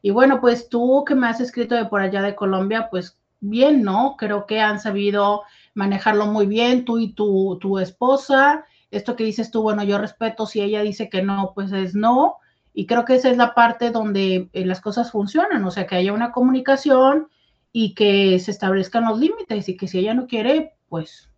[0.00, 3.82] Y bueno, pues tú que me has escrito de por allá de Colombia, pues bien,
[3.82, 4.16] ¿no?
[4.18, 5.42] Creo que han sabido
[5.74, 10.46] manejarlo muy bien, tú y tu, tu esposa esto que dices tú, bueno, yo respeto,
[10.46, 12.36] si ella dice que no, pues es no.
[12.74, 15.96] Y creo que esa es la parte donde eh, las cosas funcionan, o sea, que
[15.96, 17.28] haya una comunicación
[17.72, 21.30] y que se establezcan los límites y que si ella no quiere, pues,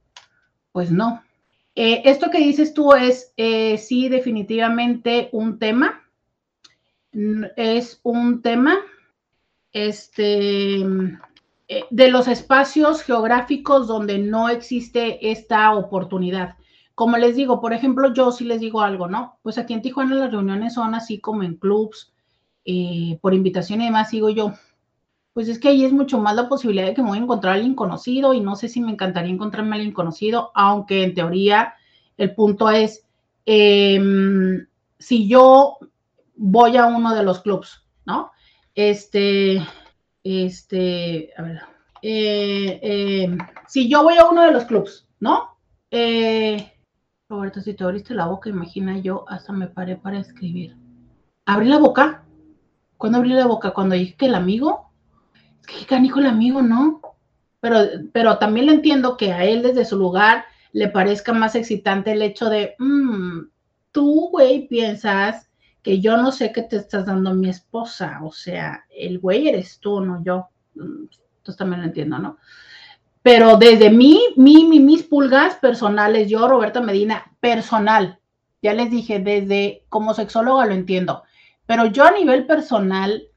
[0.73, 1.23] pues no.
[1.77, 6.03] Eh, esto que dices tú es, eh, sí, definitivamente un tema.
[7.57, 8.77] Es un tema,
[9.73, 10.85] este,
[11.91, 16.57] de los espacios geográficos donde no existe esta oportunidad.
[16.95, 19.39] Como les digo, por ejemplo, yo sí les digo algo, ¿no?
[19.43, 22.13] Pues aquí en Tijuana las reuniones son así como en clubs,
[22.65, 24.55] eh, por invitación y demás, digo yo,
[25.35, 27.53] pues es que ahí es mucho más la posibilidad de que me voy a encontrar
[27.53, 31.15] a alguien conocido y no sé si me encantaría encontrarme a alguien conocido, aunque en
[31.15, 31.75] teoría
[32.17, 33.05] el punto es,
[33.45, 34.67] em,
[34.99, 35.77] si yo
[36.37, 38.31] voy a uno de los clubs, ¿no?
[38.77, 39.61] Este,
[40.23, 41.61] este, a ver,
[42.01, 45.57] eh, em, si yo voy a uno de los clubs, ¿no?
[45.91, 46.73] Eh,
[47.29, 50.77] Roberto, si te abriste la boca, imagina yo, hasta me paré para escribir.
[51.47, 52.25] ¿Abrí la boca?
[52.97, 53.73] ¿Cuándo abrí la boca?
[53.73, 54.91] Cuando dije que el amigo.
[55.67, 57.01] Que canijo el amigo, ¿no?
[57.61, 57.79] Pero,
[58.13, 62.23] pero también le entiendo que a él desde su lugar le parezca más excitante el
[62.23, 63.41] hecho de, mmm,
[63.93, 65.49] tú, güey, piensas
[65.83, 68.21] que yo no sé qué te estás dando mi esposa.
[68.23, 70.49] O sea, el güey eres tú, no yo.
[70.75, 71.05] Mm,
[71.39, 72.39] entonces también lo entiendo, ¿no?
[73.23, 78.19] Pero desde mí, mi, mis pulgas personales, yo, Roberta Medina, personal,
[78.61, 81.23] ya les dije, desde como sexóloga lo entiendo,
[81.67, 83.29] pero yo a nivel personal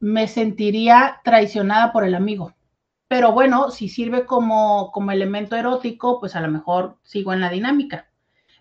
[0.00, 2.54] me sentiría traicionada por el amigo.
[3.06, 7.50] Pero bueno, si sirve como, como elemento erótico, pues a lo mejor sigo en la
[7.50, 8.08] dinámica.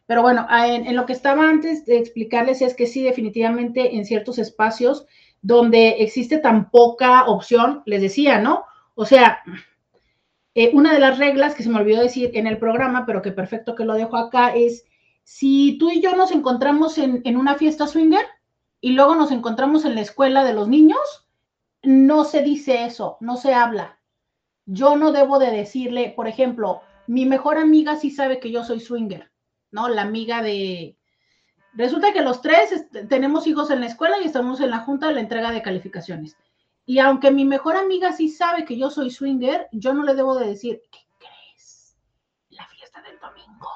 [0.05, 4.05] Pero bueno, en, en, lo que estaba antes de explicarles es que sí, definitivamente en
[4.05, 5.05] ciertos espacios
[5.41, 8.65] donde existe tan poca opción, les decía, ¿no?
[8.95, 9.43] O sea,
[10.55, 13.31] eh, una de las reglas que se me olvidó decir en el programa, pero que
[13.31, 14.83] perfecto que lo dejo acá, es
[15.23, 18.25] si tú y yo nos encontramos en, en una fiesta swinger
[18.81, 21.28] y luego nos encontramos en la escuela de los niños,
[21.83, 23.99] no se dice eso, no se habla.
[24.65, 28.79] Yo no debo de decirle, por ejemplo, mi mejor amiga sí sabe que yo soy
[28.79, 29.31] swinger,
[29.71, 29.89] ¿no?
[29.89, 30.97] La amiga de...
[31.73, 35.13] Resulta que los tres tenemos hijos en la escuela y estamos en la junta de
[35.13, 36.37] la entrega de calificaciones.
[36.85, 40.35] Y aunque mi mejor amiga sí sabe que yo soy swinger, yo no le debo
[40.35, 41.97] de decir, ¿qué crees?
[42.49, 43.69] La fiesta del domingo.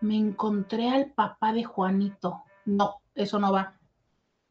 [0.00, 2.42] Me encontré al papá de Juanito.
[2.64, 3.78] No, eso no va.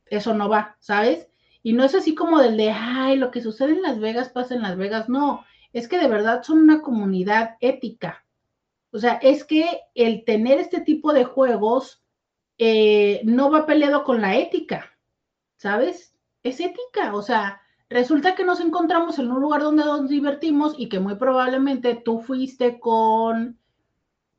[0.05, 1.28] Eso no va, ¿sabes?
[1.61, 4.55] Y no es así como del de, ay, lo que sucede en Las Vegas pasa
[4.55, 5.09] en Las Vegas.
[5.09, 8.25] No, es que de verdad son una comunidad ética.
[8.91, 12.01] O sea, es que el tener este tipo de juegos
[12.57, 14.91] eh, no va peleado con la ética,
[15.57, 16.15] ¿sabes?
[16.43, 20.89] Es ética, o sea, resulta que nos encontramos en un lugar donde nos divertimos y
[20.89, 23.59] que muy probablemente tú fuiste con,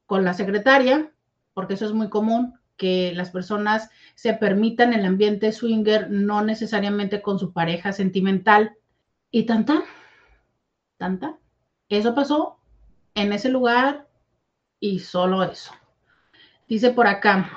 [0.07, 1.13] con la secretaria,
[1.55, 7.21] porque eso es muy común, que las personas se permitan el ambiente swinger, no necesariamente
[7.21, 8.73] con su pareja sentimental.
[9.31, 9.83] Y tanta,
[10.97, 11.37] tanta.
[11.91, 12.57] Eso pasó
[13.15, 14.09] en ese lugar
[14.81, 15.75] y solo eso.
[16.67, 17.51] Dice por acá,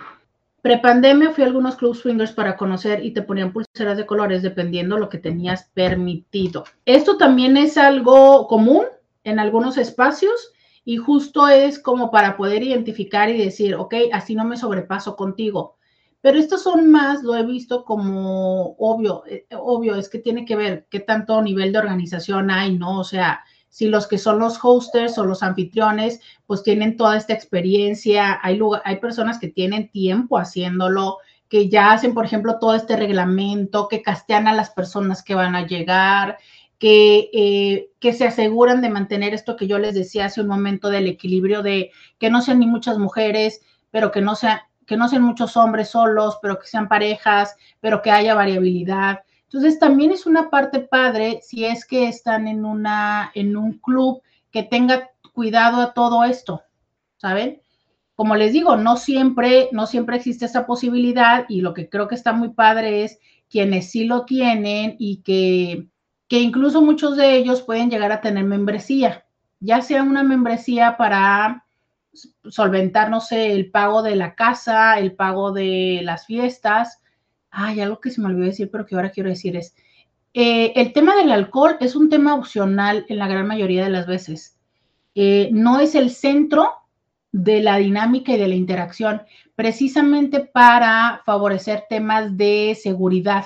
[0.62, 4.98] prepandemia fui a algunos clubs swingers para conocer y te ponían pulseras de colores dependiendo
[4.98, 6.66] lo que tenías permitido.
[6.84, 8.84] Esto también es algo común
[9.24, 10.53] en algunos espacios
[10.86, 15.78] y justo es como para poder identificar y decir, ok, así no me sobrepaso contigo.
[16.22, 20.56] Pero estos son más, lo he visto como obvio, eh, obvio, es que tiene que
[20.56, 23.00] ver qué tanto nivel de organización hay, ¿no?
[23.00, 27.34] O sea, si los que son los hosters o los anfitriones, pues tienen toda esta
[27.34, 31.18] experiencia, hay, hay personas que tienen tiempo haciéndolo,
[31.50, 35.56] que ya hacen, por ejemplo, todo este reglamento, que castean a las personas que van
[35.56, 36.38] a llegar,
[36.84, 40.90] que, eh, que se aseguran de mantener esto que yo les decía hace un momento
[40.90, 45.08] del equilibrio de que no sean ni muchas mujeres, pero que no, sea, que no
[45.08, 49.22] sean muchos hombres solos, pero que sean parejas, pero que haya variabilidad.
[49.44, 54.22] Entonces también es una parte padre si es que están en, una, en un club
[54.52, 56.64] que tenga cuidado a todo esto,
[57.16, 57.62] ¿saben?
[58.14, 62.16] Como les digo, no siempre, no siempre existe esa posibilidad y lo que creo que
[62.16, 63.20] está muy padre es
[63.50, 65.88] quienes sí lo tienen y que
[66.34, 69.24] que incluso muchos de ellos pueden llegar a tener membresía,
[69.60, 71.64] ya sea una membresía para
[72.50, 77.04] solventar, no sé, el pago de la casa, el pago de las fiestas.
[77.52, 79.76] Hay algo que se me olvidó decir, pero que ahora quiero decir es,
[80.34, 84.08] eh, el tema del alcohol es un tema opcional en la gran mayoría de las
[84.08, 84.58] veces.
[85.14, 86.72] Eh, no es el centro
[87.32, 89.22] de la dinámica y de la interacción,
[89.54, 93.46] precisamente para favorecer temas de seguridad,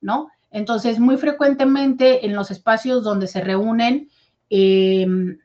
[0.00, 0.30] ¿no?
[0.50, 4.10] Entonces, muy frecuentemente en los espacios donde se reúnen,
[4.48, 5.38] em,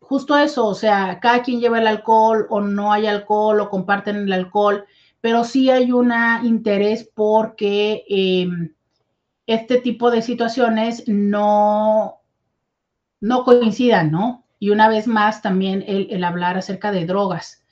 [0.00, 4.16] justo eso, o sea, cada quien lleva el alcohol o no hay alcohol o comparten
[4.16, 4.84] el alcohol,
[5.20, 6.12] pero sí hay un
[6.44, 8.74] interés porque em,
[9.46, 12.20] este tipo de situaciones no,
[13.20, 14.44] no coincidan, ¿no?
[14.58, 17.62] Y una vez más también el hablar acerca de drogas.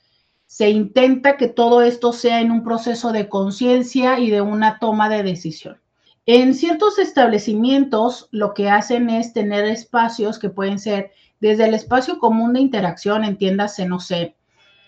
[0.45, 5.09] Se intenta que todo esto sea en un proceso de conciencia y de una toma
[5.09, 5.81] de decisión.
[6.27, 12.17] En ciertos establecimientos lo que hacen es tener espacios que pueden ser desde el espacio
[12.17, 14.35] común de interacción, entiéndase, no sé,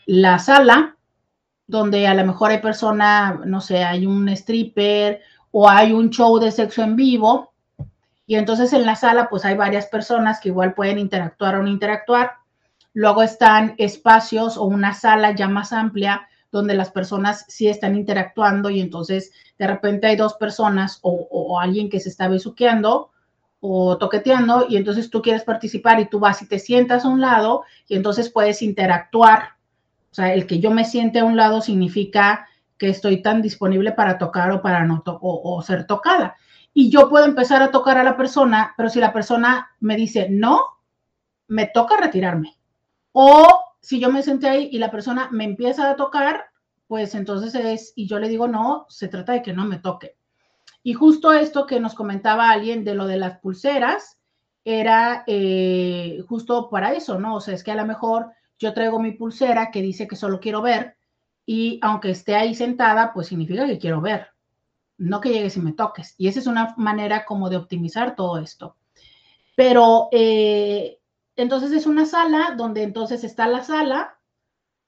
[0.07, 0.95] la sala,
[1.67, 6.39] donde a lo mejor hay persona, no sé, hay un stripper o hay un show
[6.39, 7.53] de sexo en vivo,
[8.25, 11.69] y entonces en la sala pues hay varias personas que igual pueden interactuar o no
[11.69, 12.31] interactuar.
[12.93, 16.27] Luego están espacios o una sala ya más amplia
[16.57, 21.89] donde las personas sí están interactuando y entonces de repente hay dos personas o, alguien
[21.89, 23.11] que se está besuqueando
[23.59, 27.21] o toqueteando y entonces tú quieres participar y tú vas y te sientas a un
[27.21, 29.55] lado y entonces puedes interactuar.
[30.11, 32.47] O sea, el que yo me siente a un lado significa
[32.77, 36.35] que estoy tan disponible para tocar o para no o, ser tocada.
[36.73, 40.27] Y yo puedo empezar a tocar a la persona, pero si la persona me dice
[40.29, 40.61] no,
[41.47, 42.57] me toca retirarme.
[43.13, 46.45] O si yo me senté ahí y la persona me empieza a tocar,
[46.87, 50.15] pues entonces es, y yo le digo, no, se trata de que no me toque.
[50.83, 54.17] Y justo esto que nos comentaba alguien de lo de las pulseras,
[54.63, 57.35] era eh, justo para eso, ¿no?
[57.35, 60.39] O sea, es que a lo mejor yo traigo mi pulsera que dice que solo
[60.39, 60.97] quiero ver
[61.45, 64.27] y aunque esté ahí sentada, pues significa que quiero ver,
[64.97, 66.15] no que llegues y me toques.
[66.17, 68.75] Y esa es una manera como de optimizar todo esto.
[69.55, 70.96] Pero eh,
[71.37, 74.19] entonces es una sala donde entonces está la sala,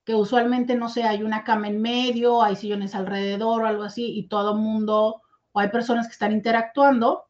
[0.04, 4.18] que usualmente, no sé, hay una cama en medio, hay sillones alrededor o algo así,
[4.18, 5.22] y todo mundo,
[5.52, 7.26] o hay personas que están interactuando.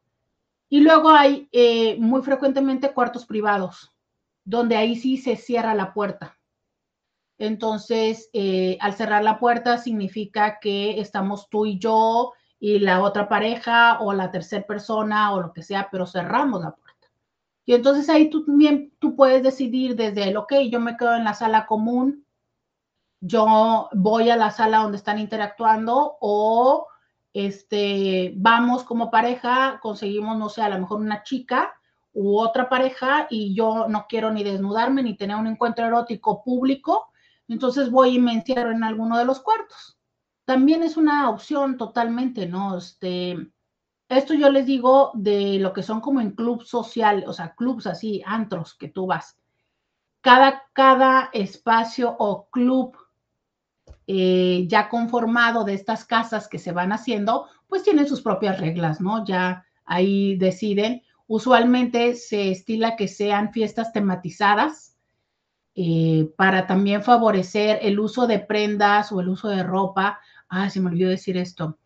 [0.69, 3.93] Y luego hay eh, muy frecuentemente cuartos privados,
[4.45, 6.39] donde ahí sí se cierra la puerta.
[7.37, 13.27] Entonces, eh, al cerrar la puerta significa que estamos tú y yo y la otra
[13.27, 16.88] pareja o la tercera persona o lo que sea, pero cerramos la puerta.
[17.65, 21.23] Y entonces ahí tú también tú puedes decidir desde el, ok, yo me quedo en
[21.23, 22.26] la sala común,
[23.22, 26.88] yo voy a la sala donde están interactuando o
[27.34, 31.73] este, vamos como pareja, conseguimos, no sé, a lo mejor una chica
[32.14, 37.11] u otra pareja y yo no quiero ni desnudarme ni tener un encuentro erótico público,
[37.48, 39.98] entonces voy y me encierro en alguno de los cuartos.
[40.45, 42.77] también es una opción totalmente, ¿no?
[42.77, 43.38] Este,
[44.10, 47.86] esto yo les digo de lo que son como en club social, o sea, clubs
[47.88, 49.38] así, antros que tú vas.
[50.22, 52.98] Cada, cada espacio o club
[54.07, 58.99] eh, ya conformado de estas casas que se van haciendo, pues tienen sus propias reglas,
[58.99, 59.23] ¿no?
[59.23, 61.03] Ya ahí deciden.
[61.27, 64.98] Usualmente se estila que sean fiestas tematizadas
[65.76, 70.19] eh, para también favorecer el uso de prendas o el uso de ropa.
[70.49, 71.77] Ah, se me olvidó decir esto.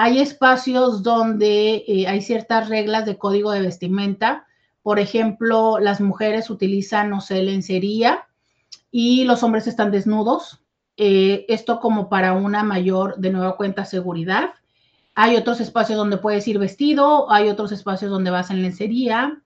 [0.00, 4.46] Hay espacios donde eh, hay ciertas reglas de código de vestimenta.
[4.80, 8.28] Por ejemplo, las mujeres utilizan, no sé, lencería
[8.92, 10.62] y los hombres están desnudos.
[10.96, 14.50] Eh, esto como para una mayor, de nueva cuenta, seguridad.
[15.16, 19.42] Hay otros espacios donde puedes ir vestido, hay otros espacios donde vas en lencería.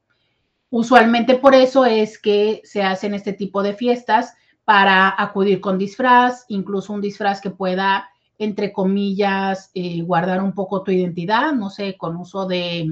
[0.69, 4.35] Usualmente por eso es que se hacen este tipo de fiestas
[4.67, 10.83] para acudir con disfraz, incluso un disfraz que pueda, entre comillas, eh, guardar un poco
[10.83, 12.91] tu identidad, no sé, con uso de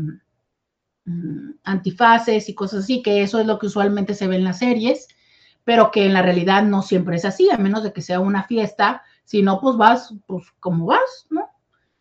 [1.04, 4.58] mm, antifaces y cosas así, que eso es lo que usualmente se ve en las
[4.58, 5.08] series
[5.64, 8.44] pero que en la realidad no siempre es así, a menos de que sea una
[8.44, 11.48] fiesta, si no, pues vas, pues como vas, ¿no?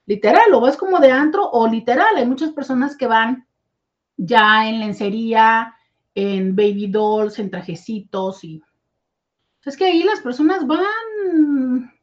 [0.06, 3.46] Literal, o vas como de antro o literal, hay muchas personas que van
[4.18, 5.76] ya en lencería,
[6.16, 8.64] en baby dolls, en trajecitos y...
[9.66, 11.94] Es que ahí las personas van,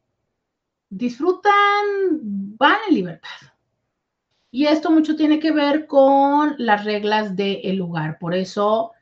[0.89, 1.53] disfrutan,
[2.57, 3.29] van en libertad.
[4.51, 8.17] Y esto mucho tiene que ver con las reglas del lugar.
[8.19, 8.93] Por eso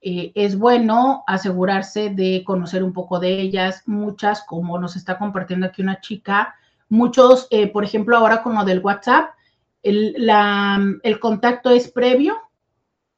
[0.00, 5.66] eh, es bueno asegurarse de conocer un poco de ellas, muchas, como nos está compartiendo
[5.66, 6.54] aquí una chica,
[6.88, 9.30] muchos, eh, por ejemplo, ahora con lo del WhatsApp,
[9.82, 10.14] el,
[11.02, 12.36] el contacto es previo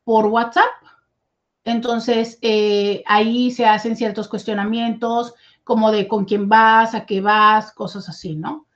[0.05, 0.71] por WhatsApp.
[1.65, 5.35] Entonces, eh, ahí se hacen ciertos cuestionamientos,
[5.65, 8.67] como de con quién vas, a qué vas, cosas así, ¿no?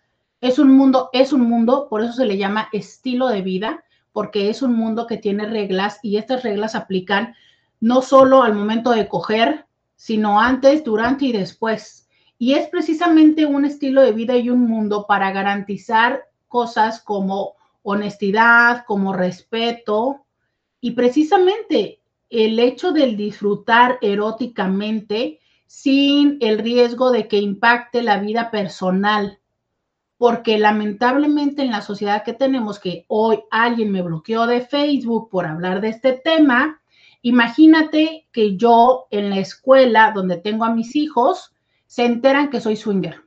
[0.41, 4.49] Es un mundo, es un mundo, por eso se le llama estilo de vida, porque
[4.49, 7.35] es un mundo que tiene reglas y estas reglas aplican
[7.81, 12.09] no solo al momento de coger, sino antes, durante y después.
[12.39, 18.85] Y es precisamente un estilo de vida y un mundo para garantizar cosas como honestidad,
[18.87, 20.27] como respeto
[20.81, 22.01] y precisamente
[22.31, 29.39] el hecho del disfrutar eróticamente sin el riesgo de que impacte la vida personal.
[30.19, 35.47] Porque lamentablemente en la sociedad que tenemos, que hoy alguien me bloqueó de Facebook por
[35.47, 36.81] hablar de este tema,
[37.27, 41.53] Imagínate que yo en la escuela donde tengo a mis hijos
[41.87, 43.21] se enteran que soy swinger,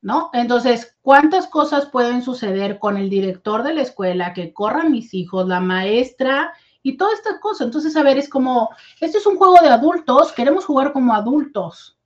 [0.00, 0.30] ¿no?
[0.32, 5.46] Entonces, ¿cuántas cosas pueden suceder con el director de la escuela, que corra mis hijos,
[5.46, 6.54] la maestra
[6.84, 7.64] y toda esta cosa?
[7.64, 8.70] Entonces, a ver, es como,
[9.00, 11.98] este es un juego de adultos, queremos jugar como adultos,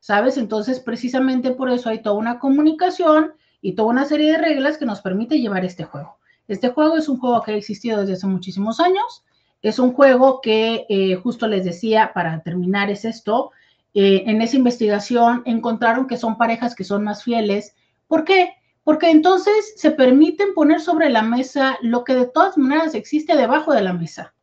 [0.00, 0.38] ¿sabes?
[0.38, 4.86] Entonces, precisamente por eso hay toda una comunicación y toda una serie de reglas que
[4.86, 6.16] nos permite llevar este juego.
[6.48, 9.24] Este juego es un juego que ha existido desde hace muchísimos años
[9.62, 13.52] es un juego que eh, justo les decía, para terminar, es esto.
[13.94, 17.76] Eh, en esa investigación encontraron que son parejas que son más fieles.
[18.08, 18.56] ¿Por qué?
[18.84, 23.72] Porque entonces se permiten poner sobre la mesa lo que de todas maneras existe debajo
[23.72, 24.34] de la mesa.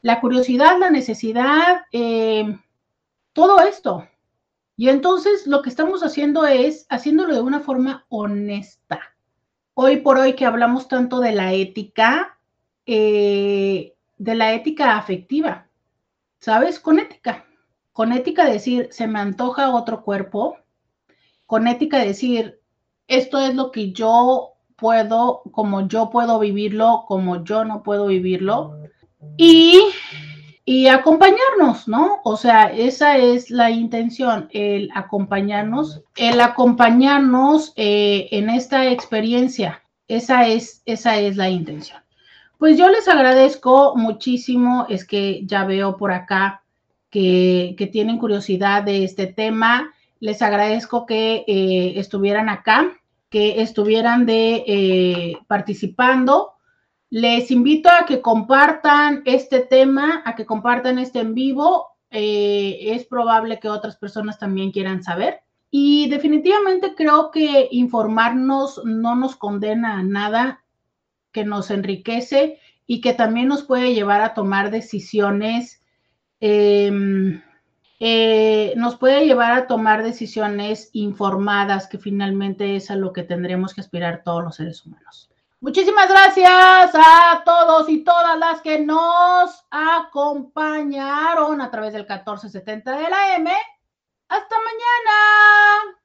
[0.00, 2.58] La curiosidad, la necesidad, eh,
[3.32, 4.06] todo esto.
[4.76, 9.00] Y entonces lo que estamos haciendo es haciéndolo de una forma honesta.
[9.74, 12.38] Hoy por hoy que hablamos tanto de la ética,
[12.86, 15.68] eh, de la ética afectiva,
[16.38, 16.80] ¿sabes?
[16.80, 17.44] Con ética.
[17.92, 20.58] Con ética decir, se me antoja otro cuerpo.
[21.46, 22.60] Con ética decir,
[23.08, 28.78] esto es lo que yo puedo, como yo puedo vivirlo, como yo no puedo vivirlo.
[29.36, 29.80] Y,
[30.64, 32.20] y acompañarnos, ¿no?
[32.24, 39.82] O sea, esa es la intención, el acompañarnos, el acompañarnos eh, en esta experiencia.
[40.08, 42.04] Esa es, esa es la intención.
[42.58, 46.62] Pues yo les agradezco muchísimo, es que ya veo por acá
[47.10, 49.92] que, tienen curiosidad de este tema.
[50.24, 52.96] Les agradezco que eh, estuvieran acá,
[53.28, 56.54] que estuvieran de eh, participando.
[57.10, 61.88] Les invito a que compartan este tema, a que compartan este en vivo.
[62.10, 65.40] Eh, es probable que otras personas también quieran saber.
[65.70, 70.64] Y definitivamente creo que informarnos no nos condena a nada,
[71.32, 75.82] que nos enriquece y que también nos puede llevar a tomar decisiones,
[76.40, 77.42] em,
[78.06, 83.72] eh, nos puede llevar a tomar decisiones informadas, que finalmente es a lo que tendremos
[83.72, 85.30] que aspirar todos los seres humanos.
[85.60, 93.08] Muchísimas gracias a todos y todas las que nos acompañaron a través del 1470 de
[93.08, 93.50] la M.
[94.28, 96.04] Hasta mañana.